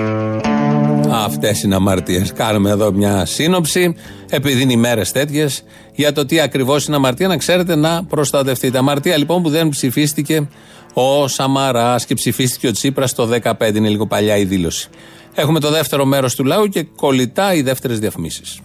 Αυτές 1.13 1.63
είναι 1.63 1.75
αμαρτίες. 1.75 2.33
Κάνουμε 2.33 2.69
εδώ 2.69 2.91
μια 2.91 3.25
σύνοψη, 3.25 3.95
επειδή 4.29 4.61
είναι 4.61 4.73
ημέρες 4.73 5.01
τέτοιες, 5.13 5.63
για 5.95 6.13
το 6.13 6.25
τι 6.25 6.39
ακριβώς 6.39 6.85
είναι 6.85 6.95
αμαρτία, 6.95 7.27
να 7.27 7.37
ξέρετε 7.37 7.75
να 7.75 8.03
προστατευτείτε. 8.03 8.77
Αμαρτία 8.77 9.17
λοιπόν 9.17 9.41
που 9.41 9.49
δεν 9.49 9.69
ψηφίστηκε 9.69 10.47
ο 10.93 11.27
Σαμαράς 11.27 11.95
και 12.07 12.13
ψηφίστηκε 12.13 12.67
ο 12.67 12.71
Τσίπρας 12.71 13.13
το 13.13 13.29
2015. 13.43 13.75
Είναι 13.75 13.89
λίγο 13.89 14.07
παλιά 14.07 14.37
η 14.37 14.45
δήλωση. 14.45 14.89
Έχουμε 15.33 15.59
το 15.59 15.69
δεύτερο 15.69 16.05
μέρος 16.05 16.35
του 16.35 16.43
λαού 16.43 16.67
και 16.67 16.83
κολλητά 16.83 17.53
οι 17.53 17.61
δεύτερες 17.61 17.99
διαφημίσεις. 17.99 18.59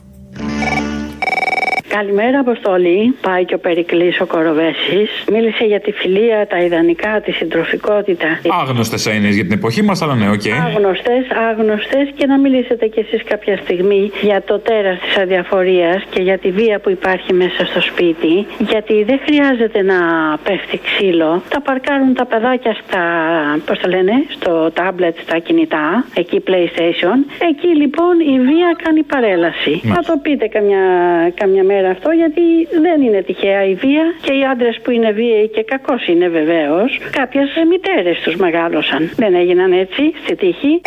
Καλημέρα, 1.99 2.38
Αποστολή. 2.38 3.14
Πάει 3.20 3.44
και 3.44 3.55
ο 3.55 3.59
Περικλής 3.59 4.20
ο 4.20 4.26
Κοροβέσης. 4.26 5.09
Μίλησε 5.32 5.64
για 5.64 5.80
τη 5.80 5.92
φιλία, 5.92 6.47
τα 6.47 6.59
ιδανικά, 6.59 7.20
τη 7.24 7.32
συντροφικότητα. 7.32 8.26
Άγνωστες 8.62 9.07
έννοιες 9.07 9.34
για 9.34 9.44
την 9.44 9.53
εποχή 9.53 9.82
μας, 9.82 10.03
αλλά 10.03 10.14
ναι, 10.14 10.28
οκ. 10.30 10.47
Άγνωστες, 10.66 11.24
άγνωστες 11.51 12.09
και 12.14 12.26
να 12.26 12.38
μιλήσετε 12.38 12.86
κι 12.86 13.01
εσείς 13.01 13.22
κάποια 13.24 13.57
στιγμή 13.57 14.11
για 14.22 14.42
το 14.42 14.59
τέρας 14.59 14.99
της 14.99 15.16
αδιαφορίας 15.16 16.03
και 16.11 16.22
για 16.22 16.38
τη 16.38 16.51
βία 16.51 16.78
που 16.78 16.90
υπάρχει 16.90 17.32
μέσα 17.32 17.66
στο 17.66 17.80
σπίτι. 17.80 18.47
Γιατί 18.59 19.03
δεν 19.03 19.18
χρειάζεται 19.26 19.82
να 19.82 19.99
πέφτει 20.44 20.80
ξύλο. 20.86 21.42
Τα 21.49 21.61
παρκάρουν 21.61 22.14
τα 22.14 22.26
παιδάκια 22.26 22.76
στα. 22.82 23.03
Πώς 23.66 23.78
τα 23.78 23.88
λένε, 23.88 24.12
στο 24.28 24.70
τάμπλετ, 24.74 25.16
στα 25.18 25.38
κινητά. 25.38 26.05
Εκεί 26.14 26.42
PlayStation. 26.47 27.16
Εκεί 27.51 27.68
λοιπόν 27.82 28.14
η 28.20 28.40
βία 28.40 28.76
κάνει 28.82 29.03
παρέλαση. 29.03 29.80
Θα 29.84 30.03
το 30.07 30.18
πείτε 30.22 30.47
καμιά, 30.47 30.84
καμιά 31.34 31.64
μέρα 31.64 31.84
αυτό 31.87 32.11
γιατί 32.11 32.41
δεν 32.80 33.03
είναι 33.03 33.22
τυχαία 33.22 33.64
η 33.64 33.74
βία 33.74 34.14
και 34.22 34.32
οι 34.32 34.45
άντρες 34.45 34.80
που 34.82 34.91
είναι 34.91 35.11
βίαιοι 35.11 35.49
και 35.49 35.62
κακώ 35.62 35.95
είναι 36.07 36.28
βεβαίως. 36.28 37.01
Κάποιες 37.11 37.49
μητέρες 37.68 38.20
τους 38.20 38.37
μεγάλωσαν. 38.37 39.11
Δεν 39.16 39.34
έγιναν 39.34 39.72
έτσι 39.72 40.03
στη 40.24 40.34
τύχη. 40.37 40.80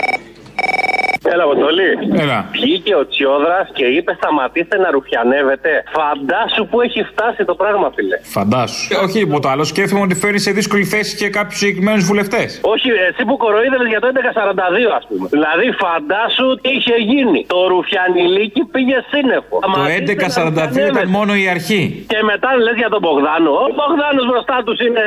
Έλα, 1.32 1.44
Αποστολή. 1.50 1.90
Έλα. 2.24 2.38
Βγήκε 2.58 2.94
ο 3.02 3.04
Τσιόδρας 3.12 3.68
και 3.78 3.86
είπε: 3.98 4.12
Σταματήστε 4.22 4.76
να 4.84 4.90
ρουφιανεύετε. 4.96 5.72
Φαντάσου 5.98 6.64
που 6.70 6.78
έχει 6.86 7.02
φτάσει 7.12 7.42
το 7.50 7.56
πράγμα, 7.62 7.88
φίλε. 7.96 8.18
Φαντάσου. 8.36 8.82
Ε, 8.94 8.96
όχι 9.06 9.18
τίποτα 9.24 9.48
άλλο. 9.54 9.64
Σκέφτομαι 9.74 10.02
ότι 10.08 10.16
φέρνει 10.24 10.40
σε 10.48 10.52
δύσκολη 10.58 10.84
θέση 10.94 11.12
και 11.22 11.28
κάποιους 11.38 11.58
συγκεκριμένους 11.62 12.04
βουλευτές. 12.10 12.50
Όχι, 12.74 12.88
εσύ 13.10 13.22
που 13.28 13.36
κορόιδευες 13.44 13.88
για 13.94 14.00
το 14.04 14.08
1142, 14.08 14.92
ας 15.00 15.04
πούμε. 15.10 15.26
Δηλαδή, 15.36 15.66
φαντάσου 15.84 16.48
τι 16.64 16.70
είχε 16.78 16.96
γίνει. 17.12 17.40
Το 17.54 17.60
ρουφιανιλίκι 17.74 18.62
πήγε 18.74 18.98
σύννεφο. 19.12 19.56
Το 19.78 19.82
1142 20.00 20.88
ήταν 20.94 21.08
μόνο 21.18 21.32
η 21.44 21.46
αρχή. 21.56 21.82
Και 22.12 22.20
μετά 22.32 22.50
λες 22.66 22.76
για 22.82 22.90
τον 22.94 23.02
Μπογδάνο. 23.04 23.52
Ο 23.66 23.68
Μπογδάνος 23.78 24.26
μπροστά 24.30 24.58
τους 24.66 24.80
είναι 24.88 25.06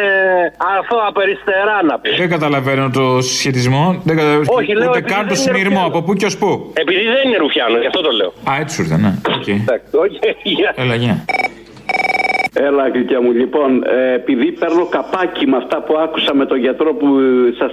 αυτό 0.78 0.96
περιστερά 1.08 1.76
να 1.90 1.94
πεις. 2.00 2.10
Δεν 2.22 2.28
καταλαβαίνω 2.36 2.84
το 2.98 3.04
συσχετισμό. 3.26 3.84
Δεν 4.08 4.14
καταλαβαίνω 4.16 4.52
Όχι, 4.58 4.72
λέω, 4.80 4.88
ούτε 4.88 4.98
επειδή 4.98 5.12
καν 5.14 5.22
το 5.28 5.34
δεν 5.34 5.42
είναι 5.42 5.46
συνειρμό. 5.46 5.80
ρουφιάνο. 5.82 5.86
Από 5.90 6.00
πού 6.06 6.11
και 6.14 6.26
ως 6.26 6.36
πού; 6.36 6.70
Επειδή 6.74 7.02
δεν 7.04 7.28
είναι 7.28 7.36
ρουφιάνος, 7.36 7.78
γι' 7.78 7.86
αυτό 7.86 8.00
το 8.00 8.10
λέω. 8.10 8.32
Α, 8.50 8.60
έτσι 8.60 8.74
σου 8.74 8.82
ήρθε, 8.82 8.96
ναι. 8.96 9.14
Οκ. 9.36 9.48
Εντάξει, 9.48 9.96
όχι, 9.96 10.18
γεια. 10.58 10.72
Έλα, 10.76 10.94
γεια. 10.94 11.24
Έλα, 12.54 12.88
γλυκιά 12.88 13.20
μου. 13.20 13.32
Λοιπόν, 13.32 13.84
ε, 13.86 14.14
επειδή 14.14 14.52
παίρνω 14.52 14.86
καπάκι 14.86 15.46
με 15.46 15.56
αυτά 15.56 15.82
που 15.82 15.96
άκουσα 15.98 16.34
με 16.34 16.46
τον 16.46 16.58
γιατρό 16.58 16.94
που 16.94 17.08
σας 17.58 17.72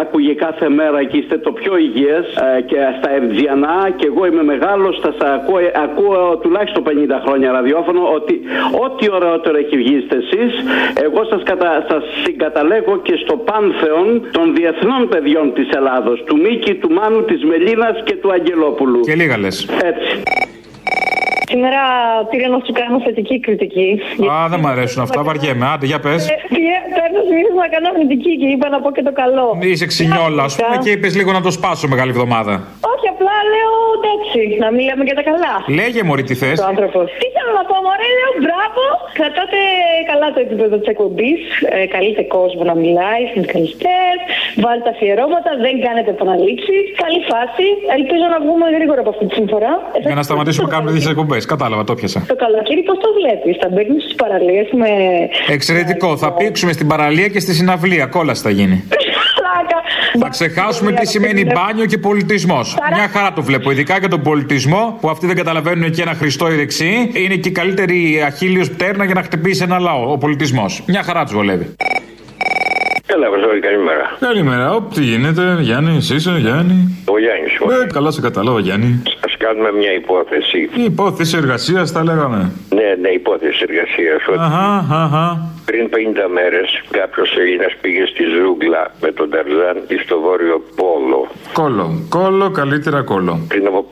άκουγε 0.00 0.34
κάθε 0.34 0.68
μέρα 0.68 1.04
και 1.04 1.16
είστε 1.16 1.38
το 1.38 1.52
πιο 1.52 1.76
υγιές 1.76 2.26
και 2.66 2.76
στα 2.98 3.10
Ερτζιανά 3.14 3.90
και 3.96 4.06
εγώ 4.06 4.26
είμαι 4.26 4.42
μεγάλος, 4.42 4.98
θα 5.02 5.14
σας 5.18 5.30
ακούω, 5.30 5.58
ακούω 5.84 6.36
τουλάχιστον 6.42 6.82
50 6.82 7.22
χρόνια 7.26 7.52
ραδιόφωνο 7.52 8.00
ότι 8.14 8.40
ό,τι 8.84 9.10
ωραιότερο 9.10 9.56
έχει 9.56 9.76
βγει 9.76 10.06
εσείς, 10.08 10.52
εγώ 11.02 11.24
σας 11.24 11.42
κατα, 11.42 11.86
σας 11.88 12.04
συγκαταλέγω 12.24 12.96
και 13.02 13.16
στο 13.24 13.36
πάνθεον 13.36 14.22
των 14.30 14.54
διεθνών 14.54 15.08
παιδιών 15.08 15.52
της 15.54 15.68
Ελλάδος. 15.68 16.22
Του 16.26 16.36
Μίκη, 16.36 16.74
του 16.74 16.90
Μάνου, 16.90 17.24
της 17.24 17.44
Μελίνας 17.44 18.02
και 18.04 18.14
του 18.14 18.32
Αγγελόπουλου. 18.32 19.00
Και 19.00 19.14
λίγα 19.14 19.38
λες. 19.38 19.68
Έτσι. 19.82 20.22
Σήμερα 21.50 21.80
πήρα 22.30 22.48
να 22.54 22.58
σου 22.64 22.72
κάνω 22.80 22.96
θετική 23.06 23.36
κριτική. 23.40 23.88
Α, 24.34 24.48
δεν 24.52 24.60
μ' 24.60 24.66
αρέσουν 24.66 25.02
αυτά, 25.06 25.22
βαριέμαι. 25.22 25.66
Άντε, 25.72 25.86
για 25.86 26.00
πες. 26.04 26.22
Παίρνω 26.96 27.20
συνήθω 27.28 27.52
να 27.64 27.68
κάνω 27.74 27.88
θετική 27.98 28.32
και 28.40 28.46
είπα 28.54 28.66
να 28.74 28.78
πω 28.82 28.88
και 28.96 29.02
το 29.08 29.12
καλό. 29.22 29.46
Είσαι 29.70 29.86
ξινιόλα, 29.92 30.42
ας 30.48 30.54
πούμε, 30.56 30.76
και 30.84 30.90
είπες 30.94 31.12
λίγο 31.18 31.30
να 31.38 31.42
το 31.46 31.50
σπάσω 31.58 31.84
μεγάλη 31.92 32.10
εβδομάδα. 32.16 32.54
Όχι, 32.92 33.06
απλά 33.14 33.36
λέω 33.54 33.72
εντάξει, 33.98 34.40
να 34.64 34.68
μην 34.74 34.82
λέμε 34.88 35.02
και 35.08 35.16
τα 35.18 35.24
καλά. 35.30 35.54
Λέγε 35.80 36.00
μωρή 36.08 36.22
τι 36.28 36.34
θες. 36.40 36.56
Ο 36.64 36.66
άνθρωπος. 36.72 37.04
Τι 37.20 37.26
θέλω 37.36 37.52
να 37.60 37.64
πω, 37.68 37.76
Μωρέ, 37.86 38.08
λέω 38.18 38.32
μπράβο. 38.44 38.82
Κρατάτε 39.18 39.60
καλά 40.10 40.26
το 40.34 40.40
επίπεδο 40.46 40.74
της 40.80 40.88
εκπομπής. 40.94 41.40
Ε, 41.76 41.86
καλείτε 41.94 42.22
κόσμο 42.36 42.62
να 42.70 42.74
μιλάει, 42.82 43.22
συνδικαλιστέ. 43.32 44.00
Βάλτε 44.64 44.88
αφιερώματα, 44.94 45.50
δεν 45.64 45.74
κάνετε 45.86 46.10
επαναλήψεις. 46.16 46.82
Καλή 47.04 47.20
φάση. 47.30 47.66
Ελπίζω 47.98 48.26
να 48.34 48.38
βγούμε 48.44 48.66
γρήγορα 48.76 49.00
από 49.04 49.10
αυτή 49.14 49.24
τη 49.28 49.34
συμφορά. 49.40 49.72
Ε, 49.96 49.98
Για 50.10 50.18
να 50.20 50.24
σταματήσουμε 50.28 50.64
να 50.68 50.72
κάνουμε 50.74 50.90
τέτοιε 50.94 51.10
εκπομπές. 51.14 51.35
Κατάλαβα, 51.44 51.84
το 51.84 51.94
πιασα. 51.94 52.24
Το 52.28 52.36
καλοκαίρι 52.36 52.82
πώς 52.82 52.98
το 52.98 53.08
βλέπεις, 53.20 53.56
θα 53.60 53.68
μπαίνεις 53.72 54.02
στις 54.02 54.14
παραλίες 54.14 54.68
με. 54.72 54.88
Εξαιρετικό. 55.54 56.16
Θα 56.16 56.32
πήξουμε 56.32 56.72
στην 56.72 56.86
παραλία 56.86 57.28
και 57.28 57.40
στη 57.40 57.54
συναυλία. 57.54 58.06
Κόλαση 58.06 58.42
θα 58.42 58.50
γίνει. 58.50 58.84
Πλάκα. 58.88 59.78
Θα 60.20 60.28
ξεχάσουμε 60.28 60.92
τι 60.92 61.06
σημαίνει 61.06 61.44
μπάνιο 61.44 61.86
και 61.86 61.98
πολιτισμός. 61.98 62.76
Μια 62.94 63.08
χαρά 63.08 63.32
το 63.32 63.42
βλέπω. 63.42 63.70
Ειδικά 63.70 63.98
για 63.98 64.08
τον 64.08 64.22
πολιτισμό 64.22 64.98
που 65.00 65.08
αυτοί 65.10 65.26
δεν 65.26 65.36
καταλαβαίνουν 65.36 65.90
και 65.90 66.02
ένα 66.02 66.12
Χριστό 66.12 66.52
οι 66.52 66.54
δεξιοί. 66.54 67.10
Είναι 67.14 67.34
και 67.34 67.48
η 67.48 67.52
καλύτερη 67.52 68.22
αχίλιος 68.26 68.70
πτέρνα 68.70 69.04
για 69.04 69.14
να 69.14 69.22
χτυπήσει 69.22 69.62
ένα 69.62 69.78
λαό. 69.78 70.12
Ο 70.12 70.18
πολιτισμός. 70.18 70.82
Μια 70.86 71.02
χαρά 71.02 71.24
τους 71.24 71.34
βολεύει. 71.34 71.74
Έλα, 73.16 73.26
Αποστολή, 73.26 73.60
καλημέρα. 73.60 74.16
Καλημέρα. 74.20 74.74
Ω, 74.74 74.80
τι 74.94 75.02
γίνεται, 75.02 75.56
Γιάννη, 75.60 75.96
εσύ 75.96 76.14
είσαι, 76.14 76.30
Γιάννη. 76.38 77.04
Ο 77.04 77.18
Γιάννης. 77.18 77.52
Ε, 77.82 77.86
καλά 77.92 78.10
σε 78.10 78.20
κατάλαβα, 78.20 78.60
Γιάννη. 78.60 79.02
Α 79.26 79.28
κάνουμε 79.38 79.72
μια 79.72 79.92
υπόθεση. 79.92 80.58
Η 80.74 80.82
υπόθεση 80.84 81.36
εργασίας 81.36 81.92
τα 81.92 82.04
λέγαμε. 82.04 82.52
Ναι, 82.74 82.94
ναι, 83.00 83.08
υπόθεση 83.08 83.64
εργασίας. 83.68 84.22
Αχα, 84.38 84.94
αχα. 85.02 85.50
Πριν 85.68 85.88
50 85.88 86.28
μέρες 86.38 86.68
κάποιος 86.90 87.36
Έλληνας 87.36 87.72
πήγε 87.80 88.04
στη 88.06 88.22
ζούγκλα 88.34 88.82
με 89.00 89.12
τον 89.12 89.30
Ταρζάν 89.30 89.76
στο 90.04 90.20
βόρειο 90.20 90.58
Πόλο. 90.80 91.20
Κόλο. 91.52 91.86
Κόλο, 92.08 92.50
καλύτερα 92.50 93.02
κόλο. 93.02 93.34
Πριν 93.48 93.66
από 93.66 93.84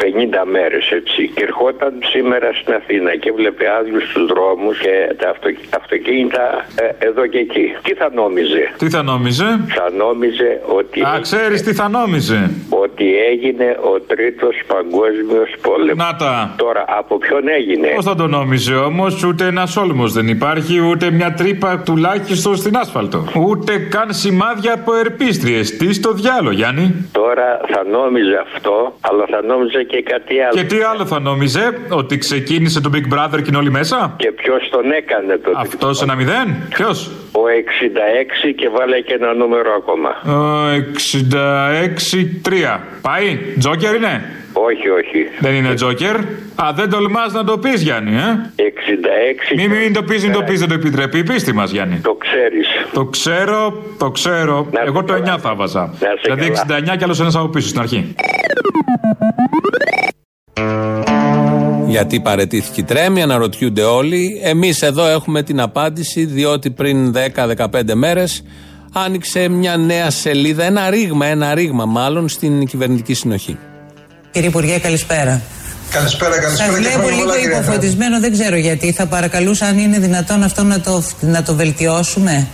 50 0.00 0.44
μέρες 0.50 0.90
έτσι. 0.90 1.20
Και 1.34 1.42
ερχόταν 1.42 1.92
σήμερα 2.12 2.48
στην 2.60 2.74
Αθήνα 2.74 3.16
και 3.16 3.32
βλέπε 3.32 3.64
άδειου 3.78 3.98
τους 4.14 4.26
δρόμους 4.32 4.78
και 4.78 5.14
τα 5.20 5.28
αυτο- 5.30 5.76
αυτοκίνητα 5.80 6.44
ε, 7.00 7.06
εδώ 7.08 7.26
και 7.26 7.38
εκεί. 7.38 7.66
Τι 7.82 7.94
θα 7.94 8.10
νόμιζε; 8.14 8.62
Τι 8.78 8.88
θα 8.90 9.02
νόμιζε; 9.02 9.44
Θα 9.78 9.90
νόμιζε 9.96 10.60
ότι. 10.78 11.00
Α, 11.02 11.18
ξέρεις 11.20 11.62
τι 11.62 11.72
θα 11.74 11.88
νόμιζε; 11.88 12.50
Ότι 12.84 13.06
έγινε 13.32 13.76
ο 13.92 14.00
τρίτος 14.00 14.54
παγκόσμιος 14.66 15.50
πόλεμος. 15.62 15.96
Να 15.96 16.16
τα. 16.16 16.54
Τώρα, 16.56 16.84
από 16.88 17.18
ποιον 17.18 17.48
έγινε; 17.48 17.88
Πώς 17.94 18.04
θα 18.04 18.14
το 18.14 18.26
νόμιζε 18.26 18.74
όμως, 18.74 19.24
ούτε 19.24 19.44
ένας 19.46 19.76
όλμο 19.76 20.08
δεν 20.08 20.28
υπάρχει, 20.28 20.80
ούτε 20.80 21.10
μια 21.20 21.32
τρύπα 21.40 21.70
τουλάχιστον 21.78 22.56
στην 22.56 22.76
άσφαλτο. 22.76 23.18
Ούτε 23.48 23.72
καν 23.94 24.08
σημάδια 24.22 24.72
από 24.72 24.94
ερπίστριες. 24.94 25.76
Τι 25.76 25.92
στο 25.92 26.12
διάλογο, 26.12 26.54
Γιάννη; 26.60 27.08
Τώρα 27.12 27.60
θα 27.72 27.84
νόμιζε 27.96 28.36
αυτό, 28.46 28.96
αλλά 29.00 29.24
θα 29.32 29.40
νόμιζε 29.42 29.82
και 29.82 30.00
και 30.02 30.12
κάτι 30.12 30.40
άλλο. 30.40 30.54
Και 30.54 30.64
τι 30.74 30.82
άλλο 30.82 31.06
θα 31.06 31.20
νόμιζε, 31.20 31.78
ότι 31.88 32.18
ξεκίνησε 32.18 32.80
το 32.80 32.90
Big 32.94 33.14
Brother 33.14 33.36
και 33.42 33.48
είναι 33.48 33.56
όλοι 33.56 33.70
μέσα; 33.70 34.14
Και 34.16 34.32
ποιος 34.32 34.68
τον 34.70 34.92
έκανε 34.92 35.36
το 35.36 35.50
Αυτός 35.54 36.02
ένα 36.02 36.14
μηδέν, 36.14 36.56
ποιος; 36.68 37.10
Ο 37.32 37.42
66 37.46 38.52
και 38.56 38.68
βάλε 38.68 39.00
και 39.00 39.14
ένα 39.14 39.34
νούμερο 39.34 39.70
ακόμα. 39.80 40.10
66-3. 42.74 42.80
Πάει, 43.02 43.38
Τζόκερ 43.58 43.94
είναι; 43.94 44.14
Όχι, 44.52 44.88
όχι. 44.88 45.26
Δεν 45.40 45.54
είναι 45.54 45.74
Τζόκερ. 45.74 46.16
Α, 46.54 46.72
δεν 46.74 46.90
τολμάς 46.90 47.32
να 47.32 47.44
το 47.44 47.58
πεις, 47.58 47.82
Γιάννη, 47.82 48.16
ε. 48.16 48.52
66. 48.56 49.54
Μην, 49.56 49.70
μην 49.70 49.92
το 49.92 50.02
πεις, 50.02 50.22
μην 50.22 50.32
το 50.32 50.42
πεις, 50.42 50.58
δεν 50.58 50.68
το 50.68 50.74
επιτρέπει 50.74 51.18
η 51.18 51.22
πίστη 51.22 51.52
μας, 51.52 51.70
Γιάννη. 51.70 52.00
Το 52.02 52.14
ξέρεις. 52.14 52.68
Το 52.92 53.04
ξέρω, 53.04 53.82
το 53.98 54.10
ξέρω. 54.10 54.66
Εγώ 54.86 55.04
το 55.04 55.14
9 55.14 55.38
θα 55.38 55.54
βάζα. 55.54 55.94
Δηλαδή 56.22 56.46
69 56.46 56.96
κι 56.96 57.04
άλλος 57.04 57.20
ένας 57.20 57.36
από 57.36 57.48
πίσω 57.48 57.68
στην 57.68 57.80
αρχή. 57.80 58.14
Γιατί 61.86 62.20
παρετήθηκε 62.20 62.80
η 62.80 62.84
τρέμη, 62.84 63.22
αναρωτιούνται 63.22 63.82
όλοι. 63.82 64.40
Εμείς 64.44 64.82
εδώ 64.82 65.06
έχουμε 65.06 65.42
την 65.42 65.60
απάντηση, 65.60 66.24
διότι 66.24 66.70
πριν 66.70 67.12
10-15 67.12 67.94
μέρες 67.94 68.44
άνοιξε 68.92 69.48
μια 69.48 69.76
νέα 69.76 70.10
σελίδα, 70.10 70.64
ένα 70.64 70.90
ρήγμα, 70.90 71.26
ένα 71.26 71.54
ρήγμα 71.54 71.84
μάλλον 71.84 72.28
στην 72.28 72.66
κυβερνητική 72.66 73.14
συνοχή. 73.14 73.58
Κύριε 74.30 74.48
Υπουργέ, 74.48 74.78
καλησπέρα. 74.78 75.40
Καλησπέρα, 75.90 76.38
καλησπέρα. 76.38 76.70
Σας 76.70 76.78
και 76.78 76.80
βλέπω 76.80 76.98
χρόνια 76.98 77.14
λίγο 77.14 77.24
πολλά, 77.24 77.38
κύριε 77.40 77.56
Αθάνη. 77.56 77.66
υποφωτισμένο, 77.66 78.20
δεν 78.20 78.32
ξέρω 78.32 78.56
γιατί. 78.56 78.92
Θα 78.92 79.06
παρακαλούσα 79.06 79.66
αν 79.66 79.78
είναι 79.78 79.98
δυνατόν 79.98 80.42
αυτό 80.42 80.62
να 80.62 80.80
το, 80.80 81.04
να 81.20 81.42
το 81.42 81.54
βελτιώσουμε. 81.54 82.46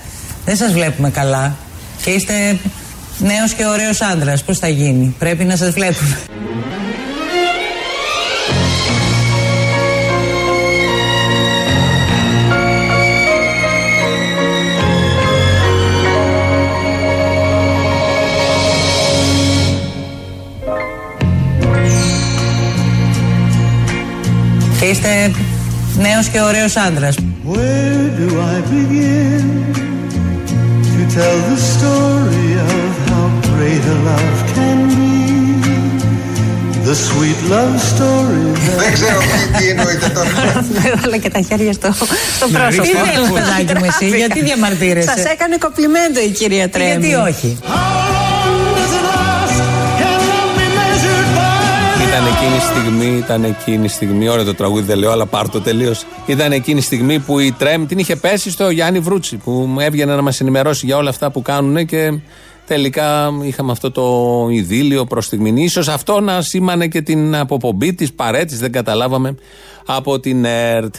Δεν 0.45 0.57
σας 0.57 0.73
βλέπουμε 0.73 1.11
καλά. 1.11 1.57
Και 2.03 2.11
είστε 2.11 2.59
νέος 3.19 3.53
και 3.53 3.67
ωραίος 3.67 4.01
άντρας. 4.01 4.43
Πώς 4.43 4.59
θα 4.59 4.69
γίνει, 4.69 5.15
Πρέπει 5.19 5.45
να 5.45 5.57
σας 5.57 5.71
βλέπουμε. 5.71 6.19
Είστε 24.91 25.31
νέος 25.97 26.27
και 26.29 26.41
ωραίος 26.41 26.77
άντρας. 26.77 27.15
Where 27.53 28.07
do 28.21 28.29
I 28.55 28.57
begin 28.73 29.45
to 30.95 31.01
tell 31.17 31.39
the 31.53 31.59
story 31.75 32.49
of 32.73 32.91
how 33.11 33.27
great 33.51 33.85
a 33.95 33.97
love 34.09 34.39
can 34.55 34.79
be? 34.97 35.15
The 36.89 36.97
sweet 37.09 37.41
love 37.55 37.75
story. 37.93 38.45
Δεν 38.81 38.93
ξέρω 38.93 39.19
τι, 39.19 39.41
τι 39.59 39.69
εννοείται 39.69 40.09
τώρα. 40.09 40.31
Έβαλα 40.95 41.17
και 41.17 41.31
τα 41.31 41.41
χέρια 41.49 41.73
στο, 41.73 41.93
στο 42.37 42.47
Ναι, 42.51 42.59
πρόσωπο. 42.59 42.83
Τι 42.83 42.89
ρίξτε. 42.89 43.11
θέλεις 43.13 43.31
παιδάκι 43.39 43.75
μου 43.79 43.85
εσύ, 43.91 44.17
γιατί 44.17 44.43
διαμαρτύρεσαι; 44.43 45.09
Σας 45.17 45.25
έκανε 45.25 45.57
κοπλιμέντο 45.61 46.21
η 46.21 46.31
κυρία 46.31 46.69
Τρέμι. 46.69 47.07
Γιατί 47.07 47.15
όχι; 47.31 47.59
Εκείνη 52.47 52.61
η 52.61 52.81
στιγμή, 52.81 53.19
ήταν 53.19 53.45
εκείνη 53.45 53.85
η 53.85 53.89
στιγμή, 53.89 54.29
ωραίο 54.29 54.45
το 54.45 54.55
τραγούδι 54.55 54.83
δεν 54.83 54.99
λέω, 54.99 55.11
αλλά 55.11 55.27
πάρ 55.27 55.49
το 55.49 55.61
τελείως. 55.61 56.05
Ήταν 56.27 56.53
εκείνη 56.53 56.79
η 56.79 56.83
στιγμή 56.83 57.19
που 57.19 57.39
η 57.39 57.53
Τρέμ 57.53 57.87
την 57.87 57.99
είχε 57.99 58.17
πέσει 58.17 58.51
στο 58.51 58.71
Γιάννη 58.71 58.99
Βρούτσι, 58.99 59.37
που 59.37 59.77
έβγαινε 59.81 60.15
να 60.15 60.23
μας 60.23 60.41
ενημερώσει 60.41 60.87
για 60.87 60.97
όλα 60.97 61.11
αυτά 61.11 61.31
που 61.31 61.43
κάνουν 61.43 61.87
και 61.87 62.19
τελικά 62.67 63.31
είχαμε 63.43 63.73
αυτό 63.73 63.91
το 63.91 64.47
ειδήλιο 64.51 65.05
προς 65.05 65.25
στιγμή. 65.25 65.69
σω 65.69 65.83
αυτό 65.89 66.21
να 66.21 66.43
σήμανε 66.43 66.87
και 66.87 67.03
την 67.03 67.37
αποπομπή 67.37 67.95
της 67.95 68.13
παρέτηση, 68.13 68.59
δεν 68.59 68.73
καταλάβαμε 68.73 69.35
από 69.87 70.21
την 70.21 70.45
ΕΡΤ. 70.45 70.95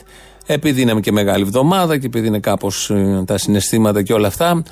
Επειδή 0.46 0.82
είναι 0.82 1.00
και 1.00 1.12
μεγάλη 1.12 1.44
εβδομάδα 1.44 1.98
και 1.98 2.06
επειδή 2.06 2.28
είναι 2.28 2.40
κάπως 2.40 2.92
τα 3.26 3.38
συναισθήματα 3.38 4.02
και 4.04 4.14
όλα 4.14 4.28
αυτά. 4.28 4.64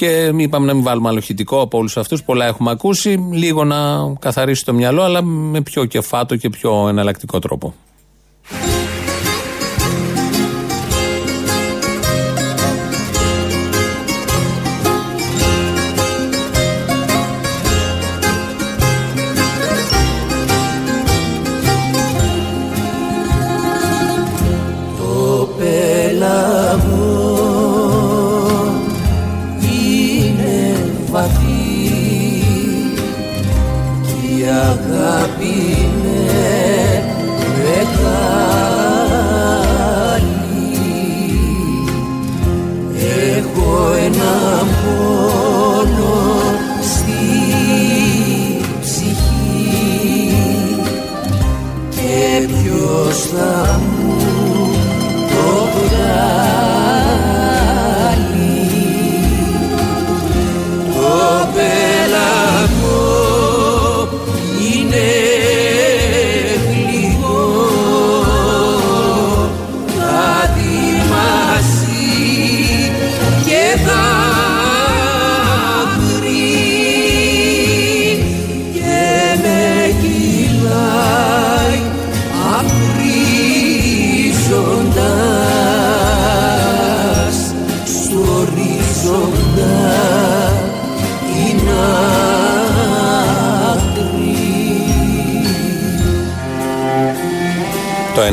Και 0.00 0.32
είπαμε 0.36 0.66
να 0.66 0.74
μην 0.74 0.82
βάλουμε 0.82 1.08
αλοχητικό 1.08 1.60
από 1.60 1.78
όλους 1.78 1.96
αυτούς. 1.96 2.22
Πολλά 2.22 2.46
έχουμε 2.46 2.70
ακούσει. 2.70 3.24
Λίγο 3.32 3.64
να 3.64 3.76
καθαρίσει 4.18 4.64
το 4.64 4.72
μυαλό, 4.72 5.02
αλλά 5.02 5.22
με 5.22 5.60
πιο 5.60 5.84
κεφάτο 5.84 6.36
και 6.36 6.50
πιο 6.50 6.88
εναλλακτικό 6.88 7.38
τρόπο. 7.38 7.74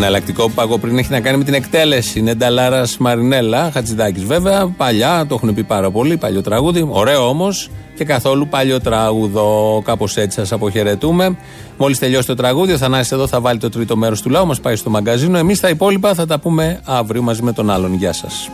Εναλλακτικό 0.08 0.48
που 0.48 0.54
πάγω 0.54 0.78
πριν 0.78 0.98
έχει 0.98 1.12
να 1.12 1.20
κάνει 1.20 1.38
με 1.38 1.44
την 1.44 1.54
εκτέλεση. 1.54 2.20
Είναι 2.20 2.34
Νταλάρα 2.34 2.84
Μαρινέλα, 3.00 3.72
Χατζηδάκης 3.74 4.24
βέβαια. 4.24 4.68
Παλιά, 4.78 5.26
το 5.28 5.36
έχουν 5.36 5.54
πει 5.54 5.64
πάρα 5.64 5.92
πολύ, 5.92 6.18
παλιό 6.18 6.42
τραγούδι. 6.42 6.88
Ωραίο 6.90 7.28
όμως 7.28 7.70
και 7.96 8.04
καθόλου 8.04 8.48
παλιό 8.48 8.82
τραγούδο. 8.82 9.82
Κάπως 9.86 10.18
έτσι 10.18 10.40
σας 10.40 10.52
αποχαιρετούμε. 10.52 11.38
Μόλις 11.78 12.00
τελειώσει 12.00 12.28
το 12.28 12.36
τραγούδι, 12.36 12.74
ο 12.74 12.78
Θανάσης 12.78 13.12
εδώ 13.12 13.28
θα 13.28 13.42
βάλει 13.42 13.60
το 13.60 13.70
τρίτο 13.70 13.96
μέρος 13.96 14.22
του 14.22 14.30
λαού, 14.30 14.46
μας 14.46 14.60
πάει 14.60 14.76
στο 14.76 14.90
μαγκαζίνο. 14.90 15.38
Εμείς 15.38 15.60
τα 15.60 15.70
υπόλοιπα 15.70 16.14
θα 16.14 16.26
τα 16.26 16.40
πούμε 16.40 16.80
αύριο 16.86 17.22
μαζί 17.22 17.42
με 17.42 17.52
τον 17.54 17.70
άλλον. 17.70 17.94
Γεια 17.94 18.14
σας. 18.14 18.50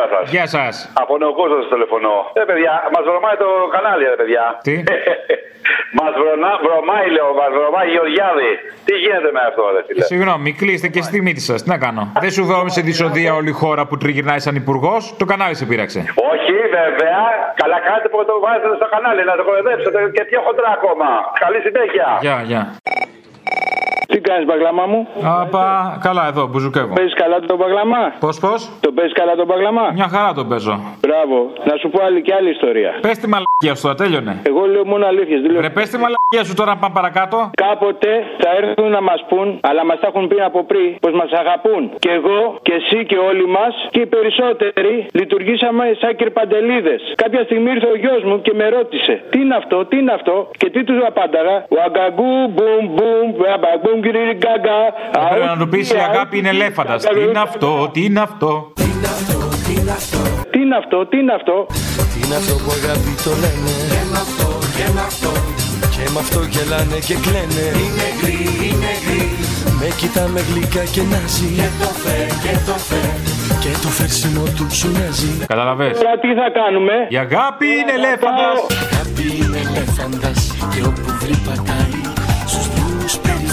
Καλησπέρα 0.00 0.06
σας. 0.14 0.30
Γεια 0.34 0.46
σας. 0.56 0.74
Από 1.02 1.12
Νεοκόζο 1.18 1.56
σας 1.60 1.68
τηλεφωνώ. 1.72 2.16
Ε, 2.40 2.42
παιδιά, 2.50 2.74
μας 2.94 3.04
βρωμάει 3.08 3.36
το 3.44 3.48
κανάλι, 3.74 4.04
ρε 4.12 4.18
παιδιά. 4.20 4.44
Τι; 4.66 4.74
μας 5.98 6.12
βρωμάει, 6.64 7.06
λέω, 7.16 7.28
μας 7.40 7.50
βρωμάει 7.56 7.88
Γεωργιάδη. 7.94 8.52
Τι 8.86 8.94
γίνεται 9.02 9.30
με 9.36 9.42
αυτό, 9.48 9.62
ρε 9.74 9.80
φίλε; 9.86 10.04
Συγγνώμη, 10.12 10.48
κλείστε 10.60 10.88
και 10.94 11.02
στη 11.08 11.18
μύτη 11.26 11.42
σας. 11.48 11.58
Τι 11.62 11.68
να 11.74 11.78
κάνω; 11.84 12.02
Δεν 12.24 12.30
σου 12.36 12.44
δόμησε 12.52 12.80
δυσοδεία 12.88 13.32
όλη 13.40 13.50
η 13.56 13.58
χώρα 13.62 13.82
που 13.88 13.96
τριγυρνάει 14.02 14.40
σαν 14.46 14.54
υπουργός; 14.62 15.02
Το 15.20 15.24
κανάλι 15.30 15.54
σε 15.60 15.64
πείραξε. 15.70 16.00
Όχι, 16.32 16.54
βέβαια. 16.78 17.20
Καλά 17.62 17.78
κάνετε 17.86 18.08
που 18.12 18.18
το 18.30 18.34
βάζετε 18.44 18.76
στο 18.80 18.88
κανάλι 18.94 19.22
να 19.30 19.34
το 19.38 19.42
κοροϊδέψετε 19.48 19.98
και 20.14 20.22
πιο 20.30 20.40
χοντρά 20.46 20.70
ακόμα. 20.78 21.08
Καλή 21.44 21.58
συνέχεια. 21.66 22.06
Γεια, 22.24 22.36
γεια. 22.50 22.62
Τι 24.10 24.18
κάνεις, 24.20 24.44
παγλαμά 24.50 24.84
μου; 24.92 25.00
Απα, 25.42 25.64
καλά 26.06 26.24
εδώ, 26.30 26.42
μπουζουκεύω. 26.50 26.94
Παίζεις 26.94 27.14
καλά 27.22 27.36
τον 27.40 27.58
παγλαμά. 27.58 28.02
Πώς, 28.24 28.38
πώς; 28.44 28.60
Το 28.80 28.90
παίζεις 28.96 29.14
καλά 29.20 29.34
τον 29.40 29.46
παγλαμά. 29.46 29.86
Μια 29.98 30.08
χαρά 30.14 30.30
τον 30.38 30.48
παίζω. 30.48 30.74
Μπράβο. 31.06 31.36
Να 31.68 31.74
σου 31.80 31.88
πω 31.92 31.98
άλλη 32.06 32.20
και 32.26 32.32
άλλη 32.38 32.50
ιστορία. 32.56 32.90
Πες 33.06 33.16
τη 33.22 33.26
μαλακία 33.34 33.74
σου, 33.76 33.82
τώρα, 33.82 33.94
τέλειωνε. 33.94 34.34
Εγώ 34.50 34.62
λέω 34.72 34.84
μόνο 34.92 35.04
αλήθειες. 35.06 35.40
Λέω... 35.50 35.60
Ρε, 35.60 35.70
πες 35.76 35.88
τη 35.92 35.96
μαλακία 36.04 36.42
σου 36.48 36.54
τώρα, 36.60 36.72
πάμε 36.80 36.94
παρακάτω. 36.98 37.36
Κάποτε 37.64 38.10
θα 38.42 38.50
έρθουν 38.60 38.88
να 38.96 39.02
μας 39.08 39.20
πούν, 39.28 39.48
αλλά 39.68 39.82
μας 39.88 39.98
τα 40.00 40.06
έχουν 40.10 40.24
πει 40.30 40.38
από 40.50 40.60
πριν, 40.70 40.88
πως 41.04 41.12
μας 41.20 41.30
αγαπούν. 41.42 41.82
Και 42.04 42.10
εγώ 42.18 42.38
και 42.66 42.72
εσύ 42.80 42.98
και 43.10 43.18
όλοι 43.30 43.46
μας 43.56 43.72
και 43.94 44.00
οι 44.04 44.08
περισσότεροι 44.16 44.94
λειτουργήσαμε 45.12 45.84
σαν 46.00 46.16
κυρπαντελίδες. 46.16 47.00
Κάποια 47.22 47.42
στιγμή 47.48 47.70
ήρθε 47.70 47.88
ο 47.94 47.96
γιος 48.02 48.22
μου 48.28 48.36
και 48.46 48.52
με 48.60 48.66
ρώτησε, 48.76 49.14
Τι 49.30 49.38
είναι 49.40 49.56
αυτό, 49.62 49.76
τι 49.88 49.96
είναι 50.00 50.12
αυτό; 50.18 50.36
Και 50.60 50.68
τι 50.70 50.80
τους 50.84 50.98
απάνταγα, 51.10 51.56
Ο 51.76 51.78
αγκαγκού, 51.86 52.34
μπουμ, 52.54 52.82
μπουμ, 52.94 53.26
αμπαγκούμ, 54.00 54.04
κύριε 54.04 54.34
γκάγκα. 54.40 54.78
Πρέπει 55.30 55.46
να 55.46 55.56
του 55.56 55.68
πει 55.68 55.78
η 55.78 56.00
αγάπη 56.10 56.38
είναι 56.38 56.48
ελέφαντας. 56.48 57.02
Τι 57.04 57.20
είναι 57.20 57.40
αυτό, 57.48 57.90
τι 57.92 58.04
είναι 58.04 58.20
αυτό. 58.20 58.72
Τι 58.74 58.82
είναι 58.82 59.06
αυτό, 59.06 59.38
τι 59.64 59.72
είναι 59.80 59.92
αυτό. 59.92 60.20
Τι 60.50 60.58
είναι 60.58 60.74
αυτό; 60.74 61.66
Τι 62.12 62.18
είναι 62.24 62.36
αυτό 62.40 62.54
που 62.62 62.70
αγάπη 62.78 63.12
το 63.24 63.32
λένε; 63.42 63.74
Και 63.92 64.02
με 64.12 64.18
αυτό, 64.24 64.48
και 64.76 64.86
με 64.94 65.00
αυτό 65.10 65.32
Και 65.94 66.04
με 66.12 66.18
αυτό 66.24 66.40
γελάνε 66.52 66.98
και 67.08 67.16
κλαίνε 67.24 67.66
Είναι 67.84 68.08
γκρι, 68.18 68.38
είναι 68.66 68.92
γκρι 69.02 69.24
Με 69.80 69.88
κοιτάμε 70.00 70.40
γλυκά 70.48 70.84
και 70.94 71.02
νάζει 71.12 71.50
Και 71.60 71.68
το 71.80 71.90
φε, 72.02 72.18
και 72.44 72.54
το 72.68 72.76
φε 72.88 73.02
Και 73.62 73.72
το 73.82 73.88
φερσινό 73.98 74.44
του 74.56 74.66
ψουνάζει 74.72 75.32
Καταλαβες. 75.52 75.94
Τώρα 75.98 76.18
τι 76.22 76.30
θα 76.40 76.48
κάνουμε; 76.60 76.94
Η 77.14 77.16
αγάπη 77.26 77.66
είναι 77.78 77.92
ελέφαντας. 77.98 78.56
Η 78.74 78.76
αγάπη 78.84 79.24
είναι 79.40 79.58
ελέφαντας 79.66 80.38
Και 80.72 80.80
όπου 80.88 81.08
βρει 81.20 81.36
πατάει 81.46 82.00
Στους 82.02 82.09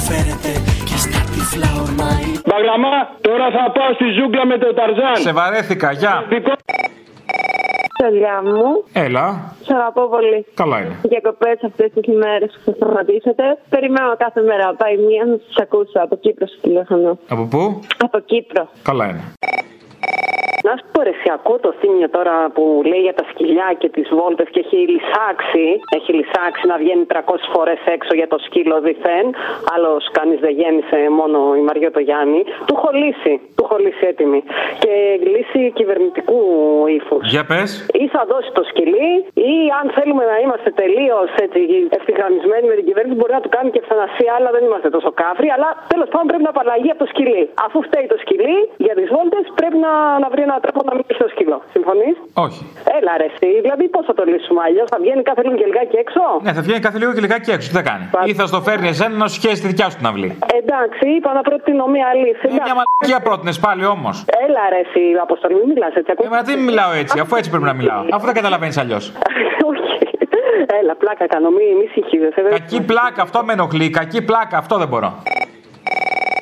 δρόμους 0.07 0.37
περιφέρεται 0.37 0.51
Και 0.89 0.97
στα 1.05 1.21
τυφλά 1.31 1.69
ορμάει 1.83 2.25
Μπαγλαμά, 2.47 2.95
τώρα 3.27 3.45
θα 3.55 3.63
πάω 3.75 3.91
στη 3.97 4.05
ζούγκλα 4.17 4.45
με 4.45 4.57
το 4.57 4.73
Ταρζάν. 4.73 5.15
Σε 5.27 5.31
βαρέθηκα, 5.31 5.91
γεια. 5.91 6.15
Παιδιά 8.03 8.41
μου, 8.43 8.83
Έλα. 8.93 9.55
σε 9.61 9.73
αγαπώ 9.73 10.07
πολύ. 10.07 10.45
Καλά 10.53 10.77
είναι. 10.81 10.95
Διακοπέ 11.03 11.51
αυτές 11.65 11.91
τις 11.93 12.13
ημέρε 12.13 12.45
που 12.45 12.59
θα 12.65 12.71
σταματήσετε. 12.75 13.43
Περιμένω 13.69 14.15
κάθε 14.17 14.41
μέρα. 14.41 14.75
Πάει 14.81 14.97
μία 14.97 15.25
να 15.25 15.37
σας 15.45 15.55
ακούσω 15.61 15.99
από 16.05 16.15
Κύπρο 16.15 16.47
στο 16.47 16.59
τηλέφωνο. 16.61 17.17
Από 17.27 17.43
πού; 17.43 17.79
Από 18.05 18.19
Κύπρο. 18.19 18.69
Καλά 18.83 19.05
είναι. 19.09 19.23
Να 20.67 20.73
σου 20.77 20.85
πω, 20.91 20.99
ρε, 21.07 21.13
εσύ, 21.15 21.27
ακούω 21.37 21.59
το 21.67 21.71
θύμιο 21.79 22.09
τώρα 22.17 22.35
που 22.55 22.63
λέει 22.91 23.03
για 23.07 23.15
τα 23.19 23.25
σκυλιά 23.31 23.69
και 23.81 23.89
τις 23.95 24.07
βόλτες 24.17 24.47
και 24.53 24.59
έχει 24.65 24.77
λυσάξει. 24.95 25.65
Έχει 25.97 26.11
λυσάξει 26.19 26.63
να 26.71 26.75
βγαίνει 26.81 27.03
300 27.13 27.17
φορές 27.53 27.79
έξω 27.95 28.13
για 28.19 28.27
το 28.33 28.37
σκύλο 28.45 28.75
διθέν. 28.87 29.25
Άλλος 29.73 30.03
κανείς 30.17 30.39
δεν 30.45 30.53
γέννησε, 30.59 30.97
μόνο 31.19 31.39
η 31.59 31.61
Μαριώτο 31.67 31.99
Γιάννη. 32.07 32.41
Του 32.67 32.73
έχω 32.77 32.89
λύσει. 33.01 33.33
Του 33.55 33.63
έχω 33.65 33.77
λύσει 33.85 34.03
έτοιμη. 34.11 34.39
Και 34.83 34.93
λύση 35.33 35.61
κυβερνητικού 35.79 36.39
ύφους. 36.99 37.21
Για 37.33 37.43
πες. 37.51 37.69
Ή 38.03 38.05
θα 38.15 38.21
δώσει 38.31 38.49
το 38.57 38.63
σκυλί, 38.69 39.11
ή 39.51 39.53
αν 39.79 39.85
θέλουμε 39.97 40.23
να 40.31 40.37
είμαστε 40.43 40.69
τελείως 40.81 41.27
ευθυγραμμισμένοι 41.97 42.65
με 42.71 42.75
την 42.79 42.85
κυβέρνηση, 42.89 43.15
μπορεί 43.19 43.33
να 43.39 43.43
του 43.45 43.51
κάνει 43.55 43.69
και 43.73 43.81
ευθανασία, 43.83 44.31
αλλά 44.37 44.49
δεν 44.55 44.63
είμαστε 44.67 44.89
τόσο 44.97 45.11
κάφροι. 45.21 45.47
Αλλά 45.55 45.69
τέλος 45.93 46.07
πάντων 46.11 46.27
πρέπει 46.31 46.45
να 46.47 46.53
απαλλαγεί 46.55 46.89
από 46.93 47.01
το 47.03 47.09
σκυλί. 47.13 47.43
Αφού 47.65 47.77
φταίει 47.87 48.07
το 48.13 48.17
σκυλί 48.23 48.59
για 48.85 48.95
τις 48.99 49.07
βόλτες, 49.15 49.43
πρέπει 49.59 49.77
να, 49.85 49.93
να 50.23 50.27
βρει 50.33 50.41
έναν 50.47 50.56
τρόπο 50.63 50.79
να 50.89 50.93
μην 50.97 51.03
το 51.21 51.27
σκύλο. 51.33 51.57
Συμφωνείς; 51.75 52.15
Όχι. 52.45 52.61
Έλα 52.97 53.11
ρε, 53.21 53.27
εσύ. 53.31 53.49
Δηλαδή 53.65 53.85
πώς 53.95 54.03
θα 54.09 54.13
το 54.19 54.23
λύσουμε 54.31 54.61
αλλιώς, 54.67 54.87
θα 54.93 54.97
βγαίνει 55.03 55.21
κάθε 55.29 55.41
λίγο 55.45 55.55
και 55.61 55.65
λιγάκι 55.71 55.95
έξω; 56.05 56.23
Ναι, 56.45 56.51
θα 56.57 56.61
βγαίνει 56.65 56.79
κάθε 56.87 56.97
λίγο 57.01 57.11
και 57.15 57.21
λιγάκι 57.25 57.49
έξω. 57.55 57.67
Τι 57.69 57.75
θα 57.79 57.83
κάνει; 57.89 58.03
Ή 58.29 58.33
θα 58.39 58.45
στο 58.51 58.59
φέρνει 58.67 58.87
εσένα 58.93 59.15
να 59.23 59.27
σου 59.31 59.37
χέσει 59.43 59.59
τη 59.63 59.67
δικιά 59.73 59.87
σου 59.91 59.97
την 60.01 60.07
αυλή. 60.11 60.29
Εντάξει, 60.61 61.03
είπα 61.17 61.29
να 61.37 61.41
προτείνω 61.47 61.85
μία 61.95 62.07
λύση. 62.21 62.45
Ε, 62.47 62.51
μια 62.65 62.75
μαλακία 62.79 63.19
πρότεινες 63.27 63.57
πάλι 63.65 63.85
όμως. 63.95 64.15
Έλα 64.45 64.61
ρε, 64.73 64.79
εσύ, 64.85 65.03
Αποστολή, 65.27 65.53
μην 65.59 65.67
μιλάς 65.73 65.93
έτσι. 65.99 66.11
Ε, 66.25 66.27
μα 66.35 66.41
τι 66.47 66.53
μιλάω 66.69 66.91
έτσι, 67.01 67.15
αφού 67.23 67.35
έτσι 67.39 67.49
πρέπει 67.53 67.67
να 67.71 67.73
μιλάω. 67.73 68.01
Αφού 68.15 68.25
δεν 68.25 68.35
καταλαβαίνεις 68.39 68.77
αλλιώς. 68.77 69.03
Όχι. 69.69 69.85
Έλα, 70.81 70.95
πλάκα 70.95 71.27
κάνω, 71.27 71.49
μη, 71.49 71.63
μη 71.79 71.85
συγχύζεσαι. 71.93 72.41
δεν- 72.41 72.51
Κακή 72.51 72.81
πλάκα, 72.81 73.21
αυτό 73.21 73.43
με 73.43 73.53
ενοχλεί. 73.53 73.89
Κακή 73.89 74.21
πλάκα, 74.25 74.57
αυτό 74.57 74.77
δεν 74.77 74.87
μπορώ. 74.87 75.13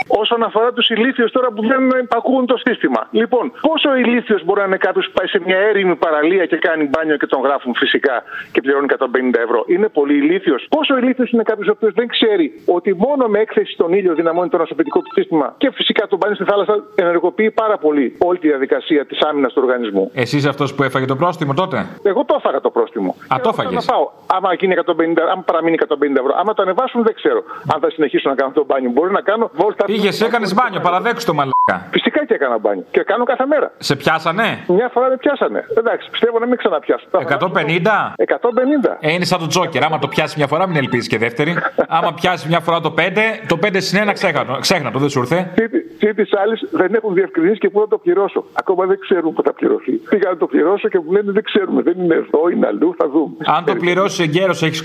Όσον 0.08 0.44
αφορά 0.44 0.74
τους 0.74 0.90
ηλίθιους 0.90 1.32
τώρα 1.32 1.48
που 1.52 1.62
δεν 1.68 1.82
ακούουν 2.10 2.46
το 2.46 2.58
σύστημα. 2.58 3.08
Λοιπόν, 3.12 3.52
πόσο 3.62 3.96
ηλίθιος 3.96 4.44
μπορεί 4.46 4.60
να 4.60 4.66
είναι 4.66 4.78
κάποιος 4.78 5.06
που 5.06 5.12
πάει 5.18 5.28
σε 5.28 5.40
μια 5.46 5.58
έρημη 5.58 5.96
παραλία 5.96 6.46
και 6.46 6.58
κάνει 6.58 6.84
μπάνιο 6.92 7.18
και 7.18 7.26
τον 7.26 7.42
γράφουν 7.42 7.74
φυσικά 7.76 8.24
και 8.52 8.62
πληρώνει 8.62 8.88
150 9.00 9.40
ευρώ. 9.46 9.64
Είναι 9.68 9.88
πολύ 9.90 10.14
ηλίθιος. 10.18 10.66
Πόσο 10.70 10.98
ηλίθιος 10.98 11.30
είναι 11.32 11.44
κάποιος 11.44 11.68
ο 11.68 11.72
οποίος 11.72 11.94
δεν 11.94 12.08
ξέρει 12.08 12.62
ότι 12.66 12.96
μόνο 12.96 13.28
με 13.28 13.40
έκθεση 13.40 13.72
στον 13.74 13.94
ήλιο 13.94 14.14
δυναμώνει 14.14 14.50
το 14.50 14.58
νοσοποιητικό 14.58 15.00
του 15.02 15.12
σύστημα 15.14 15.56
και 15.58 15.72
φυσικά 15.72 16.08
το 16.08 16.18
μπάνιο 16.18 16.36
στη 16.36 16.44
θάλασσα 16.46 16.84
ενεργοποιεί 16.96 17.52
πάρα 17.52 17.78
πολύ 17.78 18.16
όλη 18.20 18.38
τη 18.40 18.48
διαδικασία 18.48 19.06
της 19.06 19.20
άμυνας 19.22 19.54
του 19.54 19.62
οργανισμού. 19.66 20.12
Εσύ 20.14 20.38
είσαι 20.38 20.50
αυτός 20.50 20.74
που 20.76 20.84
έφαγε 20.84 21.06
το 21.06 21.16
πρόστιμο 21.16 21.54
τότε; 21.54 21.86
Εγώ 22.04 22.26
το 22.26 22.36
έφαγα 22.38 22.62
το 22.62 22.70
πρόστιμο. 22.70 23.16
Α, 23.34 23.36
το 23.44 23.50
Και 23.50 23.50
έφαγες. 23.50 23.86
να 23.86 23.94
πάω. 23.94 24.10
Άμα, 24.28 24.54
γίνει 24.54 24.74
150, 24.74 25.22
άμα 25.32 25.42
παραμείνει 25.46 25.76
150 25.88 26.20
ευρώ. 26.20 26.34
Άμα 26.36 26.54
το 26.54 26.62
ανεβάσουν, 26.62 27.04
δεν 27.04 27.14
ξέρω. 27.14 27.44
Αν 27.74 27.80
θα 27.82 27.90
συνεχίσω 27.90 28.30
να 28.30 28.36
κάνω 28.36 28.52
το 28.54 28.66
μπάνιο. 28.66 28.90
Μπορεί 28.92 29.12
να 29.12 29.22
κάνω 29.22 29.50
βόλτα. 29.54 29.86
Πήγε, 29.96 30.26
έκανες 30.26 30.54
μπάνιο, 30.54 30.80
παραδέξου 30.80 31.26
το 31.26 31.34
μαλάκα. 31.34 31.88
Φυσικά 31.92 32.26
και 32.26 32.34
έκανα 32.34 32.58
μπάνιο. 32.58 32.86
Και 32.92 33.02
κάνω 33.04 33.24
κάθε 33.24 33.46
μέρα. 33.46 33.72
Σε 33.78 33.96
πιάσανε; 33.96 34.64
Μια 34.68 34.90
φορά 34.94 35.10
με 35.10 35.18
πιάσανε. 35.18 35.66
Εντάξει, 35.78 36.10
πιστεύω 36.10 36.40
να 36.40 36.46
μην 36.48 36.58
ξαναπιάσουν. 36.58 37.10
150. 37.12 38.14
150. 38.16 38.98
Ε, 39.00 39.12
είναι 39.12 39.26
σαν 39.26 39.40
το 39.40 39.48
τζόκερ. 39.48 39.84
Άμα 39.84 40.00
το 40.00 40.08
πιάσεις 40.08 40.36
μια 40.36 40.48
φορά, 40.48 40.68
μην 40.68 40.76
ελπίζεις 40.78 41.08
και 41.08 41.18
δεύτερη. 41.18 41.56
Άμα 41.88 42.14
πιάσεις 42.14 42.48
μια 42.48 42.60
φορά 42.60 42.80
το 42.80 42.94
5, 42.98 43.02
το 43.48 43.58
5 43.64 43.82
συν 43.82 44.10
1 44.10 44.14
ξέχνα, 44.14 44.58
ξέχνα 44.60 44.92
το, 44.92 45.00
δεν 45.00 45.10
σου 45.10 45.20
ήρθε; 45.20 45.52
Και 46.00 46.14
τη 46.14 46.24
άλλη 46.44 46.56
δεν 46.72 46.94
έχουν 46.94 47.14
διευκρινίσει 47.14 47.58
και 47.58 47.70
πού 47.70 47.80
θα 47.80 47.88
το 47.88 47.98
πληρώσω. 47.98 48.46
Ακόμα 48.54 48.86
δεν 48.86 49.00
ξέρουν 49.00 49.34
πού 49.34 49.42
θα 49.44 49.54
πληρωθεί. 49.54 49.92
Πήγα 49.92 50.30
να 50.30 50.38
το 50.38 50.46
πληρώσω 50.48 50.88
και 50.90 51.00
μου 51.06 51.12
λένε 51.12 51.32
δεν 51.32 51.44
ξέρουμε. 51.44 51.82
Δεν 51.82 51.96
είναι 52.00 52.16
εδώ, 52.16 52.50
είναι 52.54 52.68
αλλού, 52.68 52.96
θα 52.98 53.10
δούμε. 53.10 53.36
Αν 53.46 53.66
το 53.66 53.76
πληρώσει 53.76 54.24
εγκαίρως, 54.24 54.64
έχεις 54.64 54.82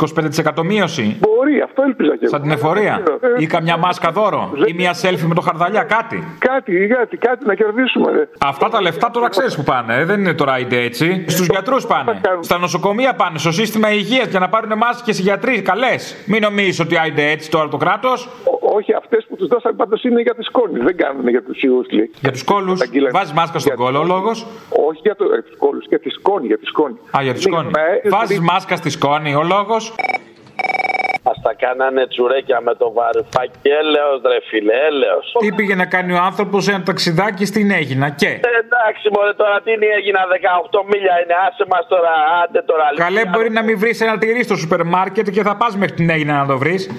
25% 0.54 0.62
μείωση; 0.64 1.18
Μπορεί, 1.20 1.60
αυτό 1.60 1.82
έλπιζα 1.82 2.12
και 2.12 2.18
εγώ. 2.24 2.28
Σαν 2.32 2.42
την 2.42 2.50
εφορία; 2.50 3.02
Ε, 3.20 3.42
Ή 3.42 3.46
καμιά 3.46 3.76
μάσκα 3.76 4.10
δώρο; 4.10 4.52
Ή 4.66 4.72
μια 4.72 4.92
selfie 5.02 5.26
με 5.26 5.34
το 5.34 5.40
χαρδαλιά, 5.40 5.82
κάτι. 5.82 6.24
Κάτι, 6.38 6.86
κάτι, 6.86 7.16
κάτι 7.16 7.46
να 7.46 7.54
κερδίσουμε. 7.54 8.12
Ρε. 8.12 8.28
Αυτά 8.38 8.68
τα 8.68 8.80
λεφτά 8.80 9.10
τώρα 9.10 9.28
ξέρεις 9.28 9.56
που 9.56 9.62
πάνε. 9.62 9.94
ε, 9.94 10.04
Δεν 10.04 10.20
είναι 10.20 10.34
τώρα 10.34 10.58
ide 10.60 10.72
έτσι. 10.72 11.24
Στους 11.28 11.46
γιατρούς 11.46 11.86
πάνε. 11.86 12.20
Στα 12.40 12.58
νοσοκομεία 12.58 13.14
πάνε. 13.14 13.38
Στο 13.38 13.52
σύστημα 13.52 13.92
υγείας 13.92 14.26
για 14.26 14.38
να 14.38 14.48
πάρουν 14.48 14.76
μάσκες 14.76 15.18
οι 15.18 15.22
γιατροί. 15.22 15.62
Καλές. 15.62 16.16
Μην 16.26 16.40
νομίζεις 16.42 16.80
ότι 16.80 16.96
ide 17.08 17.18
έτσι 17.18 17.50
τώρα 17.50 17.68
το 17.68 17.76
κράτο. 17.76 18.12
Όχι, 18.74 18.94
αυτές 18.94 19.26
που 19.28 19.36
τους 19.36 19.48
δώσαν 19.48 19.76
πάντως 19.76 20.02
είναι 20.02 20.20
για 20.20 20.34
τη 20.34 20.42
σκόνη. 20.42 20.78
Δεν 20.78 20.96
κάνουν 20.96 21.28
για 21.28 21.42
τους 21.42 21.62
ιού. 21.62 21.84
Για 22.20 22.30
τους 22.32 22.44
κόλου. 22.44 22.76
Βάζεις 23.12 23.32
μάσκα 23.32 23.58
στον 23.58 23.76
κόλλο 23.76 23.98
ο 23.98 24.04
λόγος; 24.04 24.46
Όχι 24.90 25.00
για, 25.02 25.16
το, 25.16 25.24
για 25.24 25.42
τους 25.42 25.56
κόλου, 25.58 25.80
για 25.88 25.98
τη 26.00 26.10
σκόνη. 26.10 26.46
Για 26.46 26.58
τη 26.58 26.66
σκόνη. 26.66 26.96
Α, 27.16 27.22
για 27.22 27.32
τη 27.34 27.40
σκόνη. 27.40 27.70
Βάζεις 28.10 28.40
μάσκα 28.40 28.76
στη 28.76 28.90
σκόνη 28.90 29.34
ο 29.34 29.42
λόγος; 29.42 29.94
Μα 31.22 31.32
τα 31.42 31.52
κάνανε 31.64 32.06
τσουρέκια 32.06 32.60
με 32.60 32.74
το 32.74 32.92
βαρουφάκι. 32.92 33.58
Έλεος 33.80 34.20
ρε 34.30 34.38
φίλε, 34.48 34.74
έλεος. 34.90 35.24
Τι 35.40 35.52
πήγε 35.52 35.74
να 35.74 35.86
κάνει 35.94 36.12
ο 36.12 36.20
άνθρωπος 36.28 36.64
σε 36.64 36.70
ένα 36.72 36.82
ταξιδάκι 36.82 37.44
στην 37.44 37.70
Έγινα 37.70 38.08
και; 38.10 38.26
Ε, 38.28 38.38
Εντάξει, 38.64 39.04
μωρέ 39.14 39.32
τώρα 39.34 39.60
τι 39.64 39.70
είναι 39.72 39.86
έγινα 39.98 40.20
18 40.72 40.84
μίλια 40.90 41.14
είναι. 41.22 41.34
Άσε 41.46 41.64
μας 41.72 41.84
τώρα, 41.88 42.12
άντε 42.42 42.62
τώρα. 42.62 42.84
Καλέ 42.96 43.22
μπορεί 43.26 43.50
να 43.50 43.62
μην 43.62 43.78
βρεις 43.78 44.00
ένα 44.00 44.18
τυρί 44.18 44.42
στο 44.42 44.56
σούπερ 44.56 44.84
μάρκετ 44.84 45.30
και 45.30 45.42
θα 45.42 45.56
πας 45.56 45.76
μέχρι 45.76 45.94
την 45.94 46.10
Έγινα 46.10 46.34
να 46.40 46.46
το 46.46 46.58
βρεις. 46.58 46.90